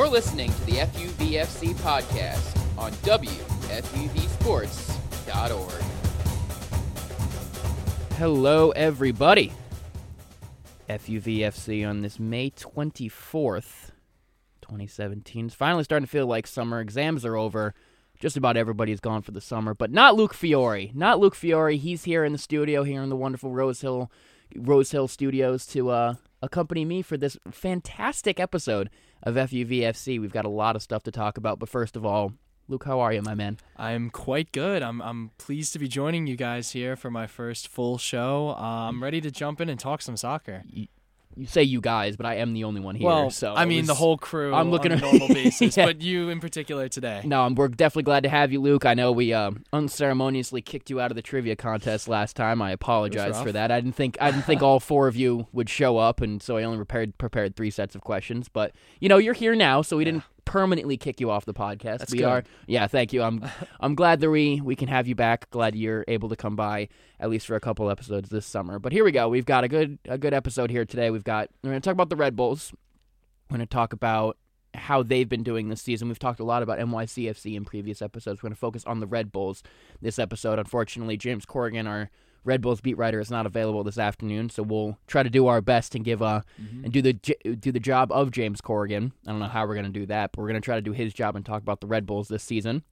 You're 0.00 0.08
listening 0.08 0.50
to 0.50 0.64
the 0.64 0.76
FUVFC 0.76 1.74
podcast 1.74 2.58
on 2.78 2.90
WFUVSports.org. 2.90 5.82
Hello, 8.16 8.70
everybody. 8.70 9.52
FUVFC 10.88 11.86
on 11.86 12.00
this 12.00 12.18
May 12.18 12.48
24th, 12.48 13.90
2017. 14.62 15.44
It's 15.44 15.54
finally 15.54 15.84
starting 15.84 16.06
to 16.06 16.10
feel 16.10 16.26
like 16.26 16.46
summer. 16.46 16.80
Exams 16.80 17.26
are 17.26 17.36
over. 17.36 17.74
Just 18.18 18.38
about 18.38 18.56
everybody's 18.56 19.00
gone 19.00 19.20
for 19.20 19.32
the 19.32 19.40
summer, 19.42 19.74
but 19.74 19.90
not 19.90 20.16
Luke 20.16 20.32
Fiore. 20.32 20.92
Not 20.94 21.20
Luke 21.20 21.34
Fiore. 21.34 21.76
He's 21.76 22.04
here 22.04 22.24
in 22.24 22.32
the 22.32 22.38
studio, 22.38 22.84
here 22.84 23.02
in 23.02 23.10
the 23.10 23.16
wonderful 23.16 23.52
Rose 23.52 23.82
Hill, 23.82 24.10
Rose 24.56 24.92
Hill 24.92 25.08
Studios 25.08 25.66
to 25.66 25.90
uh, 25.90 26.14
accompany 26.40 26.86
me 26.86 27.02
for 27.02 27.18
this 27.18 27.36
fantastic 27.50 28.40
episode 28.40 28.88
of 29.22 29.34
FUVFC. 29.34 30.20
We've 30.20 30.32
got 30.32 30.44
a 30.44 30.50
lot 30.50 30.76
of 30.76 30.82
stuff 30.82 31.02
to 31.04 31.10
talk 31.10 31.38
about, 31.38 31.58
but 31.58 31.68
first 31.68 31.96
of 31.96 32.04
all, 32.04 32.32
Luke, 32.68 32.84
how 32.84 33.00
are 33.00 33.12
you, 33.12 33.20
my 33.20 33.34
man? 33.34 33.58
I'm 33.76 34.10
quite 34.10 34.52
good. 34.52 34.82
I'm 34.82 35.02
I'm 35.02 35.32
pleased 35.38 35.72
to 35.72 35.80
be 35.80 35.88
joining 35.88 36.28
you 36.28 36.36
guys 36.36 36.70
here 36.70 36.94
for 36.94 37.10
my 37.10 37.26
first 37.26 37.66
full 37.66 37.98
show. 37.98 38.50
Uh, 38.56 38.88
I'm 38.88 39.02
ready 39.02 39.20
to 39.22 39.30
jump 39.30 39.60
in 39.60 39.68
and 39.68 39.78
talk 39.78 40.02
some 40.02 40.16
soccer. 40.16 40.62
You, 41.36 41.46
say 41.46 41.62
you 41.62 41.80
guys, 41.80 42.16
but 42.16 42.26
I 42.26 42.36
am 42.36 42.54
the 42.54 42.64
only 42.64 42.80
one 42.80 42.96
here. 42.96 43.06
Well, 43.06 43.30
so 43.30 43.54
I 43.54 43.64
mean 43.64 43.78
was- 43.82 43.86
the 43.86 43.94
whole 43.94 44.18
crew. 44.18 44.52
I'm 44.52 44.70
looking 44.70 44.90
on 44.92 44.98
at- 44.98 45.04
a 45.04 45.06
normal 45.18 45.28
basis, 45.34 45.76
Yeah. 45.76 45.86
but 45.86 46.00
you 46.02 46.28
in 46.28 46.40
particular 46.40 46.88
today. 46.88 47.22
No, 47.24 47.42
I'm- 47.42 47.54
we're 47.54 47.68
definitely 47.68 48.02
glad 48.02 48.24
to 48.24 48.28
have 48.28 48.52
you, 48.52 48.60
Luke. 48.60 48.84
I 48.84 48.94
know 48.94 49.12
we 49.12 49.32
uh, 49.32 49.52
unceremoniously 49.72 50.62
kicked 50.62 50.90
you 50.90 51.00
out 51.00 51.10
of 51.10 51.14
the 51.16 51.22
trivia 51.22 51.56
contest 51.56 52.08
last 52.08 52.36
time. 52.36 52.60
I 52.62 52.70
apologize 52.72 53.40
for 53.40 53.52
that. 53.52 53.70
I 53.70 53.80
didn't 53.80 53.94
think 53.96 54.16
I 54.20 54.30
didn't 54.30 54.44
think 54.44 54.62
all 54.64 54.80
four 54.80 55.08
of 55.08 55.16
you 55.16 55.46
would 55.52 55.68
show 55.68 55.98
up, 55.98 56.20
and 56.20 56.42
so 56.42 56.56
I 56.56 56.62
only 56.64 56.78
prepared 56.78 57.16
prepared 57.18 57.56
three 57.56 57.70
sets 57.70 57.94
of 57.94 58.00
questions. 58.02 58.48
But 58.48 58.72
you 59.00 59.08
know, 59.08 59.18
you're 59.18 59.34
here 59.34 59.54
now, 59.54 59.82
so 59.82 59.96
we 59.96 60.04
didn't 60.04 60.24
permanently 60.50 60.96
kick 60.96 61.20
you 61.20 61.30
off 61.30 61.44
the 61.44 61.54
podcast. 61.54 61.98
That's 61.98 62.10
we 62.12 62.18
good. 62.18 62.26
are, 62.26 62.44
yeah. 62.66 62.88
Thank 62.88 63.12
you. 63.12 63.22
I'm 63.22 63.44
I'm 63.80 63.94
glad 63.94 64.18
that 64.20 64.30
we 64.30 64.60
we 64.60 64.74
can 64.74 64.88
have 64.88 65.06
you 65.06 65.14
back. 65.14 65.48
Glad 65.50 65.76
you're 65.76 66.04
able 66.08 66.28
to 66.28 66.36
come 66.36 66.56
by 66.56 66.88
at 67.20 67.30
least 67.30 67.46
for 67.46 67.54
a 67.54 67.60
couple 67.60 67.88
episodes 67.88 68.30
this 68.30 68.46
summer. 68.46 68.80
But 68.80 68.92
here 68.92 69.04
we 69.04 69.12
go. 69.12 69.28
We've 69.28 69.46
got 69.46 69.62
a 69.62 69.68
good 69.68 69.98
a 70.06 70.18
good 70.18 70.34
episode 70.34 70.70
here 70.70 70.84
today. 70.84 71.10
We've 71.10 71.22
got 71.22 71.50
we're 71.62 71.70
going 71.70 71.80
to 71.80 71.84
talk 71.84 71.92
about 71.92 72.08
the 72.08 72.16
Red 72.16 72.34
Bulls. 72.34 72.72
We're 73.48 73.58
going 73.58 73.66
to 73.66 73.72
talk 73.72 73.92
about 73.92 74.38
how 74.74 75.04
they've 75.04 75.28
been 75.28 75.44
doing 75.44 75.68
this 75.68 75.82
season. 75.82 76.08
We've 76.08 76.18
talked 76.18 76.40
a 76.40 76.44
lot 76.44 76.64
about 76.64 76.80
NYCFC 76.80 77.54
in 77.54 77.64
previous 77.64 78.02
episodes. 78.02 78.42
We're 78.42 78.48
going 78.48 78.54
to 78.54 78.60
focus 78.60 78.84
on 78.84 78.98
the 78.98 79.06
Red 79.06 79.30
Bulls 79.30 79.62
this 80.00 80.18
episode. 80.18 80.58
Unfortunately, 80.58 81.16
James 81.16 81.44
Corrigan, 81.44 81.86
our 81.86 82.10
Red 82.44 82.60
Bulls 82.62 82.80
beat 82.80 82.96
writer, 82.96 83.20
is 83.20 83.30
not 83.30 83.44
available 83.46 83.84
this 83.84 83.98
afternoon, 83.98 84.48
so 84.50 84.62
we'll 84.62 84.96
try 85.06 85.22
to 85.22 85.28
do 85.30 85.46
our 85.46 85.60
best 85.60 85.94
and 85.94 86.04
give 86.04 86.22
uh 86.22 86.40
and 86.84 86.92
do 86.92 87.02
the 87.02 87.12
do 87.12 87.70
the 87.72 87.80
job 87.80 88.10
of 88.12 88.30
James 88.30 88.60
Corrigan. 88.60 89.12
I 89.26 89.30
don't 89.30 89.40
know 89.40 89.46
how 89.46 89.66
we're 89.66 89.74
going 89.74 89.84
to 89.92 90.00
do 90.00 90.06
that, 90.06 90.32
but 90.32 90.40
we're 90.40 90.48
going 90.48 90.60
to 90.60 90.64
try 90.64 90.76
to 90.76 90.80
do 90.82 90.92
his 90.92 91.12
job 91.12 91.36
and 91.36 91.44
talk 91.44 91.62
about 91.62 91.80
the 91.80 91.86
Red 91.86 92.06
Bulls 92.06 92.28
this 92.28 92.42
season. 92.42 92.82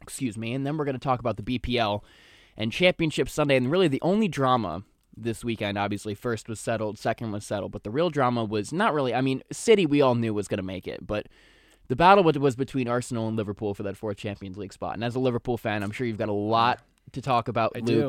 Excuse 0.00 0.38
me, 0.38 0.54
and 0.54 0.66
then 0.66 0.76
we're 0.76 0.84
going 0.84 0.94
to 0.96 1.00
talk 1.00 1.20
about 1.20 1.36
the 1.36 1.42
BPL 1.42 2.02
and 2.56 2.72
Championship 2.72 3.28
Sunday, 3.28 3.56
and 3.56 3.70
really 3.70 3.88
the 3.88 4.00
only 4.02 4.28
drama 4.28 4.82
this 5.16 5.44
weekend. 5.44 5.76
Obviously, 5.76 6.14
first 6.14 6.48
was 6.48 6.58
settled, 6.60 6.98
second 6.98 7.32
was 7.32 7.44
settled, 7.44 7.72
but 7.72 7.82
the 7.84 7.90
real 7.90 8.08
drama 8.10 8.44
was 8.44 8.72
not 8.72 8.94
really. 8.94 9.14
I 9.14 9.20
mean, 9.20 9.42
City 9.52 9.86
we 9.86 10.00
all 10.00 10.14
knew 10.14 10.32
was 10.34 10.48
going 10.48 10.58
to 10.58 10.62
make 10.64 10.86
it, 10.86 11.06
but 11.06 11.26
the 11.88 11.96
battle 11.96 12.22
was- 12.24 12.38
was 12.38 12.54
between 12.56 12.86
Arsenal 12.88 13.28
and 13.28 13.36
Liverpool 13.36 13.74
for 13.74 13.82
that 13.82 13.96
fourth 13.96 14.16
Champions 14.18 14.56
League 14.56 14.72
spot. 14.72 14.94
And 14.94 15.02
as 15.04 15.14
a 15.14 15.18
Liverpool 15.20 15.56
fan, 15.56 15.82
I'm 15.82 15.90
sure 15.90 16.06
you've 16.06 16.18
got 16.18 16.28
a 16.28 16.32
lot 16.32 16.80
to 17.12 17.20
talk 17.22 17.48
about, 17.48 17.72
I 17.74 17.80
do. 17.80 18.08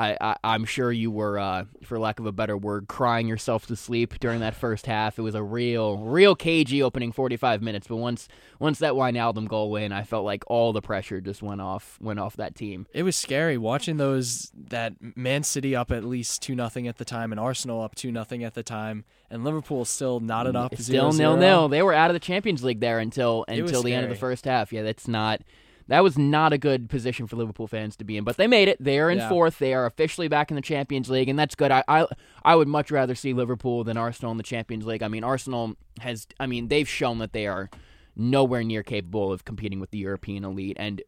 I, 0.00 0.16
I, 0.20 0.36
I'm 0.42 0.64
sure 0.64 0.90
you 0.90 1.10
were, 1.10 1.38
uh, 1.38 1.64
for 1.82 1.98
lack 1.98 2.18
of 2.20 2.24
a 2.26 2.32
better 2.32 2.56
word, 2.56 2.88
crying 2.88 3.28
yourself 3.28 3.66
to 3.66 3.76
sleep 3.76 4.18
during 4.18 4.40
that 4.40 4.54
first 4.54 4.86
half. 4.86 5.18
It 5.18 5.22
was 5.22 5.34
a 5.34 5.42
real, 5.42 5.98
real 5.98 6.34
cagey 6.34 6.82
opening 6.82 7.12
45 7.12 7.60
minutes. 7.60 7.86
But 7.86 7.96
once, 7.96 8.26
once 8.58 8.78
that 8.78 8.94
Wijnaldum 8.94 9.46
goal 9.46 9.70
went, 9.70 9.92
I 9.92 10.02
felt 10.04 10.24
like 10.24 10.42
all 10.46 10.72
the 10.72 10.80
pressure 10.80 11.20
just 11.20 11.42
went 11.42 11.60
off, 11.60 11.98
went 12.00 12.18
off 12.18 12.36
that 12.36 12.54
team. 12.54 12.86
It 12.94 13.02
was 13.02 13.14
scary 13.14 13.58
watching 13.58 13.98
those 13.98 14.50
that 14.54 14.94
Man 15.16 15.42
City 15.42 15.76
up 15.76 15.90
at 15.90 16.02
least 16.04 16.40
two 16.40 16.54
nothing 16.54 16.88
at 16.88 16.96
the 16.96 17.04
time, 17.04 17.30
and 17.30 17.38
Arsenal 17.38 17.82
up 17.82 17.94
two 17.94 18.10
nothing 18.10 18.42
at 18.42 18.54
the 18.54 18.62
time, 18.62 19.04
and 19.28 19.44
Liverpool 19.44 19.84
still 19.84 20.18
knotted 20.18 20.56
up 20.56 20.72
It's 20.72 20.86
still 20.86 21.12
0-0. 21.12 21.18
nil 21.18 21.36
nil. 21.36 21.68
They 21.68 21.82
were 21.82 21.92
out 21.92 22.08
of 22.08 22.14
the 22.14 22.20
Champions 22.20 22.64
League 22.64 22.80
there 22.80 22.98
until 23.00 23.44
until 23.48 23.82
the 23.82 23.92
end 23.92 24.04
of 24.04 24.10
the 24.10 24.16
first 24.16 24.46
half. 24.46 24.72
Yeah, 24.72 24.82
that's 24.82 25.06
not 25.06 25.42
that 25.90 26.04
was 26.04 26.16
not 26.16 26.52
a 26.52 26.58
good 26.58 26.88
position 26.88 27.26
for 27.26 27.34
Liverpool 27.36 27.66
fans 27.66 27.96
to 27.96 28.04
be 28.04 28.16
in. 28.16 28.22
But 28.22 28.36
they 28.36 28.46
made 28.46 28.68
it. 28.68 28.82
They 28.82 29.00
are 29.00 29.10
in 29.10 29.18
Yeah. 29.18 29.28
fourth. 29.28 29.58
They 29.58 29.74
are 29.74 29.86
officially 29.86 30.28
back 30.28 30.50
in 30.50 30.54
the 30.54 30.62
Champions 30.62 31.10
League, 31.10 31.28
and 31.28 31.36
that's 31.38 31.56
good. 31.56 31.70
I, 31.72 31.82
I 31.88 32.06
I 32.44 32.54
would 32.54 32.68
much 32.68 32.90
rather 32.90 33.14
see 33.16 33.32
Liverpool 33.32 33.82
than 33.82 33.96
Arsenal 33.96 34.30
in 34.30 34.36
the 34.36 34.44
Champions 34.44 34.86
League. 34.86 35.02
I 35.02 35.08
mean, 35.08 35.24
Arsenal 35.24 35.74
has. 35.98 36.26
I 36.38 36.46
mean, 36.46 36.68
they've 36.68 36.88
shown 36.88 37.18
that 37.18 37.32
they 37.32 37.46
are 37.48 37.68
nowhere 38.16 38.62
near 38.62 38.82
capable 38.82 39.32
of 39.32 39.44
competing 39.44 39.80
with 39.80 39.90
the 39.90 39.98
European 39.98 40.44
elite. 40.44 40.76
And 40.80 41.02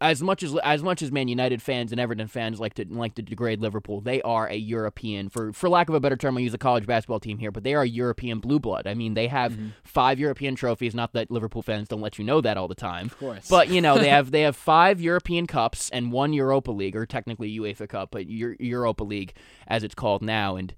as 0.00 0.22
much 0.22 0.42
as 0.42 0.56
as 0.62 0.82
much 0.82 1.02
as 1.02 1.12
Man 1.12 1.28
United 1.28 1.62
fans 1.62 1.92
and 1.92 2.00
Everton 2.00 2.28
fans 2.28 2.60
like 2.60 2.74
to 2.74 2.86
like 2.88 3.14
to 3.14 3.22
degrade 3.22 3.60
Liverpool, 3.60 4.00
they 4.00 4.22
are 4.22 4.46
a 4.48 4.56
European 4.56 5.28
for 5.28 5.52
for 5.52 5.68
lack 5.68 5.88
of 5.88 5.94
a 5.94 6.00
better 6.00 6.16
term. 6.16 6.36
I'll 6.36 6.42
use 6.42 6.54
a 6.54 6.58
college 6.58 6.86
basketball 6.86 7.20
team 7.20 7.38
here, 7.38 7.50
but 7.50 7.64
they 7.64 7.74
are 7.74 7.84
European 7.84 8.40
blue 8.40 8.58
blood. 8.58 8.86
I 8.86 8.94
mean, 8.94 9.14
they 9.14 9.28
have 9.28 9.52
mm-hmm. 9.52 9.68
five 9.84 10.18
European 10.18 10.54
trophies. 10.54 10.94
Not 10.94 11.12
that 11.12 11.30
Liverpool 11.30 11.62
fans 11.62 11.88
don't 11.88 12.00
let 12.00 12.18
you 12.18 12.24
know 12.24 12.40
that 12.40 12.56
all 12.56 12.68
the 12.68 12.74
time, 12.74 13.06
Of 13.06 13.18
course. 13.18 13.48
but 13.48 13.68
you 13.68 13.80
know 13.80 13.98
they 13.98 14.08
have 14.18 14.30
they 14.30 14.42
have 14.42 14.56
five 14.56 15.00
European 15.00 15.46
cups 15.46 15.90
and 15.90 16.12
one 16.12 16.32
Europa 16.32 16.70
League, 16.70 16.96
or 16.96 17.06
technically 17.06 17.56
UEFA 17.58 17.88
Cup, 17.88 18.10
but 18.10 18.26
Eu- 18.26 18.56
Europa 18.58 19.04
League 19.04 19.34
as 19.66 19.82
it's 19.82 19.94
called 19.94 20.22
now, 20.22 20.56
and 20.56 20.74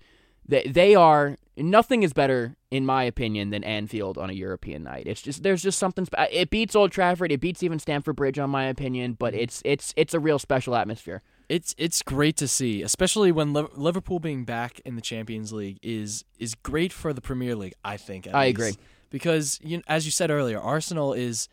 they 0.50 0.65
they 0.65 0.94
are 0.94 1.37
nothing 1.56 2.03
is 2.03 2.12
better 2.12 2.56
in 2.71 2.84
my 2.84 3.05
opinion 3.05 3.50
than 3.50 3.65
Anfield 3.65 4.19
on 4.19 4.31
a 4.31 4.33
European 4.33 4.83
night. 4.83 5.06
It's 5.06 5.22
just 5.22 5.43
there's 5.43 5.62
just 5.62 5.78
something 5.78 6.05
spe- 6.05 6.31
it 6.31 6.50
beats 6.50 6.75
Old 6.75 6.93
Trafford, 6.93 7.33
it 7.33 7.41
beats 7.41 7.62
even 7.62 7.78
Stamford 7.78 8.16
Bridge 8.16 8.38
on 8.38 8.50
my 8.50 8.65
opinion, 8.65 9.15
but 9.15 9.33
mm-hmm. 9.33 9.43
it's 9.43 9.62
it's 9.65 9.94
it's 9.97 10.15
a 10.15 10.21
real 10.21 10.39
special 10.39 10.75
atmosphere. 10.75 11.22
It's 11.49 11.75
it's 11.78 12.03
great 12.03 12.37
to 12.39 12.49
see, 12.49 12.83
especially 12.83 13.33
when 13.33 13.53
Liverpool 13.53 14.21
being 14.21 14.44
back 14.44 14.81
in 14.84 14.97
the 14.97 15.03
Champions 15.03 15.53
League 15.53 15.78
is 15.83 16.25
is 16.39 16.55
great 16.55 16.93
for 16.93 17.12
the 17.12 17.21
Premier 17.21 17.56
League. 17.56 17.75
I 17.84 17.97
think. 17.97 18.27
at 18.27 18.34
I 18.34 18.47
least. 18.47 18.56
agree. 18.56 18.72
because 19.10 19.59
you 19.62 19.83
as 19.87 20.05
you 20.05 20.10
said 20.10 20.31
earlier, 20.31 20.60
Arsenal 20.60 21.12
is. 21.12 21.49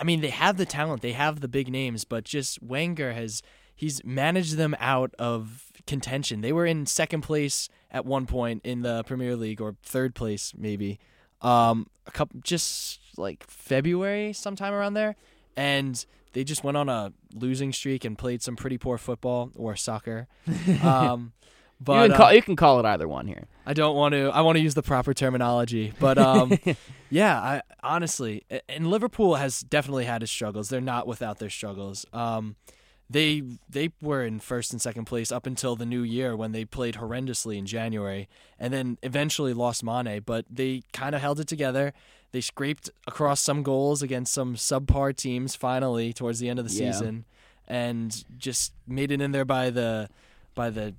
I 0.00 0.02
mean, 0.02 0.20
they 0.20 0.30
have 0.30 0.56
the 0.56 0.66
talent, 0.66 1.00
they 1.00 1.12
have 1.12 1.38
the 1.38 1.46
big 1.46 1.70
names, 1.70 2.04
but 2.04 2.24
just 2.24 2.60
Wenger 2.60 3.12
has 3.12 3.40
he's 3.76 4.04
managed 4.04 4.56
them 4.56 4.74
out 4.80 5.14
of 5.16 5.70
contention. 5.86 6.40
They 6.40 6.52
were 6.52 6.66
in 6.66 6.86
second 6.86 7.20
place 7.20 7.68
at 7.90 8.04
one 8.04 8.26
point 8.26 8.62
in 8.64 8.82
the 8.82 9.02
Premier 9.04 9.36
League, 9.36 9.60
or 9.60 9.76
third 9.82 10.14
place 10.14 10.52
maybe, 10.56 10.98
um, 11.42 11.86
a 12.06 12.10
couple 12.10 12.40
just 12.42 13.00
like 13.16 13.44
February 13.46 14.32
sometime 14.32 14.72
around 14.72 14.94
there, 14.94 15.16
and 15.56 16.04
they 16.32 16.44
just 16.44 16.62
went 16.62 16.76
on 16.76 16.88
a 16.88 17.12
losing 17.34 17.72
streak 17.72 18.04
and 18.04 18.16
played 18.16 18.42
some 18.42 18.56
pretty 18.56 18.78
poor 18.78 18.98
football 18.98 19.50
or 19.56 19.76
soccer. 19.76 20.28
Um, 20.82 21.32
but 21.82 21.94
you, 21.94 22.08
can 22.08 22.12
uh, 22.12 22.16
call, 22.16 22.32
you 22.34 22.42
can 22.42 22.56
call 22.56 22.78
it 22.78 22.84
either 22.84 23.08
one 23.08 23.26
here. 23.26 23.46
I 23.64 23.72
don't 23.72 23.96
want 23.96 24.12
to. 24.12 24.28
I 24.28 24.42
want 24.42 24.56
to 24.56 24.62
use 24.62 24.74
the 24.74 24.82
proper 24.82 25.14
terminology, 25.14 25.94
but 25.98 26.18
um, 26.18 26.58
yeah. 27.10 27.40
I 27.40 27.62
honestly, 27.82 28.44
and 28.68 28.90
Liverpool 28.90 29.36
has 29.36 29.60
definitely 29.60 30.04
had 30.04 30.22
its 30.22 30.30
struggles. 30.30 30.68
They're 30.68 30.82
not 30.82 31.06
without 31.06 31.38
their 31.38 31.48
struggles. 31.48 32.04
Um, 32.12 32.56
they 33.12 33.42
they 33.68 33.90
were 34.00 34.24
in 34.24 34.38
first 34.38 34.72
and 34.72 34.80
second 34.80 35.06
place 35.06 35.32
up 35.32 35.44
until 35.44 35.74
the 35.74 35.84
new 35.84 36.02
year 36.02 36.36
when 36.36 36.52
they 36.52 36.64
played 36.64 36.94
horrendously 36.94 37.58
in 37.58 37.66
January, 37.66 38.28
and 38.58 38.72
then 38.72 38.98
eventually 39.02 39.52
lost 39.52 39.82
Mane. 39.82 40.22
But 40.24 40.44
they 40.48 40.82
kind 40.92 41.14
of 41.16 41.20
held 41.20 41.40
it 41.40 41.48
together. 41.48 41.92
They 42.32 42.40
scraped 42.40 42.88
across 43.08 43.40
some 43.40 43.64
goals 43.64 44.00
against 44.02 44.32
some 44.32 44.54
subpar 44.54 45.16
teams 45.16 45.56
finally 45.56 46.12
towards 46.12 46.38
the 46.38 46.48
end 46.48 46.60
of 46.60 46.68
the 46.68 46.72
Yeah. 46.74 46.92
season, 46.92 47.24
and 47.66 48.24
just 48.38 48.72
made 48.86 49.10
it 49.10 49.20
in 49.20 49.32
there 49.32 49.44
by 49.44 49.70
the 49.70 50.08
by 50.54 50.70
the. 50.70 50.94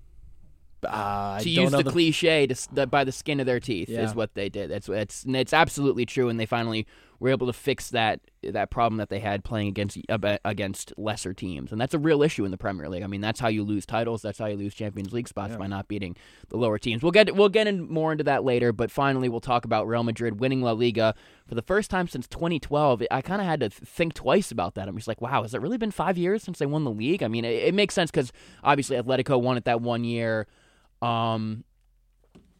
Uh, 0.83 1.39
to 1.39 1.47
use 1.47 1.69
the, 1.69 1.83
the 1.83 1.91
cliche, 1.91 2.47
to, 2.47 2.55
the, 2.73 2.87
by 2.87 3.03
the 3.03 3.11
skin 3.11 3.39
of 3.39 3.45
their 3.45 3.59
teeth 3.59 3.87
Yeah. 3.87 4.01
is 4.01 4.15
what 4.15 4.33
they 4.33 4.49
did. 4.49 4.71
That's 4.71 4.89
it's 4.89 5.23
it's 5.27 5.53
absolutely 5.53 6.05
true, 6.07 6.27
and 6.27 6.39
they 6.39 6.47
finally 6.47 6.87
were 7.21 7.29
able 7.29 7.45
to 7.45 7.53
fix 7.53 7.91
that 7.91 8.19
that 8.41 8.71
problem 8.71 8.97
that 8.97 9.09
they 9.09 9.19
had 9.19 9.43
playing 9.43 9.67
against 9.67 9.95
against 10.43 10.91
lesser 10.97 11.35
teams, 11.35 11.71
and 11.71 11.79
that's 11.79 11.93
a 11.93 11.99
real 11.99 12.23
issue 12.23 12.43
in 12.45 12.49
the 12.49 12.57
Premier 12.57 12.89
League. 12.89 13.03
I 13.03 13.07
mean, 13.07 13.21
that's 13.21 13.39
how 13.39 13.47
you 13.47 13.63
lose 13.63 13.85
titles. 13.85 14.23
That's 14.23 14.39
how 14.39 14.47
you 14.47 14.57
lose 14.57 14.73
Champions 14.73 15.13
League 15.13 15.27
spots 15.27 15.51
Yeah. 15.51 15.57
by 15.59 15.67
not 15.67 15.87
beating 15.87 16.17
the 16.49 16.57
lower 16.57 16.79
teams. 16.79 17.03
We'll 17.03 17.11
get 17.11 17.35
we'll 17.35 17.49
get 17.49 17.67
in 17.67 17.87
more 17.87 18.11
into 18.11 18.23
that 18.23 18.43
later, 18.43 18.73
but 18.73 18.89
finally 18.89 19.29
we'll 19.29 19.39
talk 19.39 19.65
about 19.65 19.87
Real 19.87 20.01
Madrid 20.03 20.39
winning 20.39 20.63
La 20.63 20.71
Liga 20.71 21.13
for 21.47 21.53
the 21.53 21.61
first 21.61 21.91
time 21.91 22.07
since 22.07 22.27
2012. 22.27 23.03
I 23.11 23.21
kind 23.21 23.39
of 23.39 23.45
had 23.45 23.59
to 23.59 23.69
think 23.69 24.15
twice 24.15 24.51
about 24.51 24.73
that. 24.73 24.87
I'm 24.87 24.95
just 24.95 25.07
like, 25.07 25.21
wow, 25.21 25.43
has 25.43 25.53
it 25.53 25.61
really 25.61 25.77
been 25.77 25.91
five 25.91 26.17
years 26.17 26.41
since 26.41 26.57
they 26.57 26.65
won 26.65 26.83
the 26.83 26.91
league? 26.91 27.21
I 27.21 27.27
mean, 27.27 27.45
it, 27.45 27.53
it 27.65 27.73
makes 27.75 27.93
sense 27.93 28.09
because 28.09 28.33
obviously 28.63 28.97
Atletico 28.97 29.39
won 29.39 29.57
it 29.57 29.65
that 29.65 29.79
one 29.81 30.03
year. 30.03 30.47
Um, 31.03 31.65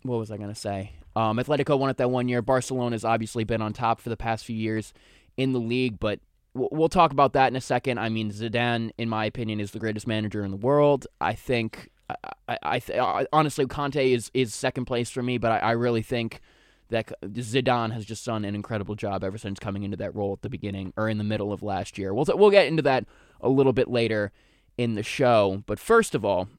what 0.03 0.17
was 0.17 0.29
I 0.29 0.37
gonna 0.37 0.53
say? 0.53 0.91
Um, 1.15 1.37
Atletico 1.37 1.77
won 1.77 1.89
it 1.89 1.97
that 1.97 2.09
one 2.09 2.27
year. 2.27 2.41
Barcelona's 2.41 3.03
obviously 3.05 3.43
been 3.43 3.61
on 3.61 3.73
top 3.73 3.99
for 3.99 4.09
the 4.09 4.17
past 4.17 4.45
few 4.45 4.55
years 4.55 4.93
in 5.37 5.53
the 5.53 5.59
league, 5.59 5.99
but 5.99 6.19
we'll, 6.53 6.89
talk 6.89 7.11
about 7.11 7.33
that 7.33 7.47
in 7.47 7.55
a 7.55 7.61
second. 7.61 7.97
I 7.97 8.09
mean, 8.09 8.31
Zidane, 8.31 8.91
in 8.97 9.09
my 9.09 9.25
opinion, 9.25 9.59
is 9.59 9.71
the 9.71 9.79
greatest 9.79 10.07
manager 10.07 10.43
in 10.43 10.51
the 10.51 10.57
world. 10.57 11.07
I 11.19 11.33
think, 11.33 11.89
I, 12.09 12.15
I, 12.47 12.57
I 12.63 12.79
th- 12.79 13.27
honestly, 13.31 13.65
Conte 13.65 14.11
is 14.11 14.31
is 14.33 14.53
second 14.53 14.85
place 14.85 15.09
for 15.09 15.23
me, 15.23 15.37
but 15.37 15.51
I, 15.51 15.57
I 15.59 15.71
really 15.71 16.01
think 16.01 16.41
that 16.89 17.11
Zidane 17.23 17.93
has 17.93 18.05
just 18.05 18.25
done 18.25 18.43
an 18.43 18.53
incredible 18.53 18.95
job 18.95 19.23
ever 19.23 19.37
since 19.37 19.59
coming 19.59 19.83
into 19.83 19.97
that 19.97 20.13
role 20.13 20.33
at 20.33 20.41
the 20.41 20.49
beginning 20.49 20.93
or 20.97 21.07
in 21.07 21.17
the 21.17 21.23
middle 21.23 21.53
of 21.53 21.63
last 21.63 21.97
year. 21.97 22.13
We'll 22.13 22.25
we'll 22.35 22.51
get 22.51 22.67
into 22.67 22.83
that 22.83 23.05
a 23.39 23.49
little 23.49 23.73
bit 23.73 23.87
later 23.87 24.31
in 24.77 24.95
the 24.95 25.03
show, 25.03 25.63
but 25.65 25.79
first 25.79 26.15
of 26.15 26.25
all, 26.25 26.49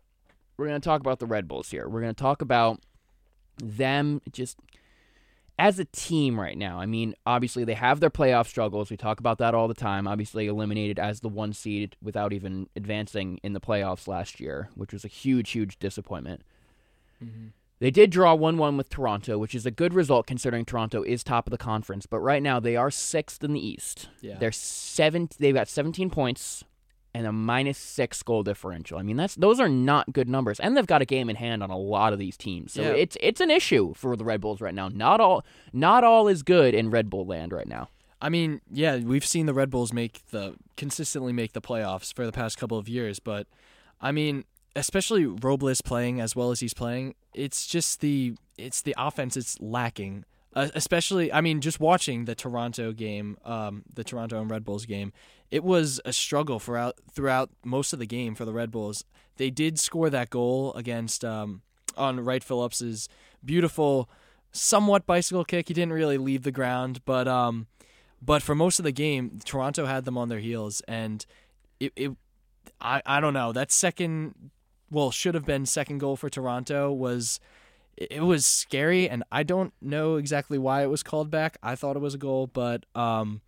we're 0.57 0.69
going 0.69 0.81
to 0.81 0.85
talk 0.85 1.01
about 1.01 1.19
the 1.19 1.27
Red 1.27 1.49
Bulls 1.49 1.71
here. 1.71 1.89
We're 1.89 2.01
going 2.01 2.15
to 2.15 2.21
talk 2.21 2.43
about 2.43 2.81
them 3.63 4.21
just 4.31 4.59
as 5.59 5.79
a 5.79 5.85
team 5.87 6.39
right 6.41 6.59
now. 6.59 6.81
I 6.81 6.87
mean, 6.87 7.15
obviously 7.25 7.65
they 7.65 7.75
have 7.75 8.01
their 8.01 8.11
playoff 8.11 8.49
struggles. 8.49 8.91
We 8.91 8.97
talk 8.97 9.21
about 9.21 9.39
that 9.39 9.55
all 9.55 9.69
the 9.69 9.75
time. 9.75 10.09
Obviously 10.09 10.47
eliminated 10.47 10.99
as 10.99 11.21
the 11.21 11.29
one 11.29 11.53
seed 11.53 11.97
without 12.03 12.33
even 12.33 12.69
advancing 12.75 13.39
in 13.43 13.53
the 13.53 13.61
playoffs 13.61 14.09
last 14.09 14.41
year, 14.41 14.69
which 14.75 14.93
was 14.93 15.05
a 15.05 15.09
huge 15.09 15.51
huge 15.51 15.79
disappointment. 15.79 16.43
Mm-hmm. 17.23 17.49
They 17.79 17.91
did 17.91 18.11
draw 18.11 18.35
1 18.35 18.59
1 18.59 18.77
with 18.77 18.89
Toronto, 18.89 19.39
which 19.39 19.57
is 19.57 19.67
a 19.67 19.71
good 19.73 19.93
result 19.93 20.27
considering 20.27 20.65
Toronto 20.65 21.03
is 21.03 21.25
top 21.25 21.49
of 21.49 21.51
the 21.51 21.59
conference. 21.59 22.07
But 22.07 22.21
right 22.21 22.43
now, 22.43 22.61
they 22.61 22.77
are 22.77 22.93
sixth 22.93 23.43
in 23.43 23.53
the 23.55 23.67
East. 23.67 24.09
Yeah. 24.21 24.39
They're 24.39 24.53
seven, 24.53 25.29
they've 25.41 25.55
got 25.55 25.67
17 25.67 26.09
points 26.09 26.63
and 27.15 27.27
a 27.27 27.33
minus 27.33 27.77
six 27.79 28.23
goal 28.23 28.43
differential. 28.43 28.99
I 28.99 29.03
mean, 29.03 29.17
that's 29.17 29.35
those 29.35 29.61
are 29.61 29.69
not 29.69 30.13
good 30.13 30.29
numbers. 30.29 30.59
And 30.61 30.77
they've 30.77 30.87
got 30.87 31.03
a 31.03 31.05
game 31.05 31.29
in 31.29 31.37
hand 31.37 31.63
on 31.63 31.71
a 31.71 31.77
lot 31.77 32.13
of 32.13 32.19
these 32.19 32.37
teams. 32.37 32.73
So 32.73 32.83
Yeah. 32.83 32.89
it's 32.89 33.17
it's 33.21 33.41
an 33.41 33.51
issue 33.51 33.93
for 33.95 34.17
the 34.17 34.25
Red 34.25 34.41
Bulls 34.41 34.61
right 34.61 34.75
now. 34.75 34.89
Not 34.89 35.21
all 35.21 35.45
not 35.73 36.05
all 36.05 36.27
is 36.29 36.43
good 36.43 36.75
in 36.75 36.91
Red 36.91 37.11
Bull 37.11 37.27
land 37.27 37.53
right 37.53 37.69
now. 37.69 37.89
I 38.21 38.29
mean, 38.29 38.61
yeah, 38.71 38.99
we've 38.99 39.27
seen 39.27 39.47
the 39.47 39.53
Red 39.55 39.69
Bulls 39.69 39.93
make 39.93 40.27
the 40.31 40.55
consistently 40.77 41.33
make 41.33 41.53
the 41.53 41.61
playoffs 41.61 42.15
for 42.15 42.25
the 42.25 42.33
past 42.33 42.57
couple 42.57 42.79
of 42.79 42.89
years, 42.89 43.19
but 43.19 43.47
I 44.01 44.13
mean, 44.13 44.45
especially 44.75 45.27
Robles 45.27 45.81
playing 45.83 46.21
as 46.21 46.35
well 46.35 46.51
as 46.51 46.61
he's 46.61 46.73
playing, 46.75 47.15
it's 47.35 47.67
just 47.67 48.01
the 48.01 48.35
it's 48.57 48.81
the 48.81 48.95
offense 48.97 49.37
it's 49.37 49.61
lacking. 49.61 50.25
Uh, 50.55 50.69
especially, 50.75 51.33
I 51.33 51.41
mean, 51.41 51.61
just 51.61 51.81
watching 51.81 52.27
the 52.27 52.35
Toronto 52.35 52.93
game, 52.93 53.39
um, 53.45 53.85
the 53.93 54.05
Toronto 54.05 54.41
and 54.41 54.51
Red 54.51 54.65
Bulls 54.65 54.85
game, 54.85 55.13
it 55.51 55.65
was 55.65 56.01
a 56.05 56.13
struggle 56.13 56.59
throughout 56.59 57.51
most 57.65 57.93
of 57.93 57.99
the 57.99 58.07
game 58.07 58.35
for 58.35 58.45
the 58.45 58.53
Red 58.53 58.71
Bulls. 58.71 59.05
They 59.37 59.51
did 59.51 59.79
score 59.79 60.11
that 60.11 60.29
goal 60.29 60.75
against 60.75 61.25
um, 61.25 61.63
on 61.97 62.21
Wright 62.21 62.45
Phillips's 62.45 63.09
beautiful, 63.43 64.11
somewhat 64.51 65.07
bicycle 65.07 65.45
kick. 65.45 65.69
He 65.69 65.75
didn't 65.75 65.95
really 65.95 66.19
leave 66.19 66.43
the 66.43 66.53
ground, 66.53 67.03
but 67.07 67.27
um, 67.27 67.67
but 68.21 68.43
for 68.43 68.55
most 68.55 68.79
of 68.79 68.85
the 68.85 68.93
game, 68.93 69.41
Toronto 69.45 69.87
had 69.87 70.05
them 70.05 70.19
on 70.19 70.29
their 70.29 70.39
heels, 70.39 70.83
and 70.87 71.25
it, 71.81 71.93
it 71.97 72.11
I 72.81 73.01
I 73.07 73.21
don't 73.21 73.35
know 73.35 73.53
that 73.53 73.73
second, 73.73 74.51
well, 74.91 75.11
should 75.11 75.35
have 75.35 75.47
been 75.47 75.65
second 75.65 75.99
goal 75.99 76.17
for 76.17 76.29
Toronto 76.29 76.93
was. 76.93 77.41
It 78.11 78.23
was 78.23 78.47
scary, 78.47 79.09
and 79.09 79.23
I 79.31 79.43
don't 79.43 79.73
know 79.81 80.17
exactly 80.17 80.59
why 80.59 80.83
it 80.83 80.91
was 80.91 81.03
called 81.03 81.31
back. 81.31 81.59
I 81.63 81.77
thought 81.77 81.97
it 81.97 82.01
was 82.01 82.15
a 82.15 82.19
goal, 82.19 82.47
but 82.47 82.87
um, 82.95 83.43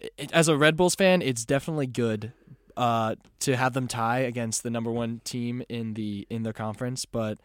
it, 0.00 0.30
as 0.32 0.48
a 0.48 0.56
Red 0.56 0.76
Bulls 0.76 0.94
fan, 0.94 1.22
it's 1.22 1.44
definitely 1.44 1.86
good 1.86 2.32
uh, 2.76 3.16
to 3.40 3.56
have 3.56 3.72
them 3.72 3.88
tie 3.88 4.20
against 4.20 4.62
the 4.62 4.70
number 4.70 4.90
one 4.90 5.20
team 5.24 5.62
in 5.68 5.94
the 5.94 6.26
in 6.30 6.42
their 6.42 6.52
conference. 6.52 7.04
But 7.04 7.38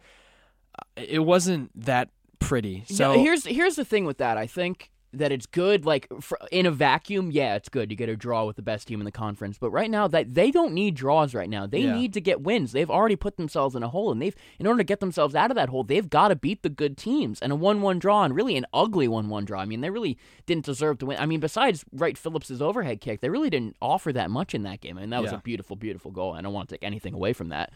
uh, 0.78 1.02
it 1.02 1.24
wasn't 1.24 1.70
that 1.84 2.10
pretty. 2.38 2.84
So 2.88 3.14
Yeah, 3.14 3.20
here's 3.20 3.46
here's 3.46 3.76
the 3.76 3.84
thing 3.84 4.04
with 4.04 4.18
that. 4.18 4.38
I 4.38 4.46
think 4.46 4.90
that 5.12 5.30
it's 5.32 5.46
good. 5.46 5.84
Like 5.84 6.08
in 6.50 6.66
a 6.66 6.70
vacuum, 6.70 7.30
yeah, 7.30 7.54
it's 7.54 7.68
good. 7.68 7.90
You 7.90 7.96
get 7.96 8.08
a 8.08 8.16
draw 8.16 8.44
with 8.44 8.56
the 8.56 8.62
best 8.62 8.88
team 8.88 9.00
in 9.00 9.04
the 9.04 9.12
conference. 9.12 9.58
But 9.58 9.70
right 9.70 9.90
now, 9.90 10.08
that 10.08 10.34
they 10.34 10.50
don't 10.50 10.72
need 10.72 10.94
draws. 10.94 11.34
Right 11.34 11.50
now, 11.50 11.66
they 11.66 11.80
Yeah. 11.82 11.94
need 11.96 12.12
to 12.14 12.20
get 12.20 12.40
wins. 12.40 12.72
They've 12.72 12.90
already 12.90 13.16
put 13.16 13.36
themselves 13.36 13.74
in 13.74 13.82
a 13.82 13.88
hole, 13.88 14.10
and 14.10 14.20
they've 14.22 14.34
in 14.58 14.66
order 14.66 14.78
to 14.78 14.84
get 14.84 15.00
themselves 15.00 15.34
out 15.34 15.50
of 15.50 15.54
that 15.56 15.68
hole, 15.68 15.84
they've 15.84 16.08
got 16.08 16.28
to 16.28 16.36
beat 16.36 16.62
the 16.62 16.70
good 16.70 16.96
teams. 16.96 17.40
And 17.40 17.52
a 17.52 17.56
one-one 17.56 17.98
draw, 17.98 18.24
and 18.24 18.34
really 18.34 18.56
an 18.56 18.66
ugly 18.72 19.08
one-one 19.08 19.44
draw. 19.44 19.60
I 19.60 19.64
mean, 19.66 19.80
they 19.82 19.90
really 19.90 20.16
didn't 20.46 20.64
deserve 20.64 20.98
to 20.98 21.06
win. 21.06 21.18
I 21.18 21.26
mean, 21.26 21.40
besides 21.40 21.84
Wright 21.92 22.16
Phillips's 22.16 22.62
overhead 22.62 23.00
kick, 23.00 23.20
they 23.20 23.28
really 23.28 23.50
didn't 23.50 23.76
offer 23.82 24.12
that 24.12 24.30
much 24.30 24.54
in 24.54 24.62
that 24.62 24.80
game. 24.80 24.98
I 24.98 25.02
and 25.02 25.12
that 25.12 25.22
was 25.22 25.32
Yeah. 25.32 25.38
a 25.38 25.42
beautiful, 25.42 25.76
beautiful 25.76 26.10
goal. 26.10 26.32
I 26.32 26.40
don't 26.40 26.52
want 26.52 26.68
to 26.70 26.74
take 26.76 26.84
anything 26.84 27.12
away 27.14 27.32
from 27.32 27.48
that 27.50 27.72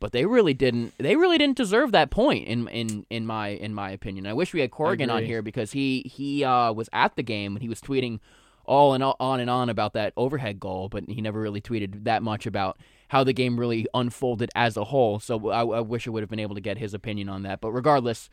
but 0.00 0.12
they 0.12 0.26
really 0.26 0.54
didn't 0.54 0.92
they 0.98 1.16
really 1.16 1.38
didn't 1.38 1.56
deserve 1.56 1.92
that 1.92 2.10
point 2.10 2.46
in 2.46 2.68
in 2.68 3.06
in 3.10 3.26
my 3.26 3.48
in 3.48 3.74
my 3.74 3.90
opinion. 3.90 4.26
I 4.26 4.32
wish 4.34 4.52
we 4.52 4.60
had 4.60 4.70
Corrigan 4.70 5.08
on 5.10 5.24
here 5.24 5.42
because 5.42 5.72
he 5.72 6.02
he 6.02 6.44
uh, 6.44 6.72
was 6.72 6.88
at 6.92 7.16
the 7.16 7.22
game 7.22 7.54
and 7.56 7.62
he 7.62 7.68
was 7.68 7.80
tweeting 7.80 8.20
all 8.66 8.94
and 8.94 9.02
all, 9.04 9.16
on 9.20 9.40
and 9.40 9.50
on 9.50 9.68
about 9.68 9.92
that 9.92 10.12
overhead 10.16 10.58
goal, 10.58 10.88
but 10.88 11.04
he 11.08 11.20
never 11.20 11.38
really 11.40 11.60
tweeted 11.60 12.04
that 12.04 12.22
much 12.22 12.46
about 12.46 12.78
how 13.08 13.22
the 13.22 13.32
game 13.34 13.60
really 13.60 13.86
unfolded 13.92 14.50
as 14.54 14.76
a 14.78 14.84
whole. 14.84 15.20
So 15.20 15.50
I, 15.50 15.60
I 15.60 15.80
wish 15.80 16.06
I 16.06 16.10
would 16.10 16.22
have 16.22 16.30
been 16.30 16.38
able 16.40 16.54
to 16.54 16.62
get 16.62 16.78
his 16.78 16.94
opinion 16.94 17.28
on 17.28 17.42
that. 17.42 17.60
But 17.60 17.72
regardless, 17.72 18.30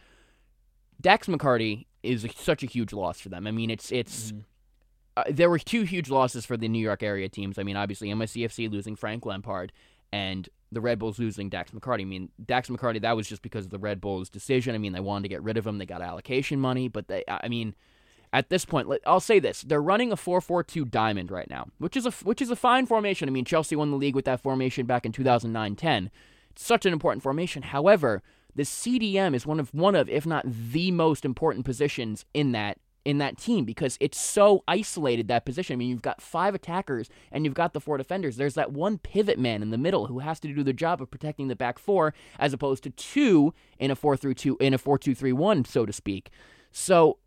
Dax 1.00 1.28
McCarty 1.28 1.86
is 2.04 2.24
a, 2.24 2.30
such 2.30 2.64
a 2.64 2.66
huge 2.66 2.94
loss 2.94 3.20
for 3.20 3.30
them. 3.30 3.46
I 3.48 3.52
mean, 3.52 3.70
it's 3.70 3.92
it's 3.92 4.32
Mhm. 4.32 4.44
uh, 5.18 5.24
there 5.30 5.50
were 5.50 5.60
two 5.60 5.84
huge 5.84 6.10
losses 6.10 6.46
for 6.46 6.58
the 6.58 6.68
New 6.70 6.80
York 6.80 7.04
area 7.04 7.28
teams. 7.30 7.58
I 7.60 7.64
mean, 7.64 7.76
obviously 7.76 8.10
NYCFC 8.10 8.72
losing 8.72 8.96
Frank 8.96 9.26
Lampard 9.26 9.72
and 10.14 10.48
the 10.72 10.82
Red 10.82 11.00
Bulls 11.00 11.20
losing 11.20 11.50
Dax 11.50 11.72
McCarty. 11.72 12.02
I 12.02 12.06
mean, 12.06 12.30
Dax 12.46 12.70
McCarty 12.70 13.02
that 13.02 13.16
was 13.16 13.28
just 13.28 13.42
because 13.42 13.66
of 13.66 13.72
the 13.72 13.80
Red 13.80 14.00
Bulls' 14.00 14.30
decision. 14.30 14.76
I 14.76 14.78
mean, 14.78 14.94
they 14.94 15.00
wanted 15.00 15.24
to 15.24 15.30
get 15.30 15.44
rid 15.44 15.58
of 15.58 15.68
him. 15.68 15.78
They 15.78 15.86
got 15.86 16.02
allocation 16.02 16.60
money, 16.60 16.88
but 16.88 17.08
they 17.08 17.24
I 17.28 17.48
mean, 17.48 17.76
at 18.34 18.50
this 18.50 18.66
point, 18.66 18.88
I'll 19.06 19.20
say 19.20 19.40
this: 19.40 19.62
they're 19.62 19.82
running 19.82 20.12
a 20.12 20.18
four-four-two 20.18 20.86
diamond 20.86 21.32
right 21.32 21.50
now, 21.50 21.68
which 21.78 21.98
is 21.98 22.06
a 22.06 22.12
which 22.12 22.42
is 22.42 22.50
a 22.50 22.56
fine 22.56 22.86
formation. 22.86 23.28
I 23.28 23.32
mean, 23.32 23.46
Chelsea 23.46 23.76
won 23.76 23.92
the 23.92 23.98
league 23.98 24.16
with 24.16 24.26
that 24.26 24.42
formation 24.42 24.86
back 24.86 25.06
in 25.06 25.12
2009-10. 25.12 26.10
It's 26.52 26.66
such 26.66 26.86
an 26.86 26.94
important 26.94 27.24
formation. 27.24 27.64
However, 27.64 28.22
the 28.56 28.64
CDM 28.64 29.34
is 29.36 29.46
one 29.46 29.60
of 29.60 29.74
one 29.74 29.96
of, 29.96 30.10
if 30.10 30.26
not 30.26 30.46
the 30.48 30.92
most 30.92 31.26
important 31.26 31.66
positions 31.66 32.26
in 32.34 32.52
that 32.54 32.78
in 33.06 33.18
that 33.18 33.38
team 33.38 33.66
because 33.66 33.98
it's 34.00 34.20
so 34.20 34.64
isolated 34.68 35.28
that 35.28 35.46
position. 35.46 35.74
I 35.74 35.78
mean, 35.78 35.90
you've 35.90 36.02
got 36.02 36.22
five 36.22 36.54
attackers 36.54 37.10
and 37.32 37.46
you've 37.46 37.54
got 37.54 37.74
the 37.74 37.82
four 37.82 37.98
defenders. 37.98 38.38
There's 38.38 38.54
that 38.56 38.72
one 38.72 38.98
pivot 38.98 39.40
man 39.40 39.62
in 39.62 39.72
the 39.72 39.78
middle 39.78 40.08
who 40.08 40.20
has 40.20 40.40
to 40.42 40.54
do 40.54 40.64
the 40.64 40.74
job 40.74 41.02
of 41.02 41.10
protecting 41.10 41.48
the 41.48 41.56
back 41.56 41.80
four, 41.80 42.14
as 42.38 42.54
opposed 42.54 42.84
to 42.84 42.90
two 42.92 43.54
in 43.80 43.92
a 43.92 43.96
four 43.96 44.16
through 44.16 44.36
two 44.36 44.58
in 44.60 44.74
a 44.74 44.78
four 44.78 44.98
two 44.98 45.16
three 45.16 45.34
one, 45.34 45.66
so 45.66 45.86
to 45.86 45.94
speak. 45.94 46.30
So, 46.72 47.18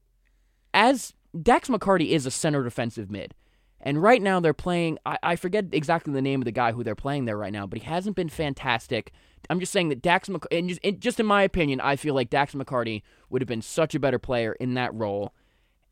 as 0.73 1.13
Dax 1.41 1.69
McCarty 1.69 2.11
is 2.11 2.27
a 2.27 2.31
center 2.31 2.63
defensive 2.63 3.11
mid. 3.11 3.35
And 3.81 4.03
right 4.03 4.23
now 4.23 4.41
they're 4.41 4.55
playing. 4.55 4.99
I, 5.05 5.19
I 5.23 5.37
forget 5.37 5.67
exactly 5.73 6.13
the 6.13 6.23
name 6.23 6.41
of 6.41 6.47
the 6.47 6.53
guy 6.53 6.73
who 6.73 6.83
they're 6.83 6.95
playing 6.95 7.27
there 7.27 7.37
right 7.37 7.53
now, 7.53 7.67
but 7.67 7.81
he 7.81 7.85
hasn't 7.85 8.17
been 8.17 8.31
fantastic. 8.31 9.13
I'm 9.51 9.61
just 9.61 9.73
saying 9.73 9.91
that 9.91 10.01
Dax, 10.01 10.29
Mc, 10.31 10.43
and 10.51 10.71
just, 10.71 10.81
just 11.01 11.21
in 11.21 11.27
my 11.27 11.43
opinion, 11.43 11.81
I 11.81 11.97
feel 11.97 12.15
like 12.15 12.31
Dax 12.31 12.55
McCarty 12.55 13.03
would 13.29 13.43
have 13.43 13.49
been 13.49 13.61
such 13.61 13.95
a 13.95 14.01
better 14.01 14.19
player 14.19 14.55
in 14.55 14.73
that 14.75 14.95
role. 14.95 15.35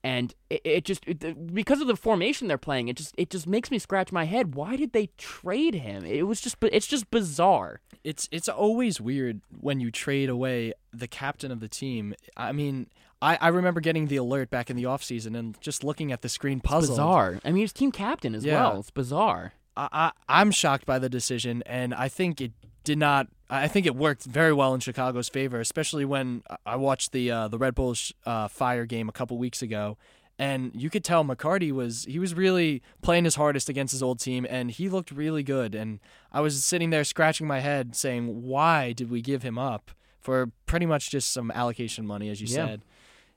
And 0.05 0.35
it, 0.51 0.61
it 0.65 0.85
just 0.85 1.05
it, 1.07 1.55
because 1.55 1.81
of 1.81 1.87
the 1.87 1.95
formation 1.97 2.49
they're 2.49 2.59
playing, 2.59 2.89
it 2.89 2.97
just 2.97 3.15
it 3.17 3.31
just 3.31 3.47
makes 3.47 3.71
me 3.71 3.79
scratch 3.79 4.11
my 4.11 4.25
head. 4.25 4.55
Why 4.57 4.75
did 4.77 4.93
they 4.93 5.11
trade 5.17 5.75
him? 5.77 6.05
It 6.05 6.27
was 6.27 6.41
just 6.41 6.57
it's 6.63 6.89
just 6.89 7.11
bizarre. 7.11 7.81
it's 8.03 8.29
it's 8.33 8.49
always 8.49 9.01
weird 9.01 9.43
when 9.61 9.79
you 9.79 9.93
trade 9.93 10.29
away 10.29 10.73
the 10.93 11.07
captain 11.07 11.53
of 11.53 11.61
the 11.61 11.69
team. 11.69 12.15
I 12.37 12.51
mean, 12.51 12.89
I, 13.21 13.39
I 13.41 13.49
remember 13.49 13.81
getting 13.81 14.09
the 14.09 14.17
alert 14.17 14.51
back 14.51 14.71
in 14.71 14.77
the 14.77 14.83
offseason 14.85 15.39
and 15.39 15.61
just 15.61 15.85
looking 15.85 16.11
at 16.11 16.23
the 16.23 16.29
screen 16.29 16.59
puzzled. 16.59 16.83
It's 16.85 16.91
bizarre. 16.91 17.39
I 17.45 17.53
mean, 17.53 17.61
he's 17.61 17.73
team 17.73 17.93
captain 17.93 18.35
as 18.35 18.45
Yeah. 18.45 18.61
well. 18.71 18.81
It's 18.81 18.91
bizarre. 18.91 19.53
I, 19.77 19.89
I 19.93 20.13
I'm 20.41 20.51
shocked 20.51 20.85
by 20.85 20.99
the 20.99 21.09
decision, 21.09 21.63
and 21.65 21.95
I 21.95 22.09
think 22.09 22.41
it 22.41 22.51
did 22.83 22.99
not. 22.99 23.29
I 23.55 23.69
think 23.69 23.87
it 23.87 23.95
worked 23.95 24.25
very 24.25 24.53
well 24.53 24.73
in 24.75 24.81
Chicago's 24.81 25.29
favor, 25.29 25.61
especially 25.61 26.05
when 26.05 26.43
I- 26.65 26.77
watched 26.77 27.13
the 27.13 27.31
uh, 27.31 27.49
the 27.49 27.59
Red 27.59 27.75
Bulls 27.75 28.13
uh, 28.25 28.49
Fire 28.49 28.87
game 28.87 29.09
a 29.09 29.13
couple 29.13 29.37
weeks 29.39 29.61
ago, 29.63 29.99
and 30.39 30.71
you 30.75 30.89
could 30.91 31.05
tell 31.05 31.23
McCarty 31.25 31.71
was 31.73 32.05
he 32.05 32.19
was 32.19 32.35
really 32.35 32.83
playing 33.03 33.25
his 33.25 33.35
hardest 33.35 33.69
against 33.69 33.93
his 33.93 34.03
old 34.03 34.21
team, 34.21 34.47
and 34.49 34.71
he 34.71 34.89
looked 34.89 35.11
really 35.11 35.43
good. 35.43 35.75
And 35.75 36.01
I 36.33 36.41
was 36.41 36.65
sitting 36.65 36.91
there 36.91 37.05
scratching 37.05 37.47
my 37.47 37.61
head, 37.61 37.95
saying, 37.95 38.43
"Why 38.43 38.93
did 38.93 39.11
we 39.11 39.21
give 39.21 39.43
him 39.43 39.59
up 39.59 39.91
for 40.21 40.51
pretty 40.67 40.87
much 40.87 41.11
just 41.11 41.31
some 41.31 41.51
allocation 41.51 42.07
money?" 42.07 42.31
As 42.31 42.41
you 42.41 42.47
Yeah. 42.49 42.55
said, 42.67 42.83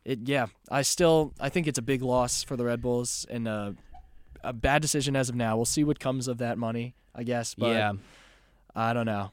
it 0.05 0.19
yeah. 0.23 0.45
I 0.71 0.81
still 0.83 1.33
I 1.39 1.49
think 1.49 1.67
it's 1.67 1.79
a 1.79 1.83
big 1.83 2.01
loss 2.01 2.41
for 2.43 2.55
the 2.55 2.63
Red 2.63 2.81
Bulls 2.81 3.25
and 3.29 3.47
a 3.47 3.75
a 4.43 4.53
bad 4.53 4.81
decision 4.81 5.15
as 5.15 5.27
of 5.27 5.35
now. 5.35 5.55
We'll 5.57 5.65
see 5.65 5.83
what 5.83 5.99
comes 5.99 6.27
of 6.29 6.37
that 6.37 6.57
money, 6.57 6.95
I 7.13 7.23
guess. 7.23 7.53
But 7.55 7.71
yeah. 7.75 7.93
I 8.75 8.93
don't 8.93 9.05
know. 9.07 9.31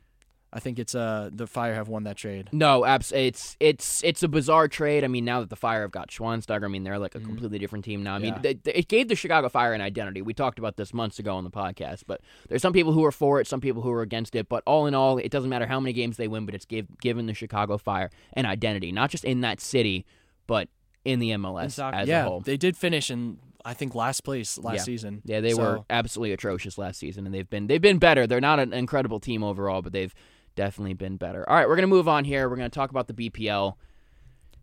I 0.55 0.61
think 0.61 0.79
it's 0.79 0.95
uh 0.95 1.31
the 1.33 1.47
Fire 1.47 1.75
have 1.75 1.89
won 1.89 2.05
that 2.05 2.17
trade. 2.17 2.51
No, 2.53 2.85
abs- 2.85 3.11
it's 3.13 3.57
it's 3.59 4.05
it's 4.05 4.23
a 4.23 4.29
bizarre 4.29 4.69
trade. 4.69 5.03
I 5.03 5.09
mean, 5.09 5.25
now 5.25 5.41
that 5.41 5.49
the 5.49 5.57
Fire 5.57 5.81
have 5.81 5.91
got 5.91 6.11
Schweinsteiger, 6.11 6.65
I 6.65 6.69
mean, 6.69 6.85
they're 6.85 6.99
like 6.99 7.15
a 7.15 7.21
Mhm. 7.21 7.25
completely 7.25 7.59
different 7.59 7.85
team 7.87 8.03
now. 8.03 8.15
I 8.15 8.19
mean, 8.19 8.35
Yeah. 8.35 8.41
th- 8.43 8.63
th- 8.65 8.77
it 8.77 8.89
gave 8.89 9.09
the 9.09 9.15
Chicago 9.17 9.49
Fire 9.49 9.73
an 9.73 9.81
identity. 9.81 10.21
We 10.21 10.35
talked 10.35 10.59
about 10.59 10.77
this 10.77 10.93
months 10.93 11.19
ago 11.19 11.35
on 11.37 11.45
the 11.45 11.51
podcast, 11.51 12.03
but 12.07 12.21
there's 12.49 12.61
some 12.61 12.75
people 12.75 12.93
who 12.93 13.03
are 13.05 13.13
for 13.13 13.41
it, 13.41 13.47
some 13.47 13.61
people 13.63 13.81
who 13.83 13.91
are 13.93 14.03
against 14.03 14.35
it. 14.35 14.49
But 14.51 14.63
all 14.67 14.87
in 14.87 14.95
all, 14.95 15.17
it 15.19 15.31
doesn't 15.31 15.49
matter 15.49 15.67
how 15.67 15.81
many 15.81 15.95
games 15.95 16.19
they 16.19 16.29
win, 16.29 16.45
but 16.45 16.55
it's 16.55 16.67
give, 16.67 16.87
given 17.01 17.25
the 17.27 17.35
Chicago 17.35 17.79
Fire 17.79 18.11
an 18.35 18.45
identity, 18.45 18.93
not 18.93 19.09
just 19.11 19.25
in 19.25 19.41
that 19.41 19.59
city, 19.61 20.05
but 20.47 20.69
in 21.05 21.19
the 21.19 21.31
MLS 21.31 21.79
as 21.79 22.09
yeah, 22.09 22.27
a 22.27 22.29
whole. 22.29 22.41
they 22.41 22.57
did 22.59 22.77
finish 22.77 23.11
in 23.11 23.39
I 23.65 23.75
think 23.75 23.95
last 23.95 24.23
place 24.25 24.59
last 24.59 24.75
Yeah. 24.79 24.83
season. 24.83 25.23
Yeah, 25.25 25.41
they 25.41 25.53
So, 25.53 25.63
were 25.63 25.81
absolutely 25.89 26.33
atrocious 26.33 26.79
last 26.79 26.99
season, 26.99 27.27
and 27.27 27.35
they've 27.35 27.49
been 27.49 27.69
they've 27.69 27.81
been 27.81 27.99
better. 27.99 28.27
They're 28.27 28.41
not 28.41 28.59
an 28.59 28.73
incredible 28.73 29.21
team 29.21 29.45
overall, 29.45 29.83
but 29.83 29.93
they've 29.93 30.13
definitely 30.55 30.95
been 30.95 31.17
better. 31.17 31.49
All 31.49 31.57
right, 31.57 31.69
we're 31.69 31.77
gonna 31.77 31.87
move 31.87 32.09
on 32.09 32.25
here. 32.25 32.49
We're 32.49 32.57
gonna 32.57 32.69
talk 32.69 32.91
about 32.91 33.09
the 33.09 33.15
BPL. 33.15 33.75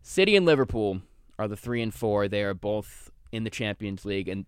City 0.02 0.36
and 0.36 0.46
Liverpool 0.46 1.02
are 1.38 1.48
the 1.48 1.56
three 1.56 1.82
and 1.82 1.92
four. 1.92 2.28
They 2.28 2.42
are 2.42 2.54
both 2.54 3.10
in 3.32 3.44
the 3.44 3.50
Champions 3.50 4.04
League, 4.04 4.28
and 4.28 4.46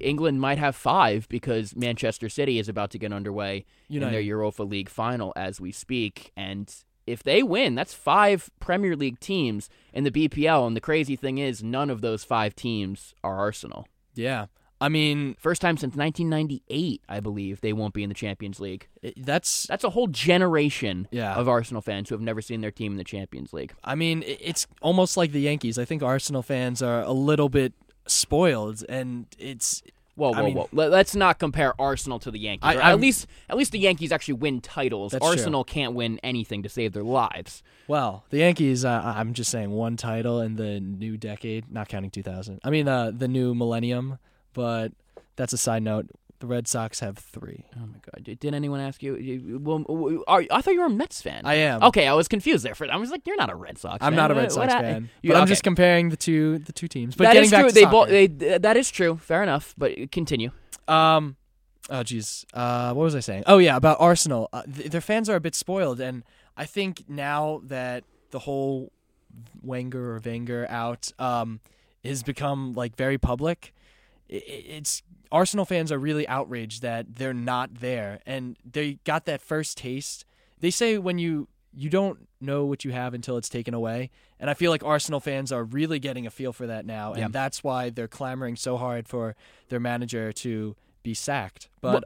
England 0.00 0.40
might 0.40 0.58
have 0.58 0.74
five 0.74 1.28
because 1.28 1.76
Manchester 1.76 2.28
City 2.28 2.58
is 2.58 2.68
about 2.68 2.90
to 2.90 2.98
get 2.98 3.12
underway 3.12 3.64
in 3.88 4.00
their 4.10 4.20
Europa 4.20 4.62
League 4.62 4.88
final 4.88 5.32
as 5.36 5.60
we 5.60 5.70
speak. 5.72 6.32
And 6.36 6.74
if 7.06 7.22
they 7.22 7.42
win, 7.42 7.74
that's 7.74 7.94
five 7.94 8.50
Premier 8.60 8.96
League 8.96 9.20
teams 9.20 9.70
in 9.92 10.04
the 10.04 10.10
BPL. 10.10 10.66
And 10.66 10.76
the 10.76 10.80
crazy 10.80 11.16
thing 11.16 11.38
is, 11.38 11.62
none 11.62 11.90
of 11.90 12.00
those 12.00 12.24
five 12.24 12.54
teams 12.56 13.14
are 13.22 13.36
Arsenal. 13.36 13.86
Yeah. 14.14 14.46
I 14.80 14.88
mean, 14.88 15.34
First 15.40 15.60
time 15.60 15.76
since 15.76 15.96
1998, 15.96 17.02
I 17.08 17.20
believe, 17.20 17.60
they 17.60 17.72
won't 17.72 17.94
be 17.94 18.02
in 18.02 18.08
the 18.08 18.14
Champions 18.14 18.60
League. 18.60 18.86
that's 19.16 19.66
That's 19.66 19.84
a 19.84 19.90
whole 19.90 20.06
generation 20.06 21.08
Yeah. 21.10 21.34
of 21.34 21.48
Arsenal 21.48 21.82
fans 21.82 22.08
who 22.08 22.14
have 22.14 22.22
never 22.22 22.40
seen 22.40 22.60
their 22.60 22.70
team 22.70 22.92
in 22.92 22.98
the 22.98 23.04
Champions 23.04 23.52
League. 23.52 23.72
I 23.82 23.94
mean, 23.94 24.22
it's 24.26 24.66
almost 24.80 25.16
like 25.16 25.32
the 25.32 25.40
Yankees. 25.40 25.78
I 25.78 25.84
think 25.84 26.02
Arsenal 26.02 26.42
fans 26.42 26.80
are 26.82 27.02
a 27.02 27.12
little 27.12 27.48
bit 27.48 27.72
spoiled 28.06 28.84
and 28.88 29.26
it's 29.38 29.82
Whoa, 30.14 30.32
I 30.32 30.40
whoa, 30.40 30.46
mean- 30.46 30.56
whoa! 30.56 30.68
Let, 30.72 30.92
us 30.92 31.14
not 31.14 31.38
compare 31.38 31.80
Arsenal 31.80 32.18
to 32.20 32.32
the 32.32 32.40
Yankees. 32.40 32.64
I- 32.68 32.90
at 32.92 32.98
least, 32.98 33.28
at 33.48 33.56
least 33.56 33.70
the 33.70 33.78
Yankees 33.78 34.10
actually 34.10 34.34
win 34.34 34.60
titles. 34.60 35.12
That's 35.12 35.22
true. 35.24 35.30
Arsenal 35.30 35.62
can't 35.62 35.94
win 35.94 36.18
anything 36.24 36.64
to 36.64 36.68
save 36.68 36.92
their 36.92 37.04
lives. 37.04 37.62
well, 37.86 38.24
the 38.30 38.38
Yankees. 38.38 38.84
Uh, 38.84 39.00
I'm 39.16 39.32
just 39.32 39.48
saying 39.50 39.70
one 39.70 39.96
title 39.96 40.40
in 40.40 40.56
the 40.56 40.80
new 40.80 41.16
decade, 41.16 41.70
not 41.70 41.88
counting 41.88 42.10
2000. 42.10 42.58
I 42.64 42.70
mean, 42.70 42.88
uh, 42.88 43.12
the 43.16 43.28
new 43.28 43.54
millennium. 43.54 44.18
But 44.52 44.92
that's 45.36 45.52
a 45.52 45.58
side 45.58 45.82
note. 45.82 46.06
The 46.40 46.46
Red 46.46 46.68
Sox 46.68 47.00
have 47.00 47.18
three. 47.18 47.64
Oh 47.76 47.80
my 47.86 47.98
God! 47.98 48.22
Did, 48.38 48.54
anyone 48.54 48.78
ask 48.78 49.02
you? 49.02 49.58
well, 49.60 50.22
are, 50.28 50.44
I 50.52 50.60
thought 50.62 50.72
you 50.72 50.78
were 50.80 50.86
a 50.86 50.90
Mets 50.90 51.20
fan. 51.20 51.42
I 51.44 51.54
am. 51.54 51.82
Okay, 51.82 52.06
I 52.06 52.12
was 52.12 52.28
confused 52.28 52.64
there. 52.64 52.76
For 52.76 52.88
I 52.88 52.96
was 52.96 53.10
like, 53.10 53.26
you're 53.26 53.36
not 53.36 53.50
a 53.50 53.56
Red 53.56 53.76
Sox. 53.76 53.98
I'm 54.00 54.12
fan. 54.12 54.16
not 54.16 54.30
a 54.30 54.34
Red 54.34 54.52
Sox 54.52 54.72
what- 54.72 54.80
fan, 54.80 55.10
You- 55.20 55.32
but 55.32 55.40
I'm 55.40 55.48
just 55.48 55.64
comparing 55.64 56.10
the 56.10 56.16
two 56.16 56.58
the 56.60 56.72
two 56.72 56.86
teams. 56.86 57.16
But 57.16 57.24
That 57.24 57.32
getting 57.32 57.46
is 57.46 57.50
back 57.50 57.60
true. 57.62 57.68
to 57.70 57.74
They 57.74 57.84
both. 57.86 58.08
They, 58.08 58.26
that 58.58 58.76
is 58.76 58.88
true. 58.88 59.16
Fair 59.16 59.42
enough. 59.42 59.74
But 59.76 60.12
continue. 60.12 60.52
Um, 60.86 61.34
oh 61.90 62.02
jeez, 62.04 62.44
uh, 62.54 62.94
what 62.94 63.02
was 63.02 63.16
I 63.16 63.20
saying? 63.20 63.42
Oh 63.48 63.58
yeah, 63.58 63.74
about 63.74 63.96
Arsenal. 63.98 64.48
Uh, 64.52 64.62
th- 64.62 64.90
their 64.92 65.00
fans 65.00 65.28
are 65.28 65.34
a 65.36 65.40
bit 65.40 65.56
spoiled, 65.56 65.98
and 66.00 66.22
I 66.56 66.66
think 66.66 67.02
now 67.08 67.62
that 67.64 68.04
the 68.30 68.38
whole 68.38 68.92
Wenger 69.60 70.14
or 70.14 70.20
Wenger 70.24 70.66
out 70.70 71.10
um 71.18 71.58
has 72.04 72.22
become 72.22 72.74
like 72.74 72.94
very 72.94 73.18
public, 73.18 73.74
it's 74.28 75.02
Arsenal 75.30 75.64
fans 75.64 75.92
are 75.92 75.98
really 75.98 76.26
outraged 76.28 76.82
that 76.82 77.16
they're 77.16 77.34
not 77.34 77.76
there, 77.76 78.20
and 78.26 78.56
they 78.64 78.94
got 79.04 79.24
that 79.26 79.40
first 79.42 79.78
taste. 79.78 80.24
They 80.60 80.70
say 80.70 80.98
when 80.98 81.18
you 81.18 81.48
you 81.74 81.90
don't 81.90 82.26
know 82.40 82.64
what 82.64 82.84
you 82.84 82.90
have 82.92 83.14
until 83.14 83.36
it's 83.36 83.48
taken 83.48 83.74
away. 83.74 84.10
And 84.40 84.48
I 84.48 84.54
feel 84.54 84.70
like 84.70 84.82
Arsenal 84.82 85.20
fans 85.20 85.52
are 85.52 85.64
really 85.64 85.98
getting 85.98 86.26
a 86.26 86.30
feel 86.30 86.52
for 86.52 86.66
that 86.66 86.86
now. 86.86 87.12
And 87.12 87.20
Yeah. 87.20 87.28
that's 87.30 87.62
why 87.62 87.90
they're 87.90 88.08
clamoring 88.08 88.56
so 88.56 88.76
hard 88.78 89.06
for 89.06 89.36
their 89.68 89.78
manager 89.78 90.32
to 90.32 90.74
be 91.02 91.14
sacked. 91.14 91.68
But 91.80 92.04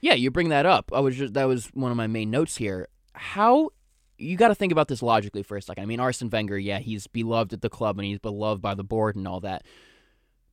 Yeah, 0.00 0.14
you 0.14 0.30
bring 0.30 0.50
that 0.50 0.66
up. 0.66 0.92
I 0.94 1.00
was 1.00 1.16
just 1.16 1.34
that 1.34 1.44
was 1.44 1.66
one 1.74 1.90
of 1.90 1.96
my 1.96 2.06
main 2.06 2.30
notes 2.30 2.58
here. 2.58 2.86
How 3.14 3.70
you 4.18 4.36
got 4.36 4.48
to 4.48 4.54
think 4.54 4.72
about 4.72 4.88
this 4.88 5.02
logically 5.02 5.42
for 5.42 5.56
a 5.56 5.62
second. 5.62 5.82
I 5.82 5.86
mean, 5.86 6.00
Arsene 6.00 6.28
Wenger, 6.30 6.58
yeah, 6.58 6.78
he's 6.78 7.06
beloved 7.06 7.52
at 7.52 7.62
the 7.62 7.70
club 7.70 7.98
and 7.98 8.06
he's 8.06 8.18
beloved 8.18 8.60
by 8.60 8.74
the 8.74 8.84
board 8.84 9.16
and 9.16 9.26
all 9.26 9.40
that. 9.40 9.64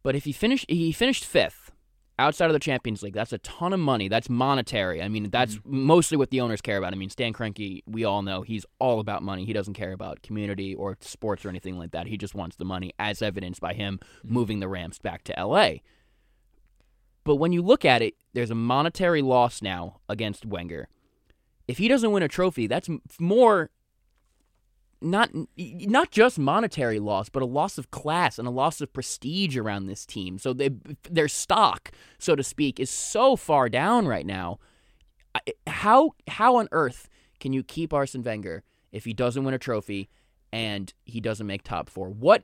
But 0.06 0.16
if 0.16 0.26
he 0.26 0.34
finished, 0.34 0.70
he 0.70 0.92
finished 0.92 1.26
fifth 1.26 1.72
outside 2.20 2.46
of 2.46 2.54
the 2.54 2.60
Champions 2.60 3.02
League. 3.02 3.16
That's 3.16 3.34
a 3.34 3.40
ton 3.40 3.74
of 3.74 3.80
money. 3.80 4.08
That's 4.08 4.30
monetary. 4.30 5.02
I 5.02 5.10
mean, 5.10 5.32
that's 5.32 5.56
mm-hmm. 5.56 5.80
mostly 5.80 6.16
what 6.16 6.30
the 6.30 6.42
owners 6.42 6.62
care 6.62 6.78
about. 6.78 6.94
I 6.94 6.96
mean, 6.96 7.10
Stan 7.10 7.34
Kroenke, 7.34 7.82
we 7.88 8.04
all 8.04 8.22
know 8.22 8.44
he's 8.44 8.68
all 8.78 9.00
about 9.00 9.24
money. 9.24 9.46
He 9.46 9.52
doesn't 9.52 9.74
care 9.74 9.94
about 9.94 10.22
community 10.22 10.76
or 10.76 10.96
sports 11.02 11.44
or 11.44 11.50
anything 11.50 11.80
like 11.80 11.90
that. 11.94 12.06
He 12.06 12.18
just 12.18 12.36
wants 12.36 12.56
the 12.56 12.66
money, 12.66 12.94
as 13.00 13.24
evidenced 13.24 13.62
by 13.62 13.74
him 13.74 13.98
mm-hmm. 13.98 14.32
moving 14.32 14.60
the 14.60 14.68
Rams 14.68 15.00
back 15.00 15.24
to 15.24 15.40
L.A. 15.40 15.82
But 17.24 17.38
when 17.38 17.52
you 17.52 17.64
look 17.64 17.84
at 17.84 18.04
it, 18.04 18.14
there's 18.34 18.52
a 18.52 18.56
monetary 18.56 19.24
loss 19.24 19.64
now 19.64 20.02
against 20.08 20.46
Wenger. 20.46 20.88
If 21.68 21.80
he 21.80 21.88
doesn't 21.88 22.12
win 22.12 22.22
a 22.22 22.28
trophy, 22.28 22.68
that's 22.68 22.92
more 23.20 23.72
not 25.06 25.30
not 25.56 26.12
just 26.12 26.40
monetary 26.40 27.00
loss, 27.00 27.30
but 27.30 27.44
a 27.44 27.46
loss 27.46 27.78
of 27.78 27.92
class 27.92 28.40
and 28.40 28.48
a 28.48 28.52
loss 28.52 28.82
of 28.82 28.92
prestige 28.92 29.56
around 29.56 29.86
this 29.86 30.06
team. 30.06 30.38
So 30.38 30.52
they, 30.52 30.72
their 31.10 31.28
stock, 31.28 31.92
so 32.18 32.36
to 32.36 32.44
speak, 32.44 32.80
is 32.80 32.90
so 32.90 33.36
far 33.36 33.70
down 33.70 34.08
right 34.08 34.26
now. 34.26 34.60
How 35.68 36.12
how 36.28 36.56
on 36.56 36.68
earth 36.72 37.10
can 37.40 37.54
you 37.54 37.64
keep 37.64 37.94
Arsene 37.94 38.24
Wenger 38.24 38.64
if 38.92 39.06
he 39.06 39.14
doesn't 39.14 39.44
win 39.44 39.54
a 39.54 39.60
trophy 39.60 40.10
and 40.52 40.94
he 41.06 41.22
doesn't 41.22 41.48
make 41.48 41.64
top 41.64 41.90
four? 41.90 42.10
What? 42.10 42.44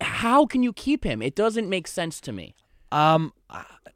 How 0.00 0.46
can 0.46 0.62
you 0.62 0.72
keep 0.72 1.04
him? 1.04 1.22
It 1.22 1.34
doesn't 1.34 1.68
make 1.68 1.86
sense 1.86 2.20
to 2.22 2.32
me. 2.32 2.54
Um, 2.94 3.32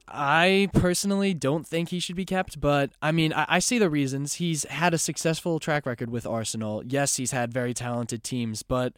I- 0.09 0.69
personally 0.73 1.35
don't 1.35 1.67
think 1.67 1.91
he 1.91 2.01
should 2.01 2.17
be 2.17 2.25
kept, 2.25 2.61
but 2.61 2.91
I 3.03 3.13
mean, 3.13 3.33
I, 3.33 3.45
I 3.49 3.59
see 3.59 3.79
the 3.79 3.91
reasons. 3.91 4.35
He's 4.35 4.65
had 4.65 4.95
a 4.95 4.99
successful 4.99 5.61
track 5.61 5.87
record 5.87 6.11
with 6.11 6.27
Arsenal. 6.27 6.83
Yes, 6.87 7.17
he's 7.17 7.31
had 7.33 7.53
very 7.53 7.75
talented 7.75 8.25
teams, 8.25 8.63
but 8.63 8.95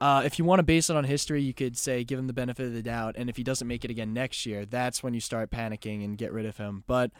uh, 0.00 0.22
if 0.24 0.38
you 0.38 0.44
want 0.44 0.58
to 0.60 0.62
base 0.64 0.88
it 0.90 0.96
on 0.96 1.04
history, 1.04 1.42
you 1.42 1.54
could 1.54 1.76
say 1.76 2.04
give 2.04 2.18
him 2.18 2.26
the 2.26 2.32
benefit 2.32 2.66
of 2.66 2.72
the 2.72 2.82
doubt, 2.82 3.14
and 3.18 3.28
if 3.28 3.36
he 3.36 3.42
doesn't 3.42 3.68
make 3.68 3.84
it 3.84 3.90
again 3.90 4.12
next 4.12 4.46
year, 4.46 4.64
that's 4.64 5.02
when 5.02 5.14
you 5.14 5.20
start 5.20 5.50
panicking 5.50 6.04
and 6.04 6.16
get 6.18 6.32
rid 6.32 6.46
of 6.46 6.56
him. 6.56 6.84
But 6.86 7.10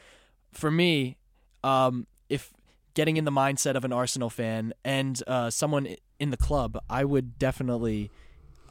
for 0.52 0.70
me, 0.70 1.16
um, 1.62 2.06
if 2.28 2.52
getting 2.94 3.16
in 3.16 3.24
the 3.24 3.30
mindset 3.30 3.74
of 3.74 3.84
an 3.84 3.92
Arsenal 3.92 4.30
fan 4.30 4.72
and 4.84 5.22
uh, 5.26 5.50
someone 5.50 5.96
in 6.18 6.30
the 6.30 6.36
club, 6.36 6.78
I 6.88 7.04
would 7.04 7.38
definitely, 7.38 8.10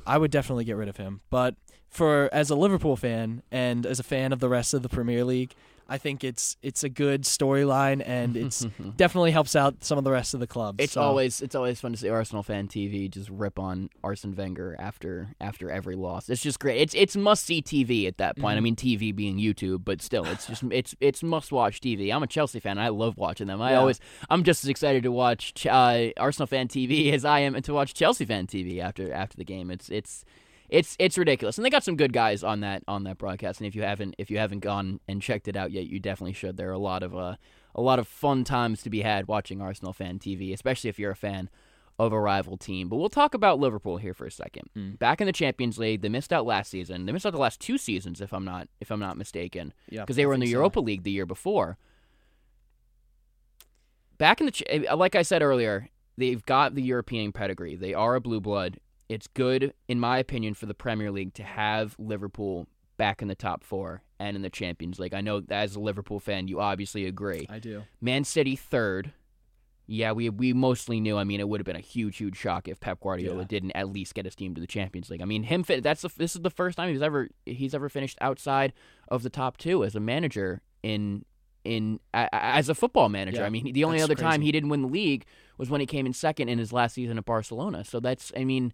I 0.06 0.18
would 0.18 0.32
definitely 0.32 0.66
get 0.66 0.78
rid 0.78 0.90
of 0.90 0.98
him. 0.98 1.22
But 1.30 1.56
for 1.90 2.30
as 2.32 2.50
a 2.50 2.56
Liverpool 2.56 2.96
fan 2.96 3.44
and 3.52 3.86
as 3.86 4.00
a 4.00 4.04
fan 4.04 4.32
of 4.32 4.40
the 4.40 4.50
rest 4.50 4.74
of 4.74 4.82
the 4.82 4.90
Premier 4.90 5.24
League, 5.24 5.56
I 5.92 5.98
think 5.98 6.24
it's 6.24 6.56
it's 6.62 6.84
a 6.84 6.90
good 6.90 7.24
storyline 7.24 8.02
and 8.06 8.38
it's 8.38 8.66
definitely 8.96 9.32
helps 9.32 9.56
out 9.56 9.84
some 9.84 9.98
of 9.98 10.04
the 10.06 10.12
rest 10.12 10.34
of 10.34 10.40
the 10.40 10.48
clubs. 10.48 10.78
It's 10.84 10.94
So, 10.94 11.02
always 11.02 11.42
it's 11.42 11.54
always 11.54 11.82
fun 11.82 11.92
to 11.92 11.98
see 11.98 12.08
Arsenal 12.10 12.44
fan 12.44 12.68
TV 12.70 13.10
just 13.12 13.30
rip 13.30 13.60
on 13.60 13.90
Arsene 14.04 14.34
Wenger 14.36 14.76
after 14.80 15.36
after 15.42 15.70
every 15.70 15.96
loss. 15.96 16.30
It's 16.30 16.42
just 16.42 16.60
great. 16.60 16.80
It's 16.80 16.94
it's 16.96 17.16
must 17.18 17.44
see 17.46 17.62
TV 17.62 18.08
at 18.08 18.18
that 18.20 18.38
point. 18.38 18.56
I 18.56 18.60
Mhm. 18.62 18.64
mean 18.64 18.76
TV 18.78 19.12
being 19.14 19.38
YouTube, 19.38 19.84
but 19.84 20.02
still 20.02 20.26
it's 20.26 20.48
just 20.48 20.64
it's 20.72 20.96
it's 21.02 21.22
must 21.24 21.52
watch 21.52 21.82
TV. 21.82 22.12
I'm 22.14 22.24
a 22.24 22.28
Chelsea 22.28 22.62
fan. 22.62 22.78
I 22.78 22.88
love 22.88 23.18
watching 23.18 23.48
them. 23.48 23.62
I 23.62 23.72
Yeah. 23.72 23.80
always 23.80 24.00
I'm 24.30 24.44
just 24.44 24.64
as 24.64 24.70
excited 24.70 25.04
to 25.04 25.12
watch 25.12 25.68
uh, 25.70 26.08
Arsenal 26.18 26.48
fan 26.48 26.70
TV 26.70 27.12
as 27.12 27.26
I 27.26 27.40
am 27.42 27.62
to 27.62 27.74
watch 27.74 27.94
Chelsea 27.94 28.24
fan 28.26 28.48
TV 28.48 28.80
after 28.80 29.12
after 29.12 29.36
the 29.36 29.44
game. 29.46 29.70
It's 29.70 29.90
it's 29.90 30.24
it's 30.72 30.96
it's 30.98 31.18
ridiculous, 31.18 31.58
and 31.58 31.66
they 31.66 31.70
got 31.70 31.84
some 31.84 31.98
good 31.98 32.14
guys 32.14 32.44
on 32.44 32.62
that 32.62 32.84
on 32.88 33.04
that 33.04 33.18
broadcast. 33.18 33.60
And 33.60 33.68
if 33.68 33.76
you 33.76 33.84
haven't 33.84 34.16
if 34.18 34.32
you 34.32 34.38
haven't 34.38 34.62
gone 34.62 35.02
and 35.08 35.22
checked 35.22 35.50
it 35.50 35.58
out 35.58 35.72
yet, 35.72 35.86
you 35.86 36.00
definitely 36.00 36.34
should. 36.34 36.56
There 36.56 36.70
are 36.70 36.74
a 36.74 36.80
lot 36.80 37.04
of 37.04 37.16
uh, 37.16 37.36
a 37.76 37.82
lot 37.82 38.00
of 38.00 38.08
fun 38.08 38.46
times 38.46 38.82
to 38.84 38.90
be 38.90 39.02
had 39.02 39.28
watching 39.28 39.62
Arsenal 39.62 39.92
fan 39.92 40.18
TV, 40.18 40.54
especially 40.54 40.90
if 40.90 40.98
you're 40.98 41.12
a 41.12 41.16
fan 41.16 41.50
of 42.00 42.14
a 42.14 42.20
rival 42.20 42.56
team. 42.56 42.88
But 42.88 42.96
we'll 42.96 43.10
talk 43.10 43.34
about 43.34 43.60
Liverpool 43.60 43.98
here 43.98 44.14
for 44.14 44.26
a 44.26 44.32
second. 44.32 44.70
Mm. 44.76 44.98
Back 44.98 45.20
in 45.20 45.28
the 45.28 45.34
Champions 45.34 45.78
League, 45.78 46.02
they 46.02 46.10
missed 46.10 46.32
out 46.32 46.46
last 46.46 46.72
season. 46.72 47.06
They 47.06 47.12
missed 47.12 47.26
out 47.26 47.34
the 47.34 47.40
last 47.40 47.60
two 47.60 47.78
seasons, 47.78 48.22
if 48.22 48.34
I'm 48.34 48.46
not 48.46 48.70
if 48.80 48.92
I'm 48.92 49.00
not 49.00 49.18
mistaken, 49.18 49.74
yeah, 49.90 50.02
because 50.02 50.16
they 50.16 50.26
were 50.26 50.34
in 50.34 50.40
the 50.40 50.48
so. 50.48 50.54
Europa 50.54 50.80
League 50.80 51.04
the 51.04 51.12
year 51.12 51.26
before. 51.26 51.78
Back 54.18 54.40
in 54.40 54.48
the 54.48 54.64
eh, 54.68 54.94
like 54.94 55.16
I 55.16 55.22
said 55.24 55.42
earlier, 55.42 55.90
they've 56.18 56.46
got 56.46 56.76
the 56.76 56.82
European 56.82 57.34
pedigree. 57.34 57.76
They 57.76 57.94
are 57.94 58.16
a 58.16 58.22
blue 58.22 58.40
blood. 58.40 58.80
It's 59.12 59.28
good, 59.28 59.74
in 59.90 60.00
my 60.00 60.20
opinion, 60.20 60.54
for 60.54 60.68
the 60.68 60.74
Premier 60.74 61.12
League 61.12 61.34
to 61.34 61.44
have 61.44 61.96
Liverpool 62.00 62.66
back 62.96 63.22
in 63.22 63.28
the 63.28 63.36
top 63.36 63.62
four 63.64 64.04
and 64.20 64.38
in 64.38 64.42
the 64.42 64.50
Champions 64.50 65.00
League. 65.00 65.14
I 65.14 65.20
know 65.20 65.42
as 65.50 65.76
a 65.76 65.82
Liverpool 65.82 66.20
fan, 66.22 66.48
you 66.48 66.62
obviously 66.62 67.06
agree. 67.06 67.46
I 67.50 67.60
do. 67.60 67.84
Man 68.00 68.24
City 68.24 68.56
third. 68.56 69.12
Yeah, 69.86 70.14
we 70.14 70.30
we 70.30 70.54
mostly 70.54 71.02
knew. 71.02 71.18
I 71.18 71.26
mean, 71.26 71.42
it 71.42 71.50
would 71.50 71.60
have 71.60 71.66
been 71.66 71.76
a 71.76 71.80
huge, 71.82 72.16
huge 72.18 72.38
shock 72.38 72.70
if 72.70 72.80
Pep 72.80 73.02
Guardiola 73.02 73.40
Yeah. 73.40 73.48
didn't 73.50 73.72
at 73.72 73.90
least 73.90 74.14
get 74.16 74.24
his 74.24 74.36
team 74.36 74.56
to 74.56 74.62
the 74.62 74.68
Champions 74.68 75.10
League. 75.10 75.22
I 75.22 75.26
mean, 75.26 75.44
him 75.44 75.64
fit. 75.64 75.84
That's 75.84 76.04
the, 76.04 76.10
this 76.16 76.34
is 76.34 76.42
the 76.42 76.50
first 76.50 76.78
time 76.78 76.90
he's 76.90 77.02
ever 77.02 77.28
he's 77.46 77.76
ever 77.76 77.90
finished 77.90 78.18
outside 78.22 78.72
of 79.10 79.24
the 79.24 79.30
top 79.30 79.58
two 79.58 79.84
as 79.84 79.94
a 79.94 80.00
manager 80.00 80.62
in 80.84 81.26
in 81.64 82.00
a, 82.14 82.30
as 82.34 82.70
a 82.70 82.76
football 82.76 83.10
manager. 83.10 83.42
Yeah, 83.42 83.48
I 83.48 83.50
mean, 83.50 83.74
the 83.74 83.84
only 83.84 84.02
other 84.02 84.16
time 84.16 84.42
he 84.42 84.52
didn't 84.52 84.70
win 84.70 84.84
the 84.84 84.88
league 84.88 85.26
was 85.58 85.70
when 85.70 85.82
he 85.82 85.86
came 85.86 86.06
in 86.06 86.14
second 86.14 86.48
in 86.50 86.58
his 86.58 86.72
last 86.72 86.94
season 86.96 87.18
at 87.18 87.26
Barcelona. 87.26 87.84
So 87.84 88.00
that's, 88.00 88.32
I 88.36 88.46
mean, 88.46 88.74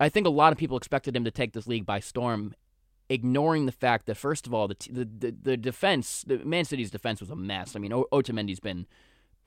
I 0.00 0.08
think 0.08 0.26
a 0.26 0.30
lot 0.30 0.52
of 0.52 0.58
people 0.58 0.76
expected 0.76 1.16
him 1.16 1.24
to 1.24 1.30
take 1.30 1.52
this 1.52 1.66
league 1.66 1.86
by 1.86 2.00
storm, 2.00 2.54
ignoring 3.08 3.66
the 3.66 3.72
fact 3.72 4.06
that 4.06 4.16
first 4.16 4.46
of 4.46 4.54
all, 4.54 4.68
the 4.68 4.74
t- 4.74 4.92
the, 4.92 5.04
the, 5.04 5.34
the 5.42 5.56
defense, 5.56 6.24
the 6.26 6.38
Man 6.38 6.64
City's 6.64 6.90
defense 6.90 7.20
was 7.20 7.30
a 7.30 7.36
mess. 7.36 7.74
I 7.74 7.78
mean, 7.78 7.92
o- 7.92 8.06
Otamendi's 8.12 8.60
been 8.60 8.86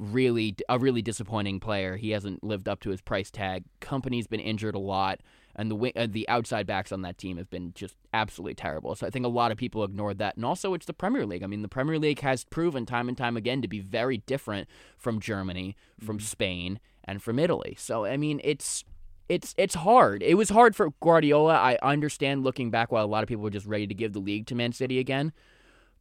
really 0.01 0.55
a 0.67 0.79
really 0.79 1.01
disappointing 1.01 1.59
player. 1.59 1.95
He 1.95 2.09
hasn't 2.09 2.43
lived 2.43 2.67
up 2.67 2.79
to 2.81 2.89
his 2.89 3.01
price 3.01 3.29
tag. 3.29 3.63
Kompany's 3.79 4.27
been 4.27 4.39
injured 4.39 4.73
a 4.73 4.79
lot, 4.79 5.21
and 5.55 5.71
the 5.71 5.93
uh, 5.95 6.07
the 6.09 6.27
outside 6.27 6.65
backs 6.65 6.91
on 6.91 7.03
that 7.03 7.17
team 7.17 7.37
have 7.37 7.49
been 7.49 7.71
just 7.73 7.95
absolutely 8.13 8.55
terrible. 8.55 8.95
So 8.95 9.05
I 9.05 9.11
think 9.11 9.25
a 9.25 9.29
lot 9.29 9.51
of 9.51 9.57
people 9.57 9.83
ignored 9.83 10.17
that. 10.17 10.35
And 10.35 10.43
also, 10.43 10.73
it's 10.73 10.87
the 10.87 10.93
Premier 10.93 11.25
League. 11.25 11.43
I 11.43 11.47
mean, 11.47 11.61
the 11.61 11.67
Premier 11.67 11.99
League 11.99 12.21
has 12.21 12.43
proven 12.45 12.85
time 12.85 13.07
and 13.07 13.17
time 13.17 13.37
again 13.37 13.61
to 13.61 13.67
be 13.67 13.79
very 13.79 14.17
different 14.17 14.67
from 14.97 15.19
Germany, 15.19 15.75
from 15.99 16.19
Spain, 16.19 16.79
and 17.03 17.21
from 17.21 17.37
Italy. 17.37 17.75
So 17.77 18.05
I 18.05 18.17
mean, 18.17 18.41
it's 18.43 18.83
it's 19.29 19.53
it's 19.57 19.75
hard. 19.75 20.23
It 20.23 20.35
was 20.35 20.49
hard 20.49 20.75
for 20.75 20.91
Guardiola. 21.01 21.55
I 21.55 21.77
understand 21.81 22.43
looking 22.43 22.69
back 22.69 22.91
while 22.91 23.05
a 23.05 23.07
lot 23.07 23.23
of 23.23 23.29
people 23.29 23.43
were 23.43 23.49
just 23.49 23.65
ready 23.65 23.87
to 23.87 23.93
give 23.93 24.13
the 24.13 24.19
league 24.19 24.47
to 24.47 24.55
Man 24.55 24.73
City 24.73 24.99
again. 24.99 25.31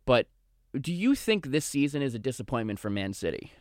But 0.05 0.27
do 0.79 0.93
you 0.93 1.15
think 1.15 1.47
this 1.47 1.65
season 1.65 2.03
is 2.03 2.15
a 2.15 2.19
disappointment 2.19 2.79
for 2.79 2.91
Man 2.91 3.12
City? 3.12 3.53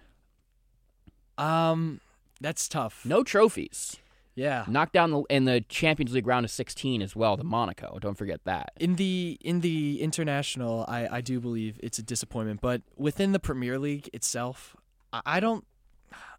Um, 1.38 2.02
that's 2.42 2.68
tough. 2.68 3.06
No 3.06 3.24
trophies. 3.24 3.98
Yeah. 4.36 4.64
Knocked 4.68 4.94
down 4.94 5.12
the, 5.12 5.24
in 5.30 5.46
the 5.46 5.62
Champions 5.68 6.14
League 6.14 6.26
round 6.26 6.46
of 6.46 6.52
16 6.52 7.02
as 7.02 7.16
well 7.16 7.36
to 7.36 7.44
Monaco. 7.44 7.98
Don't 8.00 8.18
forget 8.18 8.42
that. 8.46 8.72
In 8.80 8.96
the 8.96 9.38
in 9.42 9.60
the 9.60 10.02
international, 10.02 10.86
I, 10.88 11.18
I 11.18 11.22
do 11.22 11.40
believe 11.42 11.78
it's 11.84 12.00
a 12.00 12.04
disappointment, 12.04 12.62
but 12.62 12.82
within 12.96 13.34
the 13.34 13.40
Premier 13.40 13.78
League 13.78 14.10
itself, 14.14 14.76
I, 15.12 15.22
I 15.26 15.40
don't. 15.40 15.66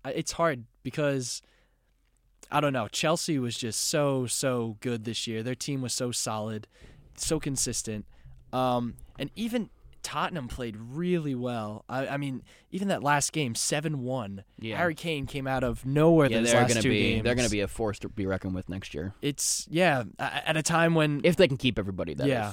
It's 0.07 0.33
hard 0.33 0.65
because 0.83 1.43
I 2.50 2.61
don't 2.61 2.73
know. 2.73 2.88
Chelsea 2.88 3.38
was 3.38 3.57
just 3.57 3.80
so 3.88 4.26
so 4.26 4.76
good 4.80 5.04
this 5.04 5.26
year. 5.26 5.42
Their 5.42 5.54
team 5.54 5.83
was 5.83 5.92
so 5.92 6.11
solid, 6.11 6.66
so 7.16 7.38
consistent, 7.38 8.07
um, 8.52 8.95
and 9.19 9.30
even 9.37 9.71
Tottenham 10.02 10.49
played 10.49 10.76
really 10.76 11.35
well. 11.35 11.85
I, 11.88 12.09
I 12.09 12.16
mean, 12.16 12.42
even 12.71 12.88
that 12.88 13.02
last 13.02 13.33
game, 13.33 13.54
seven 13.54 14.02
one. 14.02 14.45
Yeah. 14.59 14.76
Harry 14.76 14.95
Kane 14.95 15.26
came 15.26 15.47
out 15.47 15.62
of 15.62 15.85
nowhere. 15.85 16.30
Yeah, 16.30 16.40
they're 16.40 16.66
gonna 16.66 16.83
be 16.83 17.12
games. 17.12 17.25
they're 17.25 17.35
gonna 17.35 17.49
be 17.49 17.61
a 17.61 17.69
force 17.69 17.99
to 18.00 18.09
be 18.09 18.26
reckoned 18.26 18.54
with 18.54 18.69
next 18.69 18.95
year 18.95 19.14
It's 19.23 19.66
yeah, 19.71 20.04
at 20.19 20.57
a 20.57 20.62
time 20.62 20.95
when 20.95 21.21
if 21.25 21.37
they 21.37 21.49
can 21.49 21.57
keep 21.57 21.78
everybody. 21.78 22.14
That 22.14 22.26
yeah, 22.26 22.52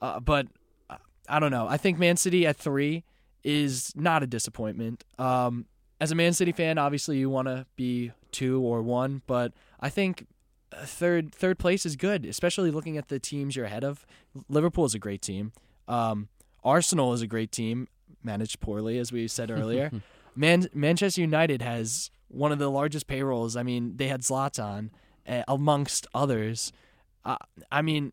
uh, 0.00 0.20
but 0.20 0.46
uh, 0.88 0.96
I 1.28 1.40
don't 1.40 1.50
know. 1.50 1.66
I 1.68 1.76
think 1.76 1.98
Man 1.98 2.16
City 2.16 2.46
at 2.46 2.56
three 2.56 3.04
is 3.44 3.92
not 3.94 4.22
a 4.22 4.26
disappointment. 4.26 5.04
Um, 5.18 5.66
as 6.00 6.12
a 6.12 6.14
Man 6.14 6.32
City 6.32 6.52
fan, 6.52 6.78
obviously 6.78 7.18
you 7.18 7.30
want 7.30 7.48
to 7.48 7.66
be 7.76 8.12
two 8.36 8.60
or 8.60 8.82
one, 8.82 9.22
but 9.26 9.52
I 9.80 9.88
think 9.88 10.26
uh, 10.72 10.84
third 10.84 11.34
third 11.34 11.58
place 11.58 11.86
is 11.86 11.96
good, 11.96 12.26
especially 12.26 12.70
looking 12.70 12.96
at 12.98 13.08
the 13.08 13.18
teams 13.18 13.56
you're 13.56 13.66
ahead 13.66 13.84
of. 13.84 14.04
Liverpool 14.48 14.84
is 14.84 14.94
a 14.94 14.98
great 14.98 15.22
team. 15.22 15.52
Um, 15.88 16.28
Arsenal 16.64 17.12
is 17.12 17.22
a 17.22 17.26
great 17.26 17.50
team, 17.52 17.88
managed 18.22 18.60
poorly 18.60 18.98
as 18.98 19.12
we 19.12 19.28
said 19.28 19.50
earlier. 19.50 19.90
Man- 20.36 20.68
Manchester 20.74 21.20
United 21.22 21.62
has 21.62 22.10
one 22.28 22.52
of 22.52 22.58
the 22.58 22.70
largest 22.70 23.06
payrolls. 23.06 23.56
I 23.56 23.62
mean, 23.62 23.96
they 23.96 24.08
had 24.08 24.20
Zlatan 24.22 24.90
uh, 25.26 25.42
amongst 25.48 26.06
others. 26.14 26.72
Uh, 27.24 27.36
I 27.72 27.80
mean, 27.82 28.12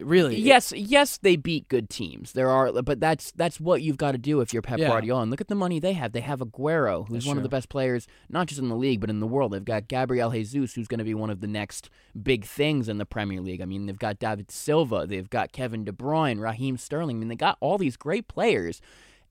really, 0.00 0.36
Yes, 0.40 0.72
yes, 0.72 1.18
they 1.18 1.36
beat 1.36 1.68
good 1.68 1.90
teams. 1.90 2.32
There 2.32 2.50
are, 2.50 2.72
but 2.82 3.00
that's 3.00 3.30
that's 3.32 3.60
what 3.60 3.82
you've 3.82 3.96
got 3.96 4.12
to 4.12 4.18
do 4.18 4.40
if 4.40 4.52
you're 4.52 4.62
Pep 4.62 4.78
Yeah. 4.78 4.88
Guardiola. 4.88 5.22
And 5.22 5.30
look 5.30 5.40
at 5.40 5.48
the 5.48 5.54
money 5.54 5.78
they 5.80 5.92
have. 5.94 6.12
They 6.12 6.20
have 6.20 6.40
Aguero, 6.40 7.06
who's 7.06 7.18
That's 7.18 7.26
one 7.26 7.36
of 7.36 7.42
the 7.42 7.48
best 7.48 7.68
players, 7.68 8.06
not 8.28 8.46
just 8.46 8.60
in 8.60 8.68
the 8.68 8.76
league 8.76 9.00
but 9.00 9.10
in 9.10 9.20
the 9.20 9.26
world. 9.26 9.52
They've 9.52 9.64
got 9.64 9.88
Gabriel 9.88 10.30
Jesus, 10.30 10.74
who's 10.74 10.88
going 10.88 10.98
to 10.98 11.04
be 11.04 11.14
one 11.14 11.30
of 11.30 11.40
the 11.40 11.46
next 11.46 11.90
big 12.20 12.44
things 12.44 12.88
in 12.88 12.98
the 12.98 13.06
Premier 13.06 13.40
League. 13.40 13.60
I 13.60 13.64
mean, 13.64 13.86
they've 13.86 13.98
got 13.98 14.18
David 14.18 14.50
Silva, 14.50 15.06
they've 15.06 15.30
got 15.30 15.52
Kevin 15.52 15.84
De 15.84 15.92
Bruyne, 15.92 16.40
Raheem 16.40 16.76
Sterling. 16.76 17.16
I 17.16 17.20
mean, 17.20 17.28
they 17.28 17.36
got 17.36 17.56
all 17.60 17.78
these 17.78 17.96
great 17.96 18.28
players, 18.28 18.80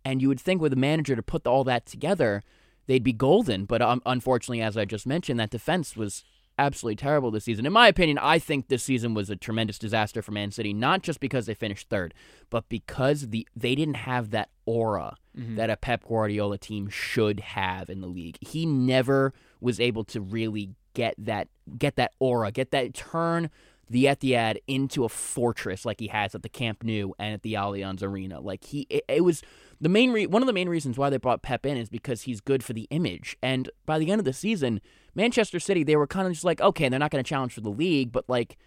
and 0.06 0.22
you 0.22 0.28
would 0.28 0.40
think 0.40 0.62
with 0.62 0.74
a 0.74 0.78
manager 0.78 1.16
to 1.16 1.24
put 1.24 1.46
all 1.46 1.64
that 1.66 1.86
together, 1.86 2.44
they'd 2.88 3.04
be 3.04 3.14
golden. 3.14 3.66
But 3.66 3.82
um, 3.82 4.02
unfortunately, 4.06 4.62
as 4.62 4.78
I 4.78 4.86
just 4.86 5.06
mentioned, 5.06 5.40
that 5.40 5.50
defense 5.50 5.96
was 5.96 6.24
absolutely 6.60 6.98
terrible 6.98 7.32
this 7.32 7.46
season. 7.46 7.66
In 7.66 7.74
my 7.74 7.88
opinion, 7.88 8.18
I 8.18 8.38
think 8.38 8.68
this 8.68 8.84
season 8.84 9.14
was 9.14 9.30
a 9.30 9.36
tremendous 9.36 9.80
disaster 9.80 10.22
for 10.22 10.32
Man 10.32 10.52
City, 10.52 10.74
not 10.74 11.02
just 11.02 11.20
because 11.20 11.46
they 11.46 11.54
finished 11.54 11.90
third, 11.90 12.14
but 12.50 12.68
because 12.70 13.30
the 13.30 13.48
they 13.56 13.76
didn't 13.76 13.96
have 13.96 14.32
that 14.32 14.50
aura 14.66 15.16
mm-hmm. 15.38 15.56
that 15.56 15.70
a 15.70 15.78
Pep 15.78 16.04
Guardiola 16.08 16.58
team 16.58 16.90
should 16.90 17.40
have 17.40 17.90
in 17.90 18.02
the 18.02 18.08
league. 18.08 18.38
He 18.42 18.66
never 18.66 19.34
was 19.62 19.80
able 19.80 20.04
to 20.06 20.22
really 20.22 20.72
get 20.94 21.16
that 21.18 21.48
get 21.78 21.96
that 21.96 22.14
aura, 22.20 22.52
get 22.52 22.72
that 22.72 22.94
turn 22.94 23.50
the 23.90 24.06
Etihad 24.06 24.58
into 24.68 25.04
a 25.04 25.10
fortress 25.10 25.84
like 25.84 26.00
he 26.00 26.08
has 26.08 26.36
at 26.36 26.44
the 26.44 26.50
Camp 26.50 26.84
Nou 26.84 27.12
and 27.18 27.34
at 27.34 27.42
the 27.42 27.54
Allianz 27.54 28.04
Arena. 28.04 28.40
Like 28.40 28.64
he, 28.66 28.86
it, 28.90 29.04
it 29.08 29.24
was 29.24 29.42
the 29.82 29.90
main 29.90 30.12
re- 30.12 30.28
one 30.28 30.42
of 30.42 30.48
the 30.48 30.54
main 30.54 30.70
reasons 30.70 30.98
why 30.98 31.10
they 31.10 31.18
brought 31.18 31.42
Pep 31.42 31.66
in 31.66 31.78
is 31.78 31.90
because 31.90 32.24
he's 32.24 32.42
good 32.42 32.64
for 32.64 32.74
the 32.74 32.88
image. 32.90 33.38
And 33.42 33.70
by 33.86 34.00
the 34.00 34.12
end 34.12 34.20
of 34.20 34.26
the 34.26 34.34
season, 34.34 34.82
Manchester 35.16 35.60
City 35.60 35.84
they 35.84 35.96
were 35.96 36.08
kind 36.08 36.28
of 36.28 36.34
just 36.34 36.46
like, 36.46 36.62
okay, 36.62 36.90
they're 36.90 37.00
not 37.00 37.12
going 37.12 37.24
to 37.24 37.28
challenge 37.30 37.54
for 37.54 37.62
the 37.62 37.70
league, 37.70 38.12
but 38.12 38.26
like. 38.28 38.58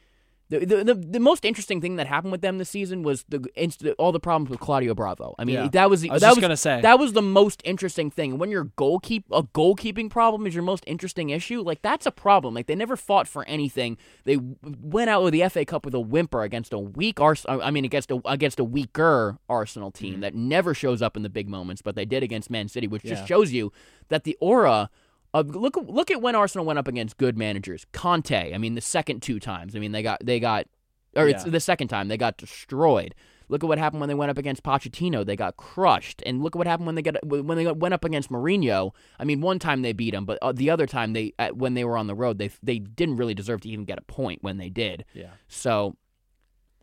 The, 0.52 0.66
the, 0.66 0.84
the, 0.84 0.94
the 0.94 1.20
most 1.20 1.44
interesting 1.44 1.80
thing 1.80 1.96
that 1.96 2.06
happened 2.06 2.30
with 2.32 2.42
them 2.42 2.58
this 2.58 2.68
season 2.68 3.02
was 3.02 3.24
the 3.28 3.44
inst- 3.56 3.86
all 3.98 4.12
the 4.12 4.20
problems 4.20 4.50
with 4.50 4.60
Claudio 4.60 4.94
Bravo. 4.94 5.34
I 5.38 5.44
mean, 5.44 5.54
Yeah. 5.56 5.68
that 5.68 5.88
was 5.90 6.02
the, 6.02 6.10
I 6.10 6.12
was 6.14 6.20
that 6.22 6.28
was 6.30 6.38
gonna 6.38 6.56
say. 6.56 6.80
that 6.82 6.98
was 6.98 7.14
the 7.14 7.22
most 7.22 7.62
interesting 7.64 8.10
thing. 8.10 8.36
When 8.38 8.50
your 8.50 8.66
goalkeep 8.66 9.24
a 9.32 9.42
goalkeeping 9.42 10.10
problem 10.10 10.46
is 10.46 10.54
your 10.54 10.62
most 10.64 10.84
interesting 10.86 11.30
issue, 11.30 11.62
like 11.62 11.80
that's 11.82 12.04
a 12.06 12.10
problem. 12.10 12.54
Like 12.54 12.66
they 12.66 12.74
never 12.74 12.96
fought 12.96 13.26
for 13.26 13.44
anything. 13.48 13.96
They 14.24 14.38
went 14.62 15.08
out 15.10 15.22
with 15.22 15.32
the 15.32 15.48
FA 15.48 15.64
Cup 15.64 15.84
with 15.84 15.94
a 15.94 16.00
whimper 16.00 16.42
against 16.42 16.72
a 16.72 16.78
weak 16.78 17.18
Ars- 17.20 17.46
I 17.48 17.70
mean 17.70 17.84
against 17.84 18.10
a 18.10 18.20
against 18.26 18.60
a 18.60 18.64
weaker 18.64 19.38
Arsenal 19.48 19.90
team 19.90 20.12
Mm-hmm. 20.12 20.20
that 20.20 20.34
never 20.34 20.74
shows 20.74 21.00
up 21.00 21.16
in 21.16 21.22
the 21.22 21.30
big 21.30 21.48
moments, 21.48 21.80
but 21.80 21.94
they 21.94 22.04
did 22.04 22.22
against 22.22 22.50
Man 22.50 22.68
City, 22.68 22.86
which 22.86 23.04
Yeah. 23.04 23.14
just 23.14 23.26
shows 23.26 23.52
you 23.52 23.72
that 24.08 24.24
the 24.24 24.36
aura 24.40 24.90
of 25.34 25.54
look 25.54 25.76
look 25.76 26.10
at 26.10 26.20
when 26.20 26.34
Arsenal 26.34 26.66
went 26.66 26.78
up 26.78 26.88
against 26.88 27.16
good 27.16 27.38
managers. 27.38 27.86
Conte, 27.92 28.54
I 28.54 28.58
mean 28.58 28.74
the 28.74 28.80
second 28.80 29.22
two 29.22 29.40
times. 29.40 29.74
I 29.74 29.78
mean 29.78 29.92
they 29.92 30.02
got 30.02 30.20
they 30.24 30.40
got 30.40 30.66
or 31.14 31.28
it's 31.28 31.44
the 31.44 31.60
second 31.60 31.88
time 31.88 32.08
they 32.08 32.16
got 32.16 32.36
destroyed. 32.36 33.14
Look 33.48 33.62
at 33.62 33.66
what 33.66 33.76
happened 33.76 34.00
when 34.00 34.08
they 34.08 34.14
went 34.14 34.30
up 34.30 34.38
against 34.38 34.62
Pochettino. 34.62 35.26
They 35.26 35.36
got 35.36 35.58
crushed. 35.58 36.22
And 36.24 36.42
look 36.42 36.56
at 36.56 36.58
what 36.58 36.66
happened 36.66 36.86
when 36.86 36.94
they 36.94 37.02
got 37.02 37.16
when 37.26 37.56
they 37.56 37.70
went 37.70 37.92
up 37.92 38.04
against 38.04 38.30
Mourinho. 38.30 38.92
I 39.18 39.24
mean, 39.24 39.42
one 39.42 39.58
time 39.58 39.82
they 39.82 39.92
beat 39.92 40.14
him, 40.14 40.24
but 40.24 40.38
uh, 40.40 40.52
the 40.52 40.70
other 40.70 40.86
time 40.86 41.12
they 41.12 41.34
uh, 41.38 41.50
when 41.50 41.74
they 41.74 41.84
were 41.84 41.98
on 41.98 42.06
the 42.06 42.14
road, 42.14 42.38
they 42.38 42.50
they 42.62 42.78
didn't 42.78 43.16
really 43.16 43.34
deserve 43.34 43.60
to 43.62 43.68
even 43.68 43.84
get 43.84 43.98
a 43.98 44.02
point 44.02 44.42
when 44.42 44.56
they 44.56 44.70
did. 44.70 45.04
Yeah. 45.12 45.30
So 45.48 45.96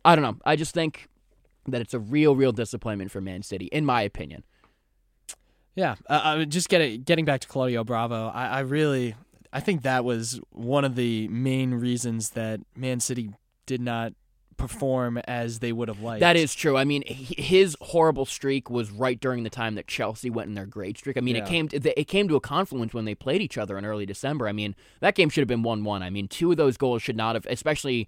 I 0.04 0.14
don't 0.14 0.22
know. 0.22 0.38
I 0.44 0.56
just 0.56 0.72
think 0.72 1.08
that 1.66 1.80
it's 1.80 1.94
a 1.94 1.98
real, 1.98 2.36
real 2.36 2.52
disappointment 2.52 3.10
for 3.10 3.20
Man 3.20 3.42
City, 3.42 3.66
in 3.66 3.84
my 3.84 4.02
opinion. 4.02 4.44
Yeah, 5.74 5.94
uh, 6.08 6.20
uh, 6.24 6.44
just 6.44 6.68
get 6.68 7.04
getting 7.04 7.24
back 7.24 7.40
to 7.40 7.48
Claudio 7.48 7.84
Bravo. 7.84 8.28
I, 8.28 8.46
I 8.46 8.60
really, 8.60 9.14
I 9.52 9.60
think 9.60 9.82
that 9.82 10.04
was 10.04 10.40
one 10.50 10.84
of 10.84 10.96
the 10.96 11.28
main 11.28 11.74
reasons 11.74 12.30
that 12.30 12.60
Man 12.74 13.00
City 13.00 13.30
did 13.66 13.80
not 13.80 14.12
perform 14.56 15.16
as 15.26 15.60
they 15.60 15.72
would 15.72 15.88
have 15.88 16.00
liked. 16.00 16.20
That 16.20 16.36
is 16.36 16.54
true. 16.54 16.76
I 16.76 16.84
mean, 16.84 17.02
his 17.06 17.76
horrible 17.80 18.26
streak 18.26 18.68
was 18.68 18.90
right 18.90 19.18
during 19.18 19.42
the 19.42 19.48
time 19.48 19.74
that 19.76 19.86
Chelsea 19.86 20.28
went 20.28 20.48
in 20.48 20.54
their 20.54 20.66
great 20.66 20.98
streak. 20.98 21.16
I 21.16 21.20
mean, 21.20 21.36
it 21.36 21.46
came 21.46 21.66
to, 21.68 21.98
it 21.98 22.04
came 22.04 22.28
to 22.28 22.36
a 22.36 22.40
confluence 22.40 22.92
when 22.92 23.06
they 23.06 23.14
played 23.14 23.40
each 23.40 23.56
other 23.56 23.78
in 23.78 23.86
early 23.86 24.04
December. 24.04 24.46
I 24.48 24.52
mean, 24.52 24.76
that 25.00 25.14
game 25.14 25.30
should 25.30 25.40
have 25.40 25.48
been 25.48 25.62
one-one. 25.62 26.02
I 26.02 26.10
mean, 26.10 26.28
two 26.28 26.50
of 26.50 26.58
those 26.58 26.76
goals 26.76 27.00
should 27.00 27.16
not 27.16 27.36
have, 27.36 27.46
especially 27.48 28.06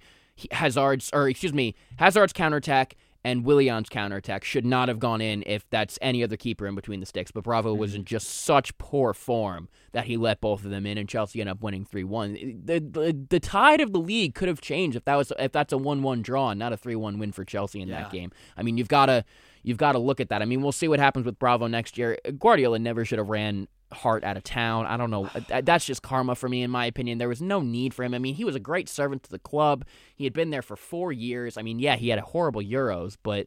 Hazard's 0.51 1.09
or 1.15 1.29
excuse 1.29 1.55
me, 1.55 1.75
Hazard's 1.97 2.35
counterattack 2.35 2.97
and 3.25 3.45
Willian's 3.45 3.89
counterattack 3.89 4.45
should 4.45 4.67
not 4.67 4.89
have 4.89 4.99
gone 4.99 5.21
in 5.21 5.45
if 5.47 5.69
that's 5.71 5.99
any 6.03 6.25
other 6.25 6.37
keeper 6.37 6.67
in 6.67 6.75
between 6.75 7.01
the 7.01 7.07
sticks. 7.07 7.31
But 7.31 7.45
Bravo 7.45 7.73
was 7.75 7.93
mm-hmm. 7.93 8.01
in 8.01 8.05
just 8.05 8.29
such 8.29 8.77
poor 8.79 9.15
form 9.15 9.69
that 9.93 10.07
he 10.07 10.17
let 10.17 10.41
both 10.41 10.65
of 10.65 10.71
them 10.71 10.87
in, 10.87 10.99
and 10.99 11.09
Chelsea 11.09 11.41
ended 11.41 11.53
up 11.53 11.63
winning 11.63 11.85
three 11.85 12.05
one. 12.05 12.35
The, 12.65 12.79
the 12.81 13.27
the 13.29 13.41
tide 13.41 13.81
of 13.81 13.93
the 13.93 14.01
league 14.01 14.35
could 14.35 14.49
have 14.49 14.61
changed 14.61 14.97
if 14.97 15.05
that 15.05 15.17
was 15.17 15.33
if 15.39 15.53
that's 15.53 15.73
a 15.73 15.79
one 15.79 16.03
one 16.03 16.23
draw, 16.23 16.53
not 16.55 16.73
a 16.73 16.77
three 16.77 16.97
one 16.97 17.19
win 17.19 17.33
for 17.33 17.45
Chelsea 17.45 17.81
in 17.81 17.89
that 17.91 18.11
game. 18.11 18.33
I 18.57 18.63
mean, 18.63 18.77
you've 18.77 18.89
got 18.89 19.07
to 19.07 19.25
you've 19.63 19.79
got 19.79 19.93
to 19.93 19.99
look 19.99 20.21
at 20.21 20.29
that. 20.31 20.43
I 20.43 20.45
mean, 20.45 20.63
we'll 20.63 20.73
see 20.73 20.89
what 20.89 20.99
happens 20.99 21.27
with 21.27 21.39
Bravo 21.39 21.67
next 21.67 21.97
year. 21.97 22.19
Guardiola 22.39 22.79
never 22.79 23.05
should 23.05 23.19
have 23.19 23.29
ran 23.29 23.69
Hart 23.93 24.25
out 24.25 24.37
of 24.37 24.45
town. 24.45 24.87
I 24.87 24.97
don't 24.97 25.11
know. 25.11 25.29
Uh, 25.51 25.61
that's 25.63 25.85
just 25.85 26.03
karma 26.03 26.35
for 26.35 26.49
me, 26.49 26.63
in 26.63 26.71
my 26.71 26.87
opinion. 26.87 27.19
There 27.19 27.29
was 27.29 27.43
no 27.43 27.61
need 27.61 27.95
for 27.95 28.03
him. 28.05 28.15
I 28.15 28.19
mean, 28.19 28.35
he 28.35 28.45
was 28.45 28.55
a 28.57 28.61
great 28.61 28.89
servant 28.89 29.23
to 29.25 29.31
the 29.31 29.39
club. 29.39 29.85
He 30.15 30.25
had 30.25 30.33
been 30.33 30.51
there 30.51 30.63
for 30.63 30.77
four 30.77 31.13
years. 31.13 31.57
I 31.57 31.63
mean, 31.63 31.79
yeah, 31.79 31.97
he 31.97 32.09
had 32.09 32.19
a 32.19 32.23
horrible 32.23 32.63
Euros, 32.63 33.17
but 33.23 33.47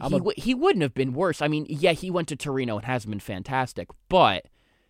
he, 0.00 0.06
a- 0.06 0.10
w- 0.10 0.34
he 0.36 0.54
wouldn't 0.54 0.82
have 0.82 0.94
been 0.94 1.12
worse. 1.12 1.40
I 1.42 1.48
mean, 1.48 1.66
yeah, 1.68 1.92
he 1.92 2.10
went 2.10 2.28
to 2.28 2.36
Torino 2.36 2.76
and 2.76 2.84
hasn't 2.84 3.10
been 3.10 3.20
fantastic, 3.20 3.88
but 4.08 4.46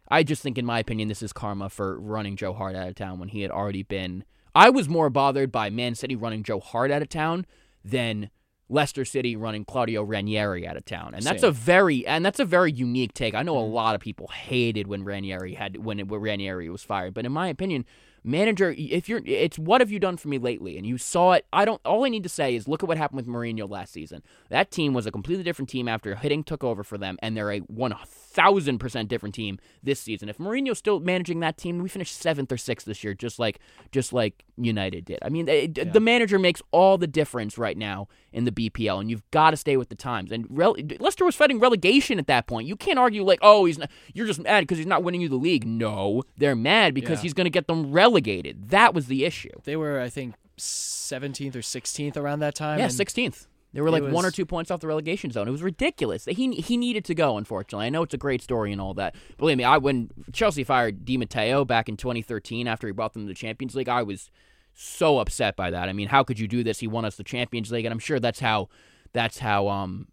I 0.09 0.23
just 0.23 0.43
think, 0.43 0.59
in 0.59 0.65
my 0.67 0.79
opinion, 0.79 1.09
this 1.09 1.23
is 1.23 1.33
karma 1.33 1.69
for 1.69 1.99
running 2.01 2.37
Joe 2.37 2.53
Hart 2.55 2.75
out 2.77 2.89
of 2.89 2.95
town 2.95 3.19
when 3.19 3.29
he 3.29 3.43
had 3.43 3.51
already 3.51 3.83
been. 3.83 4.25
I 4.55 4.71
was 4.71 4.89
more 4.89 5.11
bothered 5.11 5.53
by 5.53 5.71
Man 5.71 5.95
City 5.95 6.17
running 6.17 6.43
Joe 6.43 6.61
Hart 6.61 6.91
out 6.91 7.03
of 7.03 7.09
town 7.09 7.47
than 7.85 8.31
Leicester 8.69 9.05
City 9.05 9.37
running 9.37 9.65
Claudio 9.65 10.03
Ranieri 10.03 10.67
out 10.67 10.77
of 10.77 10.85
town, 10.85 11.15
and 11.15 11.23
that's 11.23 11.41
Same. 11.41 11.49
a 11.49 11.53
very 11.53 12.07
and 12.07 12.25
that's 12.25 12.41
a 12.41 12.45
very 12.45 12.73
unique 12.73 13.15
take. 13.15 13.35
I 13.35 13.43
know 13.43 13.59
a 13.59 13.63
mm-hmm. 13.63 13.73
lot 13.73 13.95
of 13.95 14.01
people 14.01 14.29
hated 14.29 14.87
when 14.87 15.05
Ranieri 15.05 15.55
had 15.55 15.85
when, 15.85 16.01
it, 16.01 16.09
when 16.09 16.21
Ranieri 16.21 16.69
was 16.69 16.83
fired, 16.83 17.15
but 17.15 17.25
in 17.25 17.33
my 17.33 17.49
opinion, 17.49 17.85
manager, 18.25 18.75
if 18.77 19.09
you're, 19.09 19.23
it's 19.25 19.59
what 19.59 19.81
have 19.81 19.91
you 19.91 19.99
done 19.99 20.17
for 20.17 20.29
me 20.29 20.39
lately? 20.39 20.77
And 20.77 20.87
you 20.87 20.99
saw 20.99 21.33
it. 21.33 21.47
I 21.53 21.65
don't. 21.65 21.81
All 21.85 22.05
I 22.05 22.09
need 22.09 22.23
to 22.25 22.29
say 22.29 22.55
is 22.55 22.69
look 22.69 22.83
at 22.83 22.89
what 22.89 22.99
happened 22.99 23.17
with 23.17 23.27
Mourinho 23.27 23.69
last 23.69 23.93
season. 23.93 24.23
That 24.51 24.71
team 24.71 24.93
was 24.93 25.07
a 25.07 25.11
completely 25.11 25.45
different 25.45 25.69
team 25.69 25.89
after 25.89 26.15
Hiddink 26.15 26.47
took 26.47 26.63
over 26.63 26.85
for 26.85 26.99
them, 26.99 27.19
and 27.23 27.37
they're 27.37 27.53
a 27.53 27.61
one 27.61 27.95
thousand 28.05 28.79
percent 28.79 29.09
different 29.09 29.35
team 29.35 29.59
this 29.83 30.01
season. 30.01 30.29
If 30.29 30.39
Mourinho's 30.39 30.79
still 30.79 31.01
managing 31.01 31.41
that 31.41 31.57
team, 31.57 31.79
we 31.79 31.89
finished 31.89 32.17
seventh 32.17 32.53
or 32.53 32.59
sixth 32.59 32.87
this 32.87 33.03
year, 33.03 33.15
just 33.15 33.39
like 33.39 33.61
just 33.93 34.13
like 34.13 34.45
United 34.57 35.05
did. 35.05 35.19
I 35.23 35.29
mean, 35.29 35.49
it, 35.49 35.93
the 35.93 36.01
manager 36.01 36.39
makes 36.39 36.63
all 36.71 36.99
the 36.99 37.07
difference 37.07 37.59
right 37.59 37.77
now 37.77 38.09
in 38.33 38.45
the 38.45 38.53
BPL, 38.53 39.01
and 39.01 39.11
you've 39.11 39.29
got 39.31 39.51
to 39.53 39.57
stay 39.57 39.77
with 39.77 39.89
the 39.89 39.95
times. 39.95 40.31
And 40.31 40.47
rele- 40.49 41.01
Leicester 41.01 41.25
was 41.25 41.35
fighting 41.35 41.59
relegation 41.59 42.19
at 42.19 42.27
that 42.27 42.47
point. 42.47 42.69
You 42.69 42.77
can't 42.77 42.99
argue 42.99 43.25
like, 43.25 43.39
oh, 43.43 43.65
he's 43.65 43.79
not, 43.79 43.91
you're 44.13 44.27
just 44.27 44.41
mad 44.41 44.61
because 44.61 44.77
he's 44.79 44.87
not 44.87 45.03
winning 45.03 45.21
you 45.23 45.29
the 45.29 45.37
league. 45.37 45.67
No, 45.67 46.23
they're 46.37 46.55
mad 46.57 46.93
because 46.95 47.19
Yeah. 47.19 47.23
he's 47.23 47.35
going 47.35 47.47
to 47.47 47.51
get 47.51 47.67
them 47.69 47.91
relegated. 47.93 48.69
That 48.71 48.93
was 48.95 49.07
the 49.07 49.25
issue. 49.25 49.51
They 49.65 49.77
were, 49.77 50.01
I 50.01 50.09
think, 50.11 50.35
17th 50.59 51.55
or 51.57 51.61
16th 51.61 52.17
around 52.17 52.41
that 52.41 52.55
time. 52.55 52.79
Yeah, 52.79 52.87
16th. 52.89 53.47
They 53.75 53.83
were 53.83 53.91
like 53.91 54.03
one 54.03 54.25
or 54.25 54.31
two 54.31 54.47
points 54.47 54.71
off 54.71 54.81
the 54.81 54.87
relegation 54.87 55.31
zone. 55.31 55.47
It 55.47 55.51
was 55.51 55.63
ridiculous. 55.63 56.25
He 56.25 56.55
he 56.55 56.79
needed 56.79 57.05
to 57.05 57.15
go. 57.15 57.37
Unfortunately, 57.37 57.85
I 57.87 57.91
know 57.91 58.03
it's 58.03 58.15
a 58.15 58.19
great 58.19 58.41
story 58.41 58.73
and 58.73 58.81
all 58.81 58.95
that. 58.95 59.15
Believe 59.37 59.59
me, 59.59 59.65
I 59.65 59.77
when 59.77 60.11
Chelsea 60.33 60.65
fired 60.65 61.05
Di 61.05 61.19
Matteo 61.19 61.67
back 61.67 61.87
in 61.87 61.99
2013 61.99 62.67
after 62.67 62.87
he 62.87 62.93
brought 62.95 63.13
them 63.13 63.25
to 63.25 63.29
the 63.29 63.35
Champions 63.35 63.75
League, 63.77 63.89
I 63.91 64.03
was 64.03 64.31
so 64.81 65.19
upset 65.19 65.57
by 65.57 65.71
that. 65.71 65.89
I 65.89 65.93
mean, 65.93 66.07
how 66.07 66.23
could 66.23 66.39
you 66.39 66.47
do 66.47 66.63
this? 66.63 66.79
He 66.79 66.87
won 66.87 67.05
us 67.05 67.17
the 67.17 67.25
Champions 67.25 67.73
League, 67.73 67.85
and 67.85 67.93
I'm 67.93 67.99
sure 67.99 68.21
that's 68.21 68.39
how 68.39 68.69
that's 69.13 69.39
how 69.41 69.67
um 69.69 70.07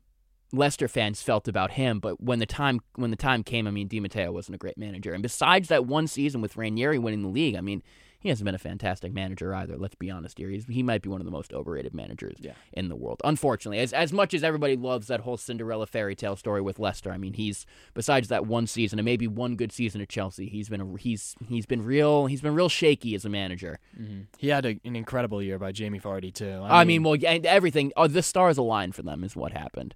Leicester 0.52 0.88
fans 0.88 1.22
felt 1.22 1.48
about 1.48 1.72
him. 1.72 2.00
But 2.00 2.20
when 2.20 2.40
the 2.40 2.48
time 2.48 2.80
when 2.96 3.12
the 3.12 3.18
time 3.18 3.44
came, 3.44 3.68
I 3.68 3.72
mean, 3.72 3.88
Di 3.88 4.00
Matteo 4.00 4.32
wasn't 4.32 4.56
a 4.56 4.58
great 4.58 4.78
manager. 4.78 5.14
And 5.14 5.22
besides 5.22 5.68
that 5.68 5.86
one 5.86 6.08
season 6.08 6.42
with 6.42 6.58
Ranieri 6.58 6.98
winning 6.98 7.22
the 7.22 7.28
league, 7.28 7.56
I 7.56 7.62
mean, 7.62 7.84
he 8.26 8.30
hasn't 8.30 8.46
been 8.46 8.56
a 8.56 8.58
fantastic 8.58 9.14
manager 9.14 9.54
either. 9.54 9.78
Let's 9.78 9.94
be 9.94 10.10
honest 10.10 10.40
here. 10.40 10.50
He's, 10.50 10.66
he 10.66 10.82
might 10.82 11.04
be 11.04 11.10
one 11.10 11.22
of 11.22 11.26
the 11.26 11.32
most 11.32 11.54
overrated 11.54 11.94
managers 11.94 12.38
Yeah. 12.40 12.54
in 12.74 12.90
the 12.90 12.96
world. 12.96 13.22
Unfortunately, 13.24 13.78
as 13.78 13.94
as 13.94 14.12
much 14.12 14.34
as 14.34 14.44
everybody 14.44 14.76
loves 14.76 15.06
that 15.08 15.20
whole 15.20 15.38
Cinderella 15.38 15.86
fairy 15.86 16.16
tale 16.16 16.36
story 16.36 16.60
with 16.60 16.80
Leicester, 16.80 17.12
I 17.12 17.18
mean, 17.18 17.34
he's 17.34 17.68
besides 17.94 18.28
that 18.30 18.48
one 18.48 18.66
season 18.66 18.98
and 18.98 19.06
maybe 19.06 19.28
one 19.28 19.56
good 19.56 19.72
season 19.72 20.02
at 20.02 20.10
Chelsea, 20.10 20.48
he's 20.50 20.70
been 20.70 20.82
a, 20.82 20.98
he's 20.98 21.36
he's 21.48 21.68
been 21.68 21.86
real 21.86 22.26
he's 22.26 22.42
been 22.42 22.56
real 22.56 22.68
shaky 22.68 23.14
as 23.14 23.26
a 23.26 23.30
manager. 23.30 23.78
Mm-hmm. 23.96 24.22
he 24.40 24.48
had 24.48 24.66
a, 24.66 24.80
an 24.84 24.96
incredible 24.96 25.44
year 25.44 25.60
by 25.60 25.72
Jamie 25.72 26.00
Vardy, 26.00 26.34
too. 26.34 26.62
I 26.64 26.84
mean, 26.84 27.04
well, 27.04 27.16
everything. 27.24 27.92
Oh, 27.96 28.08
the 28.08 28.24
stars 28.24 28.58
aligned 28.58 28.96
for 28.96 29.04
them 29.04 29.24
is 29.24 29.36
what 29.36 29.52
happened 29.52 29.94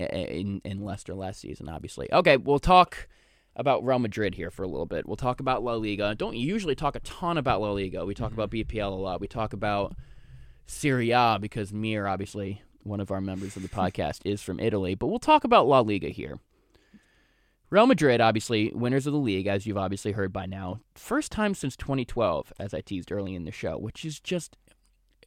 eh, 0.00 0.06
eh, 0.10 0.24
in 0.40 0.60
in 0.64 0.84
Leicester 0.84 1.14
last 1.14 1.40
season. 1.40 1.68
Obviously, 1.68 2.12
okay. 2.12 2.36
We'll 2.36 2.58
talk 2.58 3.06
about 3.58 3.84
Real 3.84 3.98
Madrid 3.98 4.36
here 4.36 4.50
for 4.50 4.62
a 4.62 4.68
little 4.68 4.86
bit. 4.86 5.06
We'll 5.06 5.16
talk 5.16 5.40
about 5.40 5.64
La 5.64 5.74
Liga. 5.74 6.14
Don't 6.14 6.36
usually 6.36 6.76
talk 6.76 6.94
a 6.94 7.00
ton 7.00 7.36
about 7.36 7.60
La 7.60 7.72
Liga. 7.72 8.06
We 8.06 8.14
talk 8.14 8.32
about 8.32 8.50
mm-hmm. 8.50 8.70
BPL 8.70 8.92
a 8.92 8.94
lot. 8.94 9.20
We 9.20 9.26
talk 9.26 9.52
about 9.52 9.94
Serie 10.66 11.10
A 11.10 11.38
because 11.40 11.72
Mir, 11.72 12.06
obviously, 12.06 12.62
one 12.84 13.00
of 13.00 13.10
our 13.10 13.20
members 13.20 13.56
of 13.56 13.62
the 13.62 13.68
podcast, 13.80 14.20
is 14.24 14.40
from 14.40 14.60
Italy. 14.60 14.94
But 14.94 15.08
we'll 15.08 15.18
talk 15.18 15.42
about 15.44 15.66
La 15.66 15.80
Liga 15.80 16.08
here. 16.08 16.38
Real 17.70 17.86
Madrid, 17.86 18.20
obviously, 18.20 18.72
winners 18.74 19.06
of 19.06 19.12
the 19.12 19.18
league, 19.18 19.46
as 19.46 19.66
you've 19.66 19.76
obviously 19.76 20.12
heard 20.12 20.32
by 20.32 20.46
now. 20.46 20.80
First 20.94 21.32
time 21.32 21.52
since 21.52 21.76
2012, 21.76 22.52
as 22.58 22.72
I 22.72 22.80
teased 22.80 23.12
early 23.12 23.34
in 23.34 23.44
the 23.44 23.50
show, 23.50 23.76
which 23.76 24.04
is 24.06 24.20
just 24.20 24.56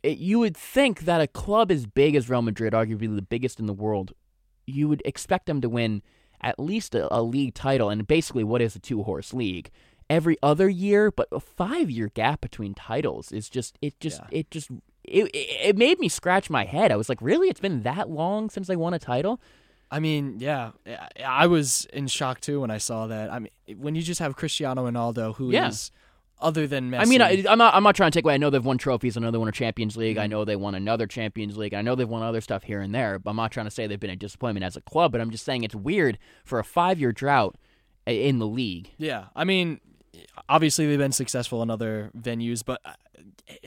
it, 0.01 0.17
you 0.17 0.39
would 0.39 0.57
think 0.57 1.01
that 1.01 1.21
a 1.21 1.27
club 1.27 1.69
as 1.69 1.85
big 1.85 2.15
as 2.15 2.29
Real 2.29 2.41
Madrid, 2.41 2.73
arguably 2.73 3.13
the 3.15 3.21
biggest 3.21 3.59
in 3.59 3.67
the 3.67 3.73
world, 3.73 4.13
you 4.65 4.87
would 4.87 5.01
expect 5.05 5.45
them 5.45 5.61
to 5.61 5.69
win 5.69 6.01
at 6.41 6.59
least 6.59 6.95
a, 6.95 7.13
a 7.15 7.21
league 7.21 7.53
title, 7.53 7.89
and 7.89 8.07
basically 8.07 8.43
what 8.43 8.61
is 8.61 8.75
a 8.75 8.79
two 8.79 9.03
horse 9.03 9.33
league 9.33 9.69
every 10.09 10.37
other 10.43 10.67
year. 10.69 11.11
But 11.11 11.27
a 11.31 11.39
five 11.39 11.89
year 11.89 12.09
gap 12.13 12.41
between 12.41 12.73
titles 12.73 13.31
is 13.31 13.49
just 13.49 13.77
it 13.81 13.99
just 13.99 14.19
Yeah. 14.31 14.39
it 14.39 14.51
just 14.51 14.69
it, 15.03 15.25
it 15.33 15.67
it 15.69 15.77
made 15.77 15.99
me 15.99 16.09
scratch 16.09 16.49
my 16.49 16.65
head. 16.65 16.91
I 16.91 16.95
was 16.95 17.09
like, 17.09 17.21
really? 17.21 17.47
It's 17.49 17.59
been 17.59 17.83
that 17.83 18.09
long 18.09 18.49
since 18.49 18.67
they 18.67 18.75
won 18.75 18.93
a 18.93 18.99
title? 18.99 19.39
I 19.93 19.99
mean, 19.99 20.37
yeah, 20.39 20.71
I- 21.25 21.47
was 21.47 21.85
in 21.91 22.07
shock 22.07 22.39
too 22.39 22.61
when 22.61 22.71
I 22.71 22.77
saw 22.77 23.07
that. 23.07 23.29
I 23.31 23.39
mean, 23.39 23.51
when 23.77 23.93
you 23.93 24.01
just 24.01 24.21
have 24.21 24.37
Cristiano 24.37 24.89
Ronaldo, 24.89 25.35
who 25.35 25.49
is 25.49 25.53
Yeah. 25.53 25.69
Other 26.41 26.67
than 26.67 26.91
Messi. 26.91 26.99
I 26.99 27.05
mean, 27.05 27.21
I, 27.21 27.43
I'm 27.49 27.57
not. 27.57 27.73
I'm 27.73 27.83
not 27.83 27.95
trying 27.95 28.11
to 28.11 28.17
take 28.17 28.25
away. 28.25 28.33
I 28.33 28.37
know 28.37 28.49
they've 28.49 28.63
won 28.63 28.77
trophies. 28.77 29.17
I 29.17 29.21
know 29.21 29.31
they 29.31 29.37
won 29.37 29.47
a 29.47 29.53
Champions 29.53 29.97
League. 29.97 30.17
Mm-hmm. 30.17 30.23
I 30.23 30.27
know 30.27 30.45
they 30.45 30.55
won 30.55 30.75
another 30.75 31.07
Champions 31.07 31.57
League. 31.57 31.73
I 31.73 31.81
know 31.81 31.95
they've 31.95 32.07
won 32.07 32.23
other 32.23 32.41
stuff 32.41 32.63
here 32.63 32.81
and 32.81 32.93
there. 32.93 33.19
But 33.19 33.31
I'm 33.31 33.35
not 33.37 33.51
trying 33.51 33.67
to 33.67 33.71
say 33.71 33.87
they've 33.87 33.99
been 33.99 34.09
a 34.09 34.15
disappointment 34.15 34.63
as 34.63 34.75
a 34.75 34.81
club. 34.81 35.11
But 35.11 35.21
I'm 35.21 35.31
just 35.31 35.45
saying 35.45 35.63
it's 35.63 35.75
weird 35.75 36.17
for 36.43 36.59
a 36.59 36.63
five 36.63 36.99
year 36.99 37.11
drought 37.11 37.55
in 38.05 38.39
the 38.39 38.47
league. 38.47 38.91
yeah, 38.97 39.25
I 39.35 39.43
mean, 39.43 39.79
obviously 40.49 40.87
they've 40.87 40.97
been 40.97 41.11
successful 41.11 41.61
in 41.61 41.69
other 41.69 42.11
venues, 42.17 42.63
but 42.65 42.81
uh, 42.83 42.93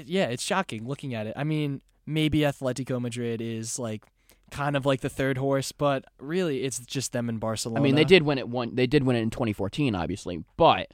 yeah, 0.04 0.26
it's 0.26 0.42
shocking 0.42 0.87
looking 0.87 1.14
at 1.14 1.26
it. 1.26 1.34
I 1.37 1.44
mean, 1.44 1.82
maybe 2.06 2.40
Atletico 2.40 3.00
Madrid 3.00 3.40
is 3.40 3.78
like 3.78 4.04
kind 4.50 4.76
of 4.76 4.87
like 4.87 5.00
the 5.00 5.08
third 5.08 5.38
horse, 5.38 5.72
but 5.72 6.04
really 6.18 6.64
it's 6.64 6.78
just 6.80 7.12
them 7.12 7.28
in 7.28 7.38
Barcelona. 7.38 7.80
I 7.80 7.82
mean, 7.82 7.94
they 7.94 8.04
did 8.04 8.22
win 8.22 8.38
it 8.38 8.48
one. 8.48 8.74
They 8.74 8.87
did 8.87 9.04
win 9.04 9.16
it 9.16 9.20
in 9.20 9.30
2014, 9.30 9.94
obviously. 9.94 10.44
But 10.56 10.88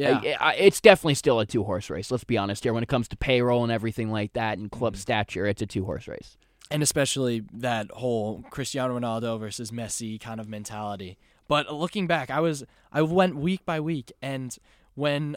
Yeah, 0.00 0.36
I- 0.40 0.50
I- 0.50 0.54
it's 0.54 0.80
definitely 0.80 1.14
still 1.14 1.40
a 1.40 1.46
two 1.46 1.64
horse 1.64 1.90
race. 1.90 2.10
Let's 2.10 2.24
be 2.24 2.36
honest 2.38 2.64
here. 2.64 2.72
When 2.72 2.82
it 2.82 2.88
comes 2.88 3.08
to 3.08 3.16
payroll 3.16 3.62
and 3.62 3.72
everything 3.72 4.10
like 4.10 4.32
that, 4.34 4.58
and 4.58 4.70
club 4.70 4.94
Mm-hmm. 4.94 5.00
stature, 5.00 5.46
it's 5.46 5.62
a 5.62 5.66
two 5.66 5.84
horse 5.84 6.08
race. 6.08 6.36
and 6.72 6.82
especially 6.84 7.42
that 7.52 7.90
whole 7.90 8.44
Cristiano 8.50 8.96
Ronaldo 8.98 9.40
versus 9.40 9.72
Messi 9.72 10.20
kind 10.20 10.38
of 10.40 10.48
mentality. 10.48 11.18
But 11.48 11.72
looking 11.74 12.06
back, 12.06 12.30
I 12.30 12.38
was 12.38 12.62
I 12.92 13.02
went 13.02 13.34
week 13.36 13.64
by 13.66 13.80
week, 13.80 14.12
and 14.22 14.56
when 14.94 15.36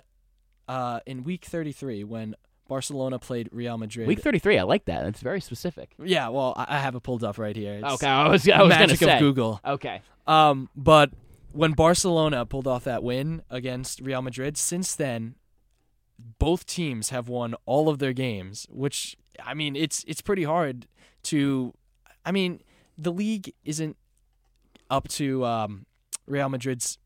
uh, 0.67 0.99
in 1.07 1.23
week 1.23 1.43
33 1.45 2.03
when 2.03 2.35
Barcelona 2.67 3.17
played 3.19 3.49
Real 3.51 3.77
Madrid. 3.77 4.07
Week 4.07 4.21
33, 4.21 4.59
I 4.59 4.63
like 4.63 4.85
that. 4.85 5.05
It's 5.07 5.21
very 5.21 5.41
specific. 5.41 5.95
yeah, 6.03 6.29
well, 6.29 6.53
I 6.55 6.75
I 6.75 6.77
have 6.77 6.93
it 6.95 7.01
pulled 7.01 7.23
up 7.23 7.37
right 7.39 7.55
here. 7.55 7.73
It's 7.83 7.93
Okay, 7.95 8.07
I 8.07 8.27
was. 8.29 8.47
I 8.47 8.61
was 8.61 8.69
magic 8.69 8.99
gonna 8.99 9.11
say. 9.13 9.15
of 9.15 9.19
Google. 9.19 9.59
Okay. 9.65 10.01
Um, 10.27 10.69
but 10.75 11.09
when 11.53 11.71
Barcelona 11.73 12.45
pulled 12.45 12.67
off 12.67 12.83
that 12.83 13.03
win 13.03 13.41
against 13.49 14.01
Real 14.01 14.21
Madrid, 14.21 14.57
since 14.57 14.95
then, 14.95 15.35
both 16.39 16.65
teams 16.65 17.09
have 17.09 17.29
won 17.29 17.55
all 17.65 17.89
of 17.89 17.99
their 17.99 18.13
games. 18.13 18.67
Which 18.69 19.15
I 19.43 19.53
mean, 19.53 19.75
it's 19.75 20.03
it's 20.07 20.21
pretty 20.21 20.43
hard 20.43 20.87
to. 21.23 21.73
I 22.25 22.31
mean, 22.31 22.61
the 22.97 23.11
league 23.11 23.53
isn't 23.63 23.97
up 24.89 25.07
to 25.09 25.45
um, 25.45 25.85
Real 26.27 26.49
Madrid's. 26.49 26.97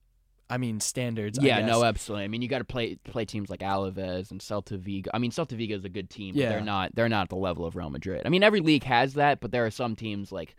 I 0.49 0.57
mean, 0.57 0.79
standards. 0.79 1.37
I 1.37 1.43
Yeah, 1.43 1.65
no, 1.65 1.83
absolutely. 1.83 2.23
I 2.23 2.27
mean, 2.29 2.41
you 2.41 2.47
got 2.47 2.59
to 2.59 2.63
play 2.63 2.95
play 3.03 3.25
teams 3.25 3.49
like 3.49 3.59
Alaves 3.59 4.31
and 4.31 4.39
Celta 4.39 4.79
Vigo. 4.79 5.11
I 5.13 5.19
mean, 5.19 5.31
Celta 5.31 5.57
Vigo 5.57 5.75
is 5.75 5.83
a 5.83 5.89
good 5.89 6.09
team, 6.09 6.35
but 6.35 6.41
Yeah. 6.41 6.49
they're 6.49 6.61
not 6.61 6.95
they're 6.95 7.09
not 7.09 7.23
at 7.23 7.29
the 7.29 7.35
level 7.35 7.65
of 7.65 7.75
Real 7.75 7.89
Madrid. 7.89 8.21
I 8.25 8.29
mean, 8.29 8.43
every 8.43 8.61
league 8.61 8.85
has 8.85 9.15
that, 9.15 9.41
but 9.41 9.51
there 9.51 9.65
are 9.65 9.71
some 9.71 9.97
teams 9.97 10.31
like 10.31 10.55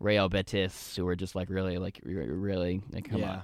Real 0.00 0.28
Betis 0.28 0.94
who 0.96 1.06
are 1.08 1.16
just 1.16 1.34
like 1.34 1.50
really 1.50 1.78
like 1.78 2.00
really 2.04 2.82
like 2.92 3.08
come 3.10 3.20
Yeah. 3.20 3.30
on. 3.30 3.42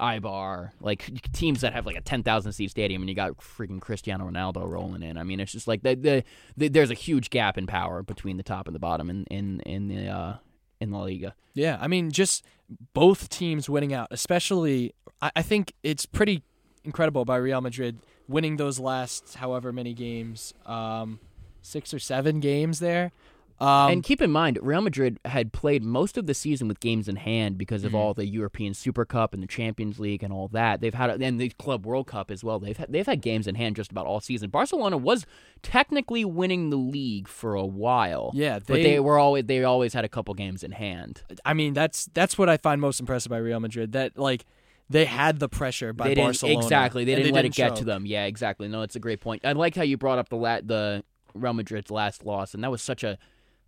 Eibar, 0.00 0.70
like 0.80 1.30
teams 1.32 1.60
that 1.60 1.74
have 1.74 1.84
like 1.84 1.96
a 1.96 2.00
ten 2.00 2.22
thousand 2.22 2.52
seat 2.52 2.70
stadium, 2.70 3.02
and 3.02 3.08
you 3.10 3.14
got 3.14 3.36
freaking 3.36 3.80
Cristiano 3.82 4.30
Ronaldo 4.30 4.66
rolling 4.66 5.02
in. 5.02 5.18
I 5.18 5.24
mean, 5.24 5.40
it's 5.40 5.52
just 5.52 5.68
like 5.68 5.82
the, 5.82 5.94
the, 5.94 6.24
the 6.56 6.68
there's 6.68 6.90
a 6.90 6.94
huge 6.94 7.28
gap 7.28 7.58
in 7.58 7.66
power 7.66 8.02
between 8.02 8.38
the 8.38 8.42
top 8.42 8.66
and 8.66 8.74
the 8.74 8.78
bottom 8.78 9.10
in 9.10 9.24
in 9.24 9.60
in 9.60 9.88
the 9.88 10.08
uh, 10.08 10.36
in 10.80 10.90
La 10.90 11.02
Liga. 11.02 11.34
Yeah, 11.52 11.76
I 11.82 11.86
mean, 11.86 12.10
just 12.12 12.46
both 12.94 13.28
teams 13.28 13.68
winning 13.68 13.92
out, 13.92 14.08
especially, 14.10 14.94
I, 15.20 15.32
I 15.36 15.42
think 15.42 15.74
it's 15.82 16.06
pretty 16.06 16.44
incredible 16.82 17.26
by 17.26 17.36
Real 17.36 17.60
Madrid 17.60 17.98
winning 18.26 18.56
those 18.56 18.78
last 18.80 19.34
however 19.34 19.70
many 19.70 19.92
games, 19.92 20.54
um, 20.64 21.20
six 21.60 21.92
or 21.92 21.98
seven 21.98 22.40
games 22.40 22.78
there. 22.78 23.12
Um, 23.60 23.92
and 23.92 24.02
keep 24.02 24.22
in 24.22 24.30
mind, 24.30 24.58
Real 24.62 24.80
Madrid 24.80 25.20
had 25.26 25.52
played 25.52 25.84
most 25.84 26.16
of 26.16 26.26
the 26.26 26.32
season 26.32 26.66
with 26.66 26.80
games 26.80 27.08
in 27.08 27.16
hand 27.16 27.58
because 27.58 27.84
of 27.84 27.92
Mhm. 27.92 27.96
all 27.98 28.14
the 28.14 28.26
European 28.26 28.72
Super 28.72 29.04
Cup 29.04 29.34
and 29.34 29.42
the 29.42 29.46
Champions 29.46 30.00
League 30.00 30.22
and 30.22 30.32
all 30.32 30.48
that. 30.48 30.80
They've 30.80 30.94
had 30.94 31.10
and 31.22 31.38
the 31.40 31.50
Club 31.50 31.84
World 31.84 32.06
Cup 32.06 32.30
as 32.30 32.42
well. 32.42 32.58
They've 32.58 32.76
had, 32.76 32.90
they've 32.90 33.04
had 33.06 33.20
games 33.20 33.46
in 33.46 33.56
hand 33.56 33.76
just 33.76 33.90
about 33.90 34.06
all 34.06 34.20
season. 34.20 34.48
Barcelona 34.48 34.96
was 34.96 35.26
technically 35.62 36.24
winning 36.24 36.70
the 36.70 36.76
league 36.76 37.28
for 37.28 37.54
a 37.54 37.64
while. 37.66 38.30
yeah, 38.34 38.58
but 38.60 38.66
they, 38.74 38.82
they 38.82 39.00
were 39.00 39.18
always 39.18 39.44
they 39.44 39.62
always 39.62 39.92
had 39.92 40.04
a 40.04 40.08
couple 40.08 40.32
games 40.34 40.62
in 40.62 40.72
hand. 40.72 41.22
I 41.44 41.52
mean, 41.54 41.74
that's 41.74 42.06
that's 42.14 42.38
what 42.38 42.48
I 42.48 42.56
find 42.56 42.80
most 42.80 42.98
impressive 43.00 43.30
by 43.30 43.38
Real 43.38 43.60
Madrid. 43.60 43.92
That 43.92 44.16
like 44.18 44.44
they 44.88 45.04
had 45.04 45.38
the 45.38 45.48
pressure 45.48 45.92
by 45.92 46.08
they 46.08 46.14
didn't 46.14 46.26
Barcelona. 46.28 46.58
exactly. 46.58 47.04
They 47.04 47.14
didn't 47.14 47.34
let 47.34 47.44
it 47.44 47.52
get 47.52 47.76
to 47.76 47.84
them. 47.84 48.06
Yeah, 48.06 48.24
exactly. 48.24 48.68
No, 48.68 48.82
it's 48.82 48.96
a 48.96 49.00
great 49.00 49.20
point. 49.20 49.44
I 49.44 49.52
liked 49.52 49.76
how 49.76 49.82
you 49.82 49.96
brought 49.96 50.18
up 50.18 50.28
the 50.30 50.36
la- 50.36 50.60
the 50.62 51.04
Real 51.34 51.52
Madrid's 51.52 51.90
last 51.90 52.24
loss, 52.24 52.54
and 52.54 52.64
that 52.64 52.70
was 52.70 52.82
such 52.82 53.04
a 53.04 53.18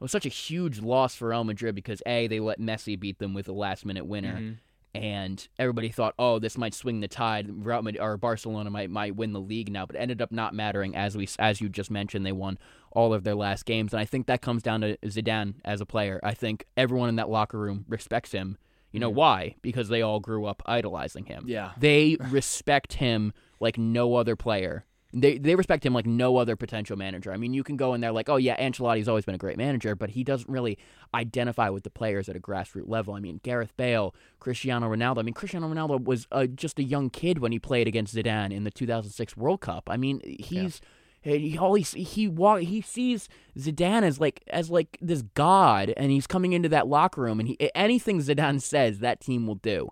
was 0.02 0.10
such 0.12 0.26
a 0.26 0.30
huge 0.30 0.80
loss 0.80 1.14
for 1.14 1.28
Real 1.28 1.44
Madrid 1.44 1.74
because 1.74 2.02
a 2.06 2.26
they 2.26 2.40
let 2.40 2.58
Messi 2.60 2.98
beat 2.98 3.18
them 3.18 3.34
with 3.34 3.48
a 3.48 3.52
last 3.52 3.84
minute 3.86 4.06
winner. 4.06 4.36
Mhm. 4.38 4.56
and 4.94 5.48
everybody 5.58 5.88
thought, 5.88 6.12
oh, 6.18 6.38
this 6.38 6.58
might 6.58 6.74
swing 6.74 7.00
the 7.00 7.08
tide. 7.08 7.46
Real 7.64 7.80
Madrid, 7.80 8.02
or 8.02 8.18
Barcelona 8.18 8.68
might 8.68 8.90
might 8.90 9.16
win 9.16 9.32
the 9.32 9.40
league 9.40 9.70
now, 9.72 9.86
but 9.86 9.96
it 9.96 10.00
ended 10.00 10.20
up 10.20 10.30
not 10.30 10.52
mattering. 10.54 10.94
As 10.94 11.16
we 11.16 11.26
as 11.38 11.62
you 11.62 11.70
just 11.70 11.90
mentioned, 11.90 12.26
they 12.26 12.32
won 12.32 12.58
all 12.90 13.14
of 13.14 13.24
their 13.24 13.34
last 13.34 13.64
games, 13.64 13.94
and 13.94 14.00
I 14.00 14.04
think 14.04 14.26
that 14.26 14.42
comes 14.42 14.62
down 14.62 14.82
to 14.82 14.98
Zidane 14.98 15.54
as 15.64 15.80
a 15.80 15.86
player. 15.86 16.20
I 16.22 16.34
think 16.34 16.66
everyone 16.76 17.08
in 17.08 17.16
that 17.16 17.30
locker 17.30 17.58
room 17.58 17.86
respects 17.88 18.32
him. 18.32 18.58
You 18.90 19.00
know 19.00 19.10
Mhm. 19.10 19.14
why? 19.14 19.54
Because 19.62 19.88
they 19.88 20.02
all 20.02 20.20
grew 20.20 20.44
up 20.44 20.62
idolizing 20.66 21.24
him. 21.24 21.44
Yeah, 21.46 21.70
They 21.78 22.18
respect 22.20 22.92
him 22.94 23.32
like 23.60 23.78
no 23.78 24.16
other 24.16 24.36
player. 24.36 24.84
They 25.14 25.36
they 25.36 25.54
respect 25.54 25.84
him 25.84 25.92
like 25.92 26.06
no 26.06 26.38
other 26.38 26.56
potential 26.56 26.96
manager. 26.96 27.32
I 27.32 27.36
mean, 27.36 27.52
you 27.52 27.62
can 27.62 27.76
go 27.76 27.92
in 27.94 28.00
there 28.00 28.12
like, 28.12 28.28
oh 28.28 28.36
yeah, 28.36 28.56
Ancelotti's 28.56 29.08
always 29.08 29.24
been 29.24 29.34
a 29.34 29.38
great 29.38 29.58
manager, 29.58 29.94
but 29.94 30.10
he 30.10 30.24
doesn't 30.24 30.48
really 30.48 30.78
identify 31.14 31.68
with 31.68 31.84
the 31.84 31.90
players 31.90 32.28
at 32.28 32.36
a 32.36 32.40
grassroots 32.40 32.88
level. 32.88 33.14
I 33.14 33.20
mean, 33.20 33.40
Gareth 33.42 33.76
Bale, 33.76 34.14
Cristiano 34.40 34.88
Ronaldo. 34.88 35.18
I 35.18 35.22
mean, 35.22 35.34
Cristiano 35.34 35.68
Ronaldo 35.68 36.02
was 36.02 36.26
uh, 36.32 36.46
just 36.46 36.78
a 36.78 36.82
young 36.82 37.10
kid 37.10 37.38
when 37.38 37.52
he 37.52 37.58
played 37.58 37.86
against 37.86 38.14
Zidane 38.14 38.52
in 38.52 38.64
the 38.64 38.70
2006 38.70 39.36
World 39.36 39.60
Cup. 39.60 39.88
I 39.90 39.96
mean, 39.96 40.22
he's 40.24 40.80
he 41.22 41.56
always 41.56 41.92
he 41.92 42.30
he 42.60 42.80
sees 42.80 43.28
Zidane 43.56 44.02
as 44.02 44.18
like 44.18 44.42
as 44.48 44.70
like 44.70 44.98
this 45.00 45.22
god, 45.34 45.92
and 45.96 46.10
he's 46.10 46.26
coming 46.26 46.52
into 46.52 46.68
that 46.70 46.88
locker 46.88 47.22
room, 47.22 47.38
and 47.38 47.48
he 47.48 47.70
anything 47.74 48.20
Zidane 48.20 48.60
says, 48.60 48.98
that 48.98 49.20
team 49.20 49.46
will 49.46 49.56
do. 49.56 49.90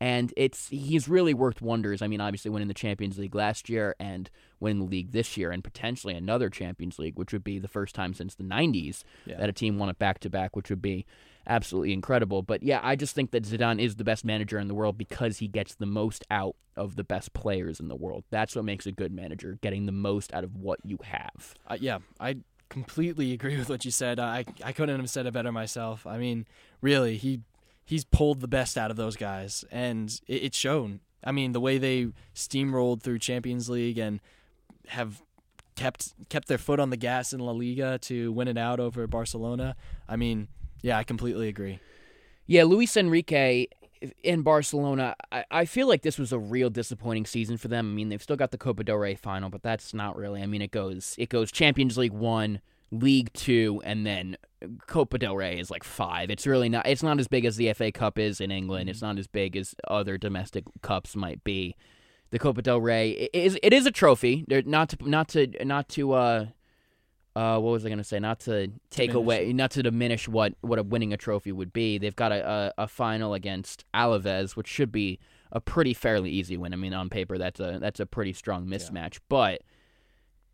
And 0.00 0.32
it's 0.36 0.68
he's 0.68 1.08
really 1.08 1.34
worked 1.34 1.60
wonders. 1.60 2.02
I 2.02 2.06
mean, 2.06 2.20
obviously 2.20 2.50
winning 2.50 2.68
the 2.68 2.74
Champions 2.74 3.18
League 3.18 3.34
last 3.34 3.68
year 3.68 3.94
and 3.98 4.30
winning 4.60 4.78
the 4.80 4.86
league 4.90 5.12
this 5.12 5.36
year, 5.36 5.50
and 5.50 5.62
potentially 5.64 6.14
another 6.14 6.48
Champions 6.50 6.98
League, 6.98 7.16
which 7.18 7.32
would 7.32 7.44
be 7.44 7.58
the 7.58 7.68
first 7.68 7.94
time 7.94 8.14
since 8.14 8.34
the 8.34 8.44
'90s 8.44 9.02
Yeah. 9.26 9.38
that 9.38 9.48
a 9.48 9.52
team 9.52 9.78
won 9.78 9.88
it 9.88 9.98
back 9.98 10.18
to 10.20 10.30
back, 10.30 10.54
which 10.56 10.70
would 10.70 10.82
be 10.82 11.06
absolutely 11.46 11.92
incredible. 11.94 12.42
But 12.42 12.62
yeah, 12.62 12.80
I 12.82 12.94
just 12.94 13.14
think 13.14 13.30
that 13.30 13.44
Zidane 13.44 13.80
is 13.80 13.96
the 13.96 14.04
best 14.04 14.24
manager 14.24 14.58
in 14.58 14.68
the 14.68 14.74
world 14.74 14.98
because 14.98 15.38
he 15.38 15.48
gets 15.48 15.74
the 15.74 15.86
most 15.86 16.24
out 16.30 16.56
of 16.76 16.94
the 16.96 17.04
best 17.04 17.32
players 17.32 17.80
in 17.80 17.88
the 17.88 17.96
world. 17.96 18.24
That's 18.30 18.54
what 18.54 18.64
makes 18.66 18.86
a 18.86 18.92
good 18.92 19.12
manager, 19.12 19.58
getting 19.62 19.86
the 19.86 19.92
most 19.92 20.32
out 20.34 20.44
of 20.44 20.54
what 20.56 20.78
you 20.84 20.98
have. 21.02 21.54
Uh, 21.66 21.78
yeah, 21.80 21.98
I 22.20 22.36
completely 22.68 23.32
agree 23.32 23.56
with 23.56 23.68
what 23.70 23.84
you 23.86 23.90
said. 23.90 24.20
I 24.20 24.44
I 24.62 24.72
couldn't 24.72 25.00
have 25.00 25.10
said 25.10 25.26
it 25.26 25.32
better 25.32 25.50
myself. 25.50 26.06
I 26.06 26.18
mean, 26.18 26.46
really, 26.82 27.16
he 27.16 27.40
he's 27.88 28.04
pulled 28.04 28.40
the 28.40 28.48
best 28.48 28.76
out 28.76 28.90
of 28.90 28.98
those 28.98 29.16
guys, 29.16 29.64
and 29.70 30.20
it, 30.26 30.44
it's 30.44 30.58
shown. 30.58 31.00
I 31.24 31.32
mean, 31.32 31.52
the 31.52 31.60
way 31.60 31.78
they 31.78 32.08
steamrolled 32.34 33.02
through 33.02 33.18
Champions 33.18 33.70
League 33.70 33.98
and 33.98 34.20
have 34.88 35.22
kept 35.74 36.12
kept 36.28 36.48
their 36.48 36.58
foot 36.58 36.78
on 36.78 36.90
the 36.90 36.96
gas 36.96 37.32
in 37.32 37.40
La 37.40 37.52
Liga 37.52 37.98
to 38.02 38.30
win 38.32 38.46
it 38.46 38.58
out 38.58 38.78
over 38.78 39.06
Barcelona. 39.06 39.74
I 40.08 40.16
mean, 40.16 40.48
yeah, 40.82 40.98
I 40.98 41.04
completely 41.04 41.48
agree. 41.48 41.80
Yeah, 42.46 42.64
Luis 42.64 42.96
Enrique 42.96 43.66
in 44.22 44.42
Barcelona, 44.42 45.16
I, 45.32 45.44
I 45.50 45.64
feel 45.64 45.88
like 45.88 46.02
this 46.02 46.18
was 46.18 46.30
a 46.32 46.38
real 46.38 46.70
disappointing 46.70 47.26
season 47.26 47.56
for 47.56 47.68
them. 47.68 47.90
I 47.90 47.94
mean, 47.94 48.10
they've 48.10 48.22
still 48.22 48.36
got 48.36 48.50
the 48.50 48.58
Copa 48.58 48.84
del 48.84 48.96
Rey 48.96 49.14
final, 49.14 49.50
but 49.50 49.62
that's 49.62 49.92
not 49.94 50.16
really. 50.16 50.42
I 50.42 50.46
mean, 50.46 50.62
it 50.62 50.70
goes 50.70 51.14
it 51.18 51.30
goes 51.30 51.50
Champions 51.50 51.96
League 51.96 52.12
one, 52.12 52.60
League 52.90 53.32
two, 53.34 53.82
and 53.84 54.06
then 54.06 54.36
Copa 54.86 55.18
del 55.18 55.36
Rey 55.36 55.58
is 55.58 55.70
like 55.70 55.84
five. 55.84 56.30
It's 56.30 56.46
really 56.46 56.68
not. 56.68 56.86
It's 56.86 57.02
not 57.02 57.18
as 57.18 57.28
big 57.28 57.44
as 57.44 57.56
the 57.56 57.72
FA 57.74 57.92
Cup 57.92 58.18
is 58.18 58.40
in 58.40 58.50
England. 58.50 58.88
It's 58.88 59.02
not 59.02 59.18
as 59.18 59.26
big 59.26 59.56
as 59.56 59.74
other 59.86 60.18
domestic 60.18 60.64
cups 60.82 61.14
might 61.14 61.44
be. 61.44 61.76
The 62.30 62.38
Copa 62.38 62.62
del 62.62 62.80
Rey 62.80 63.10
it 63.10 63.30
is 63.32 63.58
it 63.62 63.72
is 63.72 63.86
a 63.86 63.90
trophy. 63.90 64.44
They're 64.48 64.62
not 64.62 64.90
to 64.90 65.08
not 65.08 65.28
to 65.28 65.64
not 65.64 65.88
to 65.90 66.12
uh 66.12 66.46
uh 67.36 67.58
what 67.58 67.70
was 67.70 67.86
I 67.86 67.88
gonna 67.88 68.04
say? 68.04 68.18
Not 68.18 68.40
to 68.40 68.68
take 68.90 69.10
Diminish 69.10 69.14
away, 69.14 69.52
not 69.52 69.70
to 69.72 69.82
diminish 69.82 70.28
what 70.28 70.54
what 70.60 70.78
a 70.78 70.82
winning 70.82 71.12
a 71.12 71.16
trophy 71.16 71.52
would 71.52 71.72
be. 71.72 71.98
They've 71.98 72.16
got 72.16 72.32
a, 72.32 72.72
a 72.78 72.82
a 72.84 72.88
final 72.88 73.34
against 73.34 73.84
Alaves, 73.94 74.56
which 74.56 74.66
should 74.68 74.92
be 74.92 75.18
a 75.52 75.60
pretty 75.60 75.94
fairly 75.94 76.30
easy 76.30 76.56
win. 76.56 76.72
I 76.72 76.76
mean, 76.76 76.92
on 76.94 77.08
paper 77.08 77.38
that's 77.38 77.60
a 77.60 77.78
that's 77.80 78.00
a 78.00 78.06
pretty 78.06 78.32
strong 78.32 78.66
mismatch, 78.66 79.18
but 79.28 79.62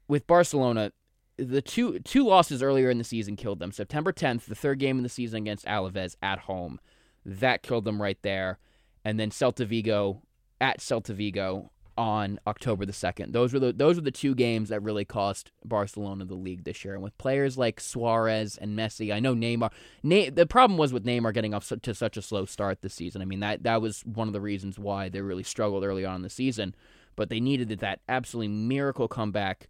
with 0.07 0.27
Barcelona, 0.27 0.93
the 1.37 1.63
two 1.63 1.99
two 2.01 2.25
losses 2.25 2.63
earlier 2.63 2.91
in 2.91 2.99
the 2.99 3.05
season 3.05 3.37
killed 3.37 3.59
them. 3.59 3.73
September 3.73 4.13
10th, 4.13 4.45
the 4.45 4.55
third 4.55 4.79
game 4.79 4.99
of 4.99 5.03
the 5.03 5.09
season 5.09 5.39
against 5.39 5.67
Alaves 5.67 6.17
at 6.23 6.41
home, 6.41 6.81
that 7.25 7.63
killed 7.63 7.85
them 7.85 8.01
right 8.01 8.19
there, 8.23 8.59
and 9.05 9.19
then 9.19 9.31
Celta 9.31 9.67
Vigo 9.67 10.23
at 10.61 10.81
Celta 10.81 11.15
Vigo 11.15 11.71
on 11.97 12.41
October 12.47 12.85
the 12.85 12.93
2nd. 12.93 13.33
Those 13.33 13.53
were 13.53 13.61
the 13.61 13.73
those 13.73 13.97
were 13.97 14.03
the 14.03 14.11
two 14.11 14.35
games 14.35 14.69
that 14.69 14.83
really 14.83 15.05
cost 15.05 15.53
Barcelona 15.65 16.25
the 16.25 16.35
league 16.35 16.65
this 16.65 16.85
year. 16.85 16.95
And 16.95 17.03
with 17.03 17.17
players 17.19 17.57
like 17.57 17.81
Suarez 17.81 18.57
and 18.57 18.77
Messi, 18.77 19.13
I 19.13 19.21
know 19.21 19.35
Neymar. 19.35 19.71
Ne- 20.03 20.31
the 20.31 20.47
problem 20.47 20.77
was 20.79 20.93
with 20.93 21.05
Neymar 21.05 21.35
getting 21.35 21.55
off 21.55 21.73
to 21.83 21.95
such 21.95 22.17
a 22.17 22.23
slow 22.23 22.45
start 22.47 22.83
this 22.83 22.95
season. 22.95 23.23
I 23.23 23.25
mean 23.25 23.41
that 23.41 23.63
that 23.63 23.81
was 23.81 24.03
one 24.03 24.29
of 24.29 24.33
the 24.33 24.41
reasons 24.41 24.79
why 24.79 25.09
they 25.09 25.21
really 25.21 25.45
struggled 25.45 25.85
early 25.85 26.05
on 26.05 26.17
in 26.17 26.23
the 26.23 26.31
season. 26.31 26.75
But 27.17 27.29
they 27.29 27.39
needed 27.39 27.69
that 27.69 28.01
absolutely 28.09 28.49
miracle 28.49 29.07
comeback 29.07 29.69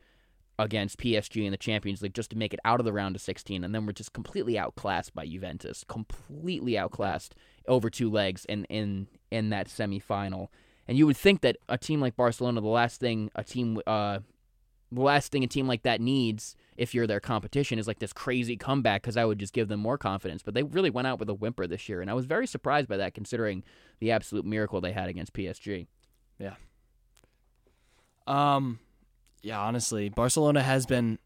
against 0.59 0.99
PSG 0.99 1.45
in 1.45 1.51
the 1.51 1.57
Champions 1.57 2.03
League 2.03 2.14
just 2.14 2.31
to 2.31 2.38
make 2.38 2.55
it 2.55 2.61
out 2.64 2.81
of 2.81 2.87
the 2.87 2.93
round 2.93 3.17
of 3.17 3.23
16, 3.23 3.64
and 3.64 3.75
then 3.75 3.87
we're 3.87 3.93
just 3.93 4.12
completely 4.12 4.59
outclassed 4.59 5.14
by 5.14 5.27
Juventus, 5.27 5.85
completely 5.88 6.79
outclassed 6.79 7.35
over 7.67 7.90
two 7.90 8.11
legs 8.11 8.45
in 8.45 8.64
in 8.67 9.09
in 9.31 9.51
that 9.51 9.69
semifinal. 9.69 10.49
And 10.87 10.99
you 10.99 11.07
would 11.07 11.17
think 11.17 11.40
that 11.40 11.57
a 11.69 11.79
team 11.79 12.01
like 12.01 12.17
Barcelona, 12.17 12.61
the 12.61 12.69
last 12.69 13.01
thing 13.01 13.31
a 13.35 13.43
team, 13.43 13.81
uh, 13.87 14.19
the 14.93 15.01
last 15.01 15.33
thing 15.33 15.43
a 15.43 15.47
team 15.47 15.67
like 15.67 15.83
that 15.83 16.01
needs, 16.01 16.57
if 16.77 16.95
you're 16.95 17.07
their 17.07 17.21
competition, 17.21 17.79
is 17.79 17.88
like 17.88 17.99
this 17.99 18.12
crazy 18.12 18.57
comeback 18.57 19.03
because 19.03 19.17
I 19.17 19.25
would 19.25 19.38
just 19.38 19.55
give 19.55 19.69
them 19.69 19.81
more 19.81 19.99
confidence. 19.99 20.43
But 20.43 20.55
they 20.55 20.62
really 20.62 20.90
went 20.90 21.07
out 21.07 21.19
with 21.19 21.31
a 21.31 21.35
whimper 21.35 21.67
this 21.67 21.88
year, 21.88 22.01
and 22.01 22.11
I 22.11 22.14
was 22.14 22.27
very 22.27 22.47
surprised 22.47 22.88
by 22.88 22.99
that, 22.99 23.14
considering 23.14 23.64
the 23.99 24.12
absolute 24.12 24.45
miracle 24.45 24.81
they 24.81 24.93
had 24.93 25.09
against 25.09 25.33
PSG. 25.33 25.87
Yeah. 26.38 26.55
Um, 28.27 28.79
yeah, 29.44 29.61
honestly, 29.61 30.09
Barcelona 30.09 30.62
has 30.62 30.87
been. 30.87 31.18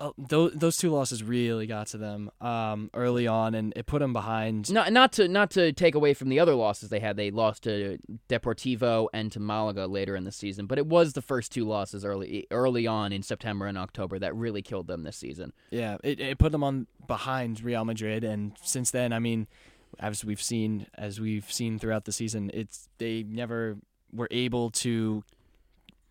Uh, 0.00 0.10
those 0.16 0.52
those 0.54 0.76
two 0.78 0.90
losses 0.90 1.22
really 1.22 1.66
got 1.66 1.86
to 1.88 1.98
them 1.98 2.30
um, 2.40 2.90
early 2.94 3.26
on, 3.26 3.54
and 3.54 3.72
it 3.76 3.86
put 3.86 4.00
them 4.00 4.12
behind. 4.12 4.72
Not 4.72 4.92
not 4.92 5.12
to 5.12 5.28
not 5.28 5.50
to 5.52 5.72
take 5.72 5.94
away 5.94 6.14
from 6.14 6.30
the 6.30 6.40
other 6.40 6.54
losses 6.54 6.88
they 6.88 6.98
had. 6.98 7.16
They 7.16 7.30
lost 7.30 7.64
to 7.64 7.98
Deportivo 8.28 9.08
and 9.12 9.30
to 9.30 9.38
Malaga 9.38 9.86
later 9.86 10.16
in 10.16 10.24
the 10.24 10.32
season, 10.32 10.66
but 10.66 10.78
it 10.78 10.86
was 10.86 11.12
the 11.12 11.22
first 11.22 11.52
two 11.52 11.64
losses 11.64 12.04
early 12.04 12.46
early 12.50 12.86
on 12.86 13.12
in 13.12 13.22
September 13.22 13.66
and 13.66 13.76
October 13.78 14.18
that 14.18 14.34
really 14.34 14.62
killed 14.62 14.88
them 14.88 15.04
this 15.04 15.18
season. 15.18 15.52
Yeah, 15.70 15.98
it, 16.02 16.18
it 16.18 16.38
put 16.38 16.50
them 16.50 16.64
on 16.64 16.86
behind 17.06 17.62
Real 17.62 17.84
Madrid, 17.84 18.24
and 18.24 18.56
since 18.62 18.90
then, 18.90 19.12
I 19.12 19.20
mean, 19.20 19.46
as 20.00 20.24
we've 20.24 20.42
seen 20.42 20.86
as 20.94 21.20
we've 21.20 21.52
seen 21.52 21.78
throughout 21.78 22.06
the 22.06 22.12
season, 22.12 22.50
it's 22.54 22.88
they 22.98 23.22
never 23.22 23.76
were 24.12 24.28
able 24.30 24.70
to 24.70 25.22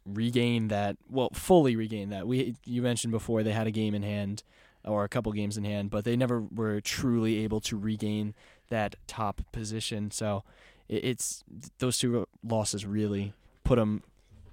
regain 0.05 0.67
that. 0.69 0.97
Well, 1.09 1.29
fully 1.33 1.75
regain 1.75 2.09
that. 2.09 2.27
We 2.27 2.55
you 2.65 2.81
mentioned 2.81 3.11
before 3.11 3.43
they 3.43 3.51
had 3.51 3.67
a 3.67 3.71
game 3.71 3.93
in 3.95 4.03
hand 4.03 4.43
or 4.83 5.03
a 5.03 5.09
couple 5.09 5.31
games 5.31 5.57
in 5.57 5.63
hand, 5.63 5.89
but 5.91 6.05
they 6.05 6.15
never 6.15 6.41
were 6.41 6.81
truly 6.81 7.43
able 7.43 7.59
to 7.61 7.77
regain 7.77 8.33
that 8.69 8.95
top 9.07 9.41
position. 9.51 10.09
So 10.11 10.43
it, 10.89 11.03
it's 11.05 11.43
those 11.79 11.97
two 11.99 12.27
losses 12.43 12.85
really 12.85 13.33
put 13.63 13.75
them 13.75 14.03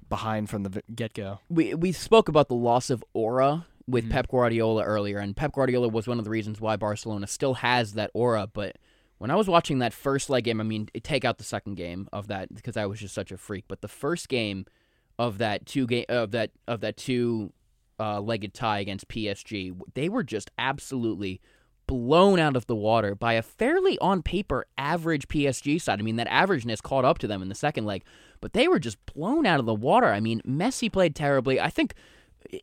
behind 0.09 0.49
from 0.51 0.63
the 0.65 0.83
get 0.95 1.15
go. 1.15 1.41
We 1.49 1.75
we 1.75 1.93
spoke 1.93 2.29
about 2.29 2.49
the 2.49 2.55
loss 2.55 2.91
of 2.91 3.03
aura 3.15 3.67
with 3.87 4.05
Mhm. 4.07 4.11
Pep 4.11 4.29
Guardiola 4.29 4.85
earlier, 4.85 5.19
and 5.19 5.35
Pep 5.37 5.53
Guardiola 5.53 5.89
was 5.89 6.07
one 6.07 6.19
of 6.19 6.25
the 6.25 6.31
reasons 6.31 6.61
why 6.61 6.77
Barcelona 6.77 7.27
still 7.27 7.55
has 7.55 7.95
that 7.95 8.11
aura. 8.13 8.47
But 8.47 8.77
when 9.17 9.31
I 9.31 9.35
was 9.35 9.49
watching 9.49 9.79
that 9.79 9.95
first 9.95 10.29
leg 10.29 10.45
game, 10.45 10.61
I 10.61 10.65
mean, 10.65 10.89
take 11.03 11.25
out 11.25 11.39
the 11.39 11.45
second 11.45 11.77
game 11.77 12.07
of 12.13 12.29
that 12.29 12.55
because 12.55 12.77
I 12.77 12.85
was 12.87 13.01
just 13.01 13.15
such 13.15 13.33
a 13.33 13.39
freak. 13.39 13.65
But 13.67 13.81
the 13.81 13.89
first 13.89 14.29
game 14.29 14.67
of 15.19 15.39
that 15.39 15.67
two 15.67 15.87
game 15.87 16.05
of 16.09 16.31
that 16.31 16.51
of 16.67 16.81
that 16.81 16.97
two 16.97 17.53
uh, 18.01 18.21
legged 18.21 18.55
tie 18.55 18.79
against 18.79 19.09
PSG, 19.09 19.79
they 19.95 20.09
were 20.09 20.23
just 20.23 20.51
absolutely 20.59 21.41
blown 21.87 22.39
out 22.39 22.55
of 22.55 22.67
the 22.67 22.77
water 22.77 23.15
by 23.15 23.33
a 23.33 23.43
fairly 23.43 23.99
on 23.99 24.23
paper 24.23 24.67
average 24.77 25.27
PSG 25.27 25.81
side. 25.81 25.99
I 25.99 26.03
mean, 26.03 26.17
that 26.17 26.29
averageness 26.29 26.83
caught 26.83 27.05
up 27.05 27.19
to 27.19 27.27
them 27.27 27.43
in 27.43 27.49
the 27.49 27.55
second 27.55 27.87
leg, 27.87 28.05
but 28.41 28.53
they 28.53 28.69
were 28.69 28.79
just 28.79 28.99
blown 29.07 29.47
out 29.47 29.59
of 29.59 29.67
the 29.67 29.75
water. 29.75 30.13
I 30.13 30.21
mean, 30.21 30.43
Messi 30.47 30.93
played 30.93 31.17
terribly. 31.17 31.59
I 31.59 31.71
think 31.71 31.95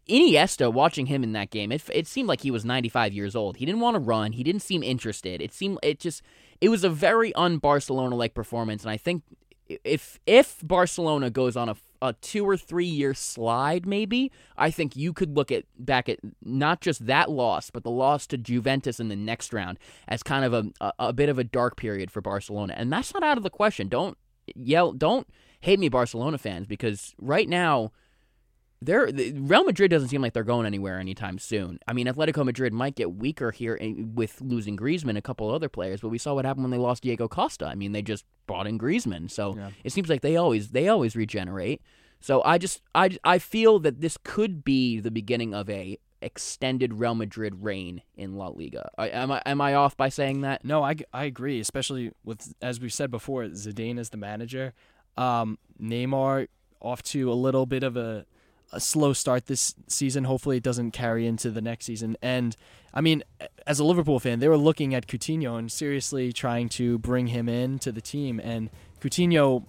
Iniesta, 0.10 0.72
watching 0.72 1.08
him 1.08 1.24
in 1.24 1.34
that 1.34 1.50
game, 1.50 1.72
it, 1.72 1.84
it 1.94 2.08
seemed 2.08 2.30
like 2.30 2.42
he 2.42 2.52
was 2.52 2.64
95 2.64 3.14
years 3.14 3.36
old. 3.36 3.58
He 3.58 3.66
didn't 3.66 3.82
want 3.82 3.96
to 3.96 4.00
run. 4.00 4.32
He 4.32 4.44
didn't 4.44 4.62
seem 4.62 4.84
interested. 4.84 5.42
It 5.42 5.54
seemed 5.54 5.80
it 5.84 6.00
just 6.00 6.22
it 6.62 6.70
was 6.70 6.84
a 6.84 6.90
very 6.90 7.34
un 7.34 7.58
Barcelona 7.58 8.16
like 8.16 8.34
performance, 8.34 8.84
and 8.84 8.92
I 8.92 8.98
think 8.98 9.24
if 9.68 10.20
if 10.26 10.60
Barcelona 10.64 11.30
goes 11.30 11.58
on 11.58 11.70
a, 11.70 11.76
a 12.08 12.14
two 12.14 12.48
or 12.48 12.58
three 12.58 12.86
year 12.86 13.14
slide, 13.14 13.86
maybe 13.86 14.32
I 14.58 14.72
think 14.72 14.96
you 14.96 15.14
could 15.14 15.36
look 15.36 15.52
at 15.52 15.66
back 15.78 16.10
at 16.10 16.20
not 16.44 16.82
just 16.82 17.06
that 17.08 17.30
loss, 17.30 17.70
but 17.70 17.84
the 17.84 17.92
loss 17.92 18.28
to 18.28 18.38
Juventus 18.38 19.00
in 19.00 19.10
the 19.10 19.16
next 19.16 19.54
round 19.54 19.80
as 20.08 20.24
kind 20.24 20.46
of 20.46 20.54
a 20.54 20.66
a, 20.82 20.94
a 21.00 21.14
bit 21.14 21.30
of 21.30 21.40
a 21.40 21.44
dark 21.44 21.78
period 21.78 22.12
for 22.12 22.22
Barcelona, 22.22 22.74
and 22.78 22.92
that's 22.92 23.14
not 23.14 23.24
out 23.24 23.38
of 23.38 23.44
the 23.44 23.50
question. 23.50 23.88
Don't 23.88 24.18
yell, 24.56 24.94
don't 24.94 25.28
hate 25.62 25.80
me, 25.80 25.90
Barcelona 25.90 26.38
fans, 26.38 26.68
because 26.68 27.16
right 27.20 27.50
now 27.50 27.92
they're 28.86 29.10
Real 29.36 29.64
Madrid 29.64 29.92
doesn't 29.92 30.10
seem 30.10 30.22
like 30.22 30.34
they're 30.34 30.44
going 30.44 30.66
anywhere 30.66 31.00
anytime 31.00 31.38
soon. 31.40 31.80
I 31.88 31.94
mean, 31.94 32.08
Atletico 32.08 32.46
Madrid 32.46 32.74
might 32.74 32.96
get 32.96 33.16
weaker 33.16 33.52
here 33.52 33.76
in, 33.76 34.16
with 34.16 34.40
losing 34.42 34.78
Griezmann, 34.78 35.18
a 35.18 35.22
couple 35.22 35.50
other 35.50 35.70
players, 35.70 36.02
but 36.02 36.10
we 36.10 36.18
saw 36.18 36.34
what 36.34 36.46
happened 36.46 36.64
when 36.64 36.72
they 36.72 36.78
lost 36.78 37.04
Diego 37.04 37.28
Costa. 37.28 37.66
I 37.66 37.76
mean, 37.76 37.92
they 37.92 38.02
just 38.02 38.26
brought 38.48 38.68
in 38.68 38.78
Griezmann, 38.80 39.30
so 39.30 39.56
Yeah. 39.56 39.72
it 39.84 39.92
seems 39.92 40.10
like 40.10 40.22
they 40.22 40.38
always 40.38 40.70
they 40.70 40.88
always 40.88 41.16
regenerate. 41.16 41.82
So 42.22 42.42
I 42.44 42.58
just 42.58 42.82
I 42.94 43.18
I 43.24 43.40
feel 43.40 43.80
that 43.80 44.02
this 44.02 44.18
could 44.24 44.64
be 44.64 45.00
the 45.00 45.12
beginning 45.12 45.54
of 45.54 45.70
a 45.70 45.98
extended 46.22 46.94
Real 46.94 47.14
Madrid 47.14 47.64
reign 47.64 48.02
in 48.16 48.36
La 48.36 48.48
Liga. 48.48 48.90
I, 48.98 49.10
am 49.10 49.32
I 49.32 49.42
am 49.46 49.62
I 49.62 49.76
off 49.76 49.96
by 49.96 50.10
saying 50.10 50.42
that? 50.42 50.66
No, 50.66 50.84
I, 50.84 50.96
I 51.14 51.26
agree, 51.26 51.60
especially 51.60 52.12
with 52.24 52.54
as 52.62 52.80
we've 52.80 52.94
said 52.94 53.12
before, 53.12 53.44
Zidane 53.46 54.00
is 54.00 54.10
the 54.10 54.18
manager. 54.18 54.74
Um, 55.18 55.60
Neymar 55.82 56.48
off 56.82 57.04
to 57.04 57.32
a 57.32 57.34
little 57.36 57.66
bit 57.66 57.84
of 57.84 57.96
a, 57.96 58.26
a 58.76 58.80
slow 58.80 59.14
start 59.14 59.48
this 59.48 59.74
season. 59.88 60.26
Hopefully, 60.26 60.58
it 60.58 60.64
doesn't 60.64 60.92
carry 60.92 61.26
into 61.26 61.50
the 61.50 61.62
next 61.62 61.86
season. 61.86 62.16
And 62.22 62.56
I 62.94 63.02
mean, 63.02 63.24
as 63.66 63.80
a 63.80 63.84
Liverpool 63.84 64.20
fan, 64.20 64.40
they 64.40 64.48
were 64.48 64.58
looking 64.58 64.94
at 64.94 65.08
Coutinho 65.08 65.58
and 65.58 65.72
seriously 65.72 66.32
trying 66.32 66.70
to 66.70 66.98
bring 67.00 67.28
him 67.28 67.50
in 67.50 67.80
to 67.80 67.92
the 67.92 68.02
team. 68.02 68.40
And 68.40 68.70
Coutinho, 69.02 69.64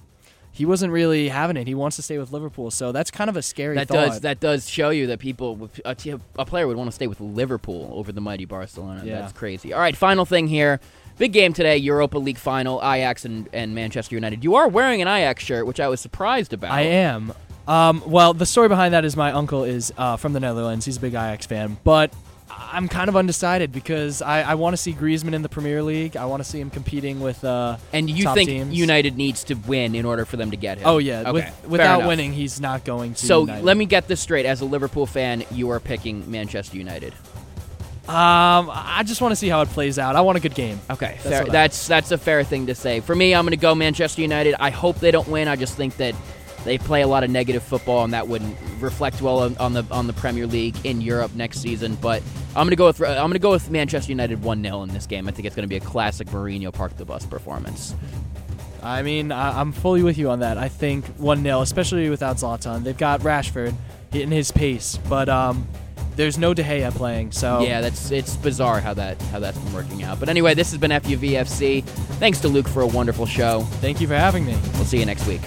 he 0.53 0.65
wasn't 0.65 0.93
really 0.93 1.29
having 1.29 1.57
it. 1.57 1.67
He 1.67 1.75
wants 1.75 1.97
to 1.97 2.03
stay 2.03 2.19
with 2.19 2.33
Liverpool, 2.33 2.71
so 2.71 2.93
that's 2.93 3.11
kind 3.11 3.29
of 3.29 3.37
a 3.37 3.43
scary 3.43 3.75
That 3.77 3.89
thought. 3.89 4.07
does 4.07 4.21
that 4.21 4.41
does 4.41 4.69
show 4.69 4.91
you 4.91 5.07
that 5.09 5.19
people 5.19 5.69
a, 5.85 5.95
t- 5.95 6.15
a 6.39 6.45
player 6.47 6.67
would 6.67 6.77
want 6.77 6.89
to 6.89 6.95
stay 6.95 7.07
with 7.07 7.21
Liverpool 7.21 7.91
over 7.93 8.13
the 8.13 8.21
mighty 8.21 8.45
Barcelona. 8.45 9.03
Yeah. 9.05 9.21
That's 9.21 9.33
crazy. 9.33 9.73
All 9.73 9.81
right, 9.81 9.97
final 9.97 10.25
thing 10.25 10.47
here. 10.49 10.81
big 11.19 11.33
game 11.33 11.53
today, 11.53 11.77
Europa 11.77 12.19
League 12.19 12.39
final, 12.39 12.79
Ajax 12.79 13.25
and, 13.25 13.49
and 13.53 13.75
Manchester 13.75 14.15
United. 14.15 14.45
You 14.45 14.55
are 14.55 14.69
wearing 14.69 15.03
an 15.03 15.09
Ajax 15.09 15.43
shirt, 15.45 15.67
which 15.67 15.81
I 15.81 15.89
was 15.89 16.01
surprised 16.01 16.53
about. 16.53 16.71
I 16.73 16.83
am. 16.83 17.33
Um, 17.67 18.03
well, 18.07 18.33
the 18.35 18.47
story 18.47 18.69
behind 18.69 18.95
that 18.95 19.05
is 19.05 19.17
my 19.17 19.33
uncle 19.33 19.65
is 19.65 19.93
uh, 19.99 20.17
from 20.17 20.33
the 20.33 20.41
Netherlands. 20.41 20.85
He's 20.85 20.97
a 20.99 21.01
big 21.01 21.13
Ajax 21.15 21.47
fan, 21.47 21.77
but 21.85 22.13
I'm 22.49 22.89
kind 22.89 23.09
of 23.09 23.17
undecided 23.17 23.73
because 23.73 24.23
I, 24.23 24.43
I 24.43 24.55
want 24.55 24.75
to 24.75 24.77
see 24.77 24.93
Griezmann 24.93 25.35
in 25.35 25.43
the 25.43 25.49
Premier 25.49 25.83
League. 25.83 26.17
I 26.17 26.27
want 26.27 26.43
to 26.45 26.49
see 26.49 26.61
him 26.61 26.71
competing 26.71 27.21
with. 27.21 27.45
Uh, 27.45 27.77
And 27.93 28.09
you 28.09 28.33
think 28.35 28.49
teams. 28.49 28.75
United 28.75 29.17
needs 29.17 29.45
to 29.45 29.55
win 29.55 29.95
in 29.95 30.05
order 30.05 30.25
for 30.25 30.37
them 30.37 30.53
to 30.53 30.57
get 30.57 30.79
him? 30.79 30.87
Oh 30.87 30.99
yeah, 30.99 31.21
Okay, 31.23 31.33
with, 31.33 31.69
without 31.69 32.07
winning, 32.07 32.33
he's 32.33 32.61
not 32.61 32.85
going 32.85 33.15
to. 33.15 33.27
So 33.27 33.41
United. 33.41 33.65
let 33.65 33.77
me 33.77 33.85
get 33.87 34.07
this 34.07 34.21
straight. 34.21 34.47
As 34.47 34.61
a 34.61 34.65
Liverpool 34.65 35.07
fan, 35.07 35.45
you 35.51 35.71
are 35.71 35.81
picking 35.81 36.31
Manchester 36.31 36.77
United. 36.77 37.15
Um, 38.09 38.71
I 38.73 39.03
just 39.05 39.21
want 39.21 39.33
to 39.33 39.37
see 39.37 39.49
how 39.49 39.63
it 39.63 39.69
plays 39.71 39.99
out. 39.99 40.15
I 40.15 40.21
want 40.21 40.39
a 40.39 40.41
good 40.41 40.55
game. 40.55 40.79
Okay, 40.89 41.19
That's 41.25 41.37
fair. 41.39 41.45
That's 41.47 41.87
that's 41.89 42.13
a 42.13 42.19
fair 42.19 42.45
thing 42.45 42.67
to 42.67 42.75
say. 42.77 43.01
For 43.01 43.17
me, 43.17 43.35
I'm 43.35 43.45
going 43.45 43.51
to 43.51 43.57
go 43.57 43.75
Manchester 43.75 44.23
United. 44.23 44.55
I 44.61 44.71
hope 44.71 45.01
they 45.01 45.11
don't 45.11 45.27
win. 45.27 45.49
I 45.49 45.57
just 45.57 45.77
think 45.77 45.97
that 45.97 46.15
they 46.65 46.79
play 46.79 47.03
a 47.03 47.07
lot 47.07 47.25
of 47.25 47.31
negative 47.31 47.63
football, 47.63 48.05
and 48.05 48.13
that 48.13 48.29
wouldn't 48.29 48.57
reflect 48.81 49.23
well 49.23 49.41
on, 49.41 49.57
on 49.59 49.73
the 49.73 49.85
on 49.91 50.07
the 50.07 50.13
Premier 50.13 50.47
League 50.47 50.77
in 50.85 51.01
Europe 51.01 51.35
next 51.35 51.61
season. 51.61 51.97
But 51.97 52.23
I'm 52.51 52.67
going 52.67 52.71
to 52.71 52.77
go 52.77 52.87
with 52.87 53.01
I'm 53.03 53.17
going 53.17 53.33
to 53.33 53.39
go 53.39 53.51
with 53.51 53.71
Manchester 53.71 54.11
United 54.11 54.43
one 54.43 54.63
0 54.63 54.83
in 54.83 54.89
this 54.91 55.07
game. 55.07 55.29
I 55.29 55.31
think 55.31 55.47
it's 55.47 55.57
going 55.57 55.69
to 55.69 55.69
be 55.69 55.77
a 55.77 55.81
classic 55.81 56.29
Mourinho 56.29 56.73
Park 56.73 56.97
the 56.97 57.05
Bus 57.05 57.27
performance. 57.27 57.95
I 58.83 59.03
mean, 59.03 59.33
I, 59.33 59.61
I'm 59.61 59.73
fully 59.73 60.03
with 60.03 60.17
you 60.17 60.31
on 60.31 60.41
that. 60.41 60.59
I 60.59 60.69
think 60.69 61.05
one 61.19 61.43
0 61.43 61.61
especially 61.61 62.09
without 62.11 62.37
Zlatan. 62.37 62.85
They've 62.85 62.97
got 62.97 63.21
Rashford 63.21 63.75
hitting 64.13 64.31
his 64.31 64.51
pace, 64.51 64.99
but 65.09 65.29
um, 65.29 65.67
there's 66.17 66.39
no 66.39 66.55
De 66.55 66.63
Gea 66.63 66.93
playing. 66.93 67.33
So 67.33 67.61
Yeah, 67.61 67.81
that's 67.81 68.11
it's 68.11 68.37
bizarre 68.37 68.81
how 68.81 68.95
that 68.95 69.21
how 69.23 69.39
that's 69.39 69.59
been 69.59 69.73
working 69.73 70.03
out. 70.03 70.19
But 70.19 70.29
anyway, 70.29 70.55
this 70.55 70.71
has 70.71 70.81
been 70.81 70.91
FUVFC. 70.91 71.85
Thanks 71.85 72.41
to 72.41 72.49
Luke 72.49 72.69
for 72.69 72.83
a 72.83 72.87
wonderful 72.87 73.27
show. 73.27 73.63
thank 73.81 74.01
you 74.01 74.09
for 74.09 74.17
having 74.17 74.45
me. 74.45 74.57
We'll 74.75 74.85
see 74.85 74.99
you 74.99 75.07
next 75.07 75.27
week. 75.27 75.43